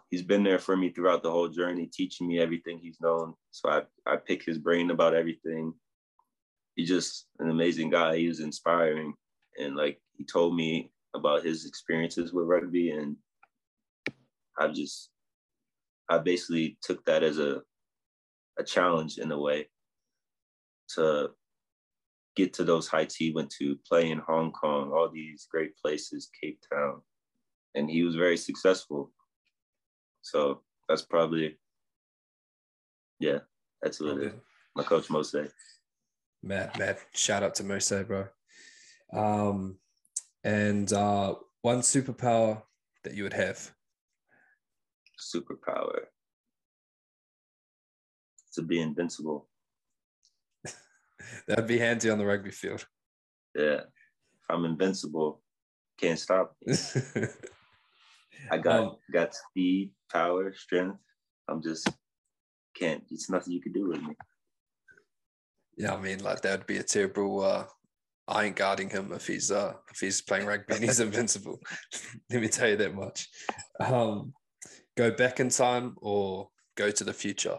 he's 0.09 0.23
been 0.23 0.43
there 0.43 0.59
for 0.59 0.75
me 0.75 0.89
throughout 0.89 1.23
the 1.23 1.31
whole 1.31 1.47
journey, 1.47 1.87
teaching 1.87 2.27
me 2.27 2.39
everything 2.39 2.79
he's 2.79 2.99
known. 2.99 3.33
So 3.51 3.69
I 3.69 3.81
I 4.05 4.17
pick 4.17 4.43
his 4.43 4.57
brain 4.57 4.91
about 4.91 5.15
everything. 5.15 5.73
He's 6.75 6.89
just 6.89 7.27
an 7.39 7.49
amazing 7.49 7.89
guy. 7.89 8.17
He 8.17 8.27
was 8.27 8.41
inspiring, 8.41 9.13
and 9.57 9.75
like 9.75 10.01
he 10.17 10.25
told 10.25 10.55
me 10.55 10.91
about 11.13 11.43
his 11.43 11.65
experiences 11.65 12.33
with 12.33 12.47
rugby, 12.47 12.91
and 12.91 13.15
I 14.59 14.67
just 14.67 15.11
I 16.09 16.17
basically 16.17 16.77
took 16.81 17.03
that 17.05 17.23
as 17.23 17.39
a 17.39 17.61
a 18.59 18.63
challenge 18.63 19.17
in 19.17 19.31
a 19.31 19.39
way 19.39 19.67
to 20.95 21.29
get 22.35 22.53
to 22.53 22.63
those 22.63 22.87
heights 22.87 23.15
he 23.15 23.31
went 23.31 23.49
to, 23.59 23.77
play 23.87 24.09
in 24.09 24.19
Hong 24.19 24.51
Kong, 24.51 24.91
all 24.93 25.09
these 25.09 25.47
great 25.51 25.75
places, 25.77 26.29
Cape 26.41 26.59
Town, 26.71 27.01
and 27.75 27.89
he 27.89 28.03
was 28.03 28.15
very 28.15 28.37
successful. 28.37 29.11
So 30.21 30.61
that's 30.87 31.01
probably, 31.01 31.57
yeah, 33.19 33.39
that's 33.81 33.99
what 33.99 34.17
it 34.17 34.23
is. 34.27 34.33
My 34.75 34.83
coach 34.83 35.09
Mose. 35.09 35.35
Matt, 36.43 36.79
Matt, 36.79 36.99
Shout 37.13 37.43
out 37.43 37.55
to 37.55 37.63
Mose, 37.63 38.03
bro. 38.07 38.27
Um, 39.13 39.77
and 40.43 40.91
uh, 40.93 41.35
one 41.61 41.81
superpower 41.81 42.63
that 43.03 43.13
you 43.13 43.23
would 43.23 43.33
have. 43.33 43.71
superpower 45.19 45.99
to 48.53 48.61
be 48.61 48.81
invincible. 48.81 49.47
That'd 51.47 51.67
be 51.67 51.78
handy 51.80 52.09
on 52.09 52.17
the 52.17 52.26
rugby 52.26 52.51
field. 52.51 52.86
Yeah. 53.55 53.82
If 53.82 54.49
I'm 54.49 54.65
invincible, 54.65 55.41
can't 55.99 56.19
stop 56.19 56.55
me. 56.65 56.76
I 58.51 58.57
got 58.57 58.80
Um, 58.80 58.95
got 59.11 59.36
speed, 59.36 59.91
power, 60.11 60.53
strength. 60.53 60.97
I'm 61.47 61.61
just 61.61 61.88
can't. 62.76 63.03
It's 63.11 63.30
nothing 63.30 63.53
you 63.53 63.61
can 63.61 63.74
do 63.74 63.88
with 63.89 64.01
me. 64.01 64.15
yeah, 65.78 65.93
I 65.93 66.01
mean, 66.01 66.24
like 66.24 66.41
that 66.41 66.59
would 66.59 66.67
be 66.67 66.78
a 66.78 66.84
terrible. 66.84 67.41
Uh, 67.43 67.65
I 68.28 68.45
ain't 68.45 68.55
guarding 68.55 68.89
him 68.89 69.11
if 69.11 69.28
he's 69.28 69.51
uh 69.51 69.74
if 69.91 69.99
he's 69.99 70.22
playing 70.22 70.45
rugby 70.45 70.76
and 70.76 70.84
he's 70.84 70.99
invincible. 71.07 71.59
Let 72.30 72.41
me 72.41 72.47
tell 72.47 72.69
you 72.69 72.78
that 72.78 72.95
much. 72.95 73.28
Um, 73.80 74.34
go 74.97 75.11
back 75.11 75.39
in 75.39 75.49
time 75.49 75.95
or 76.01 76.49
go 76.76 76.89
to 76.91 77.03
the 77.03 77.13
future. 77.13 77.57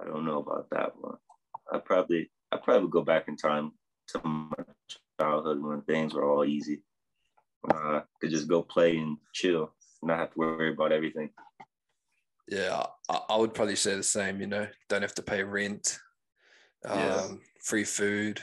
I 0.00 0.04
don't 0.06 0.24
know 0.24 0.38
about 0.38 0.68
that 0.70 0.92
one. 1.00 1.16
I 1.72 1.78
probably 1.78 2.30
I 2.52 2.56
probably 2.56 2.88
go 2.88 3.02
back 3.02 3.28
in 3.28 3.36
time 3.36 3.72
to 4.08 4.20
my 4.24 4.64
childhood 5.20 5.62
when 5.62 5.82
things 5.82 6.14
were 6.14 6.24
all 6.24 6.44
easy. 6.44 6.82
Uh, 7.68 8.00
could 8.20 8.30
just 8.30 8.48
go 8.48 8.62
play 8.62 8.96
and 8.98 9.18
chill, 9.32 9.74
not 10.02 10.18
have 10.18 10.32
to 10.32 10.38
worry 10.38 10.72
about 10.72 10.92
everything. 10.92 11.30
Yeah, 12.48 12.84
I, 13.08 13.20
I 13.30 13.36
would 13.36 13.52
probably 13.52 13.76
say 13.76 13.96
the 13.96 14.02
same. 14.02 14.40
You 14.40 14.46
know, 14.46 14.66
don't 14.88 15.02
have 15.02 15.14
to 15.16 15.22
pay 15.22 15.42
rent, 15.42 15.98
um, 16.86 16.96
Yeah. 16.96 17.28
free 17.62 17.84
food. 17.84 18.40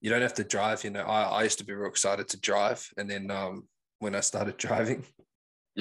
You 0.00 0.10
don't 0.10 0.22
have 0.22 0.34
to 0.34 0.44
drive. 0.44 0.84
You 0.84 0.90
know, 0.90 1.02
I, 1.04 1.22
I 1.22 1.42
used 1.44 1.58
to 1.58 1.64
be 1.64 1.72
real 1.72 1.88
excited 1.88 2.28
to 2.28 2.40
drive, 2.40 2.86
and 2.98 3.08
then 3.08 3.30
um, 3.30 3.68
when 4.00 4.14
I 4.14 4.20
started 4.20 4.56
driving, 4.58 5.04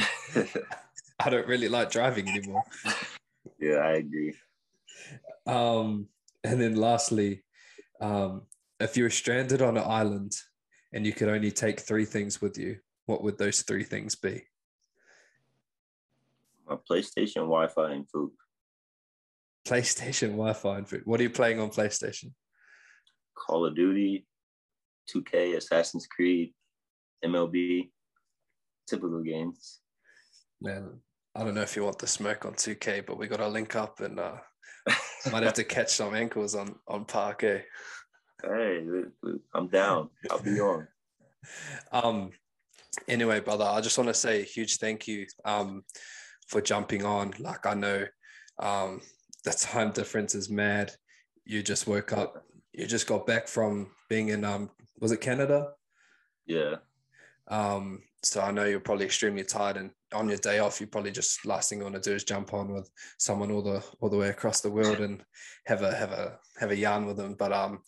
I 1.20 1.30
don't 1.30 1.48
really 1.48 1.68
like 1.68 1.90
driving 1.92 2.28
anymore. 2.30 2.64
yeah, 3.60 3.78
I 3.78 3.94
agree. 3.94 4.36
Um, 5.48 6.08
and 6.44 6.60
then 6.60 6.76
lastly, 6.76 7.44
um, 8.02 8.44
if 8.80 8.98
you 8.98 9.04
were 9.04 9.10
stranded 9.10 9.62
on 9.62 9.78
an 9.78 9.84
island 9.86 10.36
and 10.94 11.06
you 11.06 11.14
could 11.14 11.30
only 11.30 11.52
take 11.52 11.80
three 11.80 12.06
things 12.06 12.42
with 12.42 12.58
you, 12.58 12.78
what 13.06 13.24
would 13.24 13.38
those 13.38 13.62
three 13.62 13.84
things 13.84 14.16
be? 14.16 14.44
My 16.68 16.78
PlayStation, 16.90 17.44
Wi-Fi, 17.48 17.92
and 17.92 18.10
food. 18.10 18.32
PlayStation, 19.68 20.32
Wi-Fi, 20.32 20.78
and 20.78 20.88
food. 20.90 21.02
What 21.06 21.20
are 21.20 21.24
you 21.24 21.30
playing 21.30 21.60
on 21.60 21.70
PlayStation? 21.70 22.32
Call 23.36 23.66
of 23.66 23.76
Duty, 23.76 24.26
2K, 25.14 25.58
Assassin's 25.58 26.08
Creed, 26.08 26.54
MLB, 27.24 27.90
typical 28.88 29.22
games. 29.22 29.82
Man, 30.62 31.00
I 31.36 31.44
don't 31.44 31.54
know 31.54 31.62
if 31.62 31.76
you 31.76 31.84
want 31.84 32.00
the 32.00 32.08
smoke 32.08 32.46
on 32.46 32.54
2K, 32.54 33.06
but 33.06 33.18
we 33.18 33.28
got 33.28 33.38
to 33.38 33.48
link 33.48 33.76
up 33.76 34.00
and 34.00 34.20
uh, 34.20 34.38
might 35.32 35.44
have 35.44 35.54
to 35.56 35.64
catch 35.64 35.90
some 35.90 36.16
ankles 36.16 36.56
on 36.56 36.76
on 36.88 37.06
Park. 37.06 37.44
Eh? 37.44 37.60
hey, 38.44 38.86
I'm 39.54 39.68
down. 39.68 40.10
I'll 40.30 40.42
be 40.42 40.60
on. 40.60 40.88
Um. 41.92 42.32
Anyway, 43.08 43.40
brother, 43.40 43.66
I 43.66 43.80
just 43.80 44.00
want 44.00 44.08
to 44.08 44.16
say 44.16 44.40
a 44.42 44.44
huge 44.44 44.78
thank 44.78 45.08
you 45.08 45.28
um 45.44 45.84
for 46.48 46.60
jumping 46.60 47.06
on. 47.06 47.36
Like 47.38 47.68
I 47.68 47.76
know 47.76 48.06
um 48.58 49.02
the 49.44 49.52
time 49.52 49.92
difference 49.92 50.34
is 50.34 50.50
mad. 50.50 50.92
You 51.46 51.62
just 51.62 51.86
woke 51.86 52.14
up. 52.14 52.44
You 52.74 52.88
just 52.88 53.06
got 53.06 53.28
back 53.28 53.48
from 53.48 53.92
being 54.10 54.30
in 54.30 54.44
um 54.44 54.72
was 55.00 55.12
it 55.12 55.22
Canada? 55.22 55.74
Yeah, 56.48 56.78
Um, 57.48 58.02
so 58.26 58.42
I 58.42 58.50
know 58.50 58.66
you're 58.66 58.80
probably 58.80 59.06
extremely 59.06 59.44
tired, 59.44 59.78
and 59.78 59.92
on 60.12 60.28
your 60.28 60.40
day 60.40 60.58
off, 60.58 60.82
you 60.82 60.88
probably 60.88 61.12
just 61.12 61.46
last 61.46 61.70
thing 61.70 61.78
you 61.78 61.84
want 61.84 61.96
to 61.96 62.10
do 62.10 62.16
is 62.16 62.24
jump 62.24 62.56
on 62.56 62.74
with 62.74 62.90
someone 63.20 63.52
all 63.52 63.62
the 63.62 63.84
all 64.02 64.10
the 64.10 64.18
way 64.18 64.30
across 64.30 64.62
the 64.62 64.72
world 64.72 65.00
and 65.00 65.24
have 65.68 65.84
a 65.84 65.94
have 65.94 66.12
a 66.12 66.40
have 66.60 66.72
a 66.72 66.76
yarn 66.76 67.06
with 67.06 67.18
them. 67.18 67.36
But 67.38 67.54
um, 67.54 67.84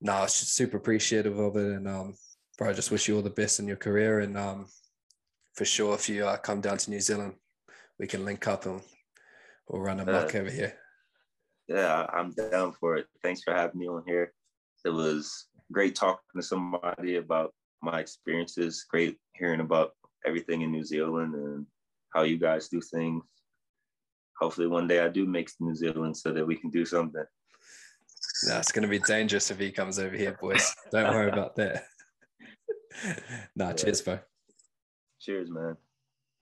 no, 0.00 0.12
I 0.12 0.22
was 0.22 0.38
just 0.38 0.54
super 0.54 0.76
appreciative 0.76 1.38
of 1.38 1.56
it, 1.56 1.72
and 1.72 1.88
um, 1.88 2.14
bro, 2.56 2.70
I 2.70 2.72
just 2.72 2.92
wish 2.92 3.08
you 3.08 3.16
all 3.16 3.22
the 3.22 3.30
best 3.30 3.58
in 3.58 3.66
your 3.66 3.76
career, 3.76 4.20
and 4.20 4.38
um, 4.38 4.66
for 5.54 5.64
sure, 5.64 5.94
if 5.94 6.08
you 6.08 6.24
uh, 6.24 6.36
come 6.36 6.60
down 6.60 6.78
to 6.78 6.90
New 6.90 7.00
Zealand, 7.00 7.34
we 7.98 8.06
can 8.06 8.24
link 8.24 8.46
up 8.46 8.64
and 8.64 8.80
we'll 9.68 9.82
run 9.82 9.98
a 9.98 10.06
muck 10.06 10.36
over 10.36 10.50
here. 10.50 10.74
yeah, 11.66 12.06
I'm 12.12 12.32
down 12.32 12.74
for 12.78 12.96
it. 12.96 13.06
Thanks 13.24 13.42
for 13.42 13.52
having 13.52 13.80
me 13.80 13.88
on 13.88 14.04
here. 14.06 14.32
It 14.84 14.90
was 14.90 15.48
great 15.72 15.96
talking 15.96 16.22
to 16.36 16.42
somebody 16.42 17.16
about 17.16 17.52
my 17.82 18.00
experiences. 18.00 18.84
Great 18.88 19.16
hearing 19.34 19.60
about 19.60 19.92
everything 20.26 20.62
in 20.62 20.72
New 20.72 20.84
Zealand 20.84 21.34
and 21.34 21.66
how 22.14 22.22
you 22.22 22.38
guys 22.38 22.68
do 22.68 22.80
things. 22.80 23.22
Hopefully, 24.40 24.68
one 24.68 24.86
day 24.86 25.00
I 25.00 25.08
do 25.08 25.26
make 25.26 25.50
New 25.60 25.74
Zealand 25.74 26.16
so 26.16 26.32
that 26.32 26.46
we 26.46 26.56
can 26.56 26.70
do 26.70 26.84
something. 26.84 27.24
No, 28.46 28.58
it's 28.58 28.72
going 28.72 28.82
to 28.82 28.88
be 28.88 29.00
dangerous 29.00 29.50
if 29.50 29.58
he 29.58 29.72
comes 29.72 29.98
over 29.98 30.16
here, 30.16 30.36
boys. 30.40 30.74
Don't 30.92 31.12
worry 31.12 31.30
about 31.30 31.56
that. 31.56 31.84
nah, 33.56 33.72
cheers, 33.72 34.00
bro. 34.00 34.20
Cheers, 35.20 35.50
man. 35.50 35.76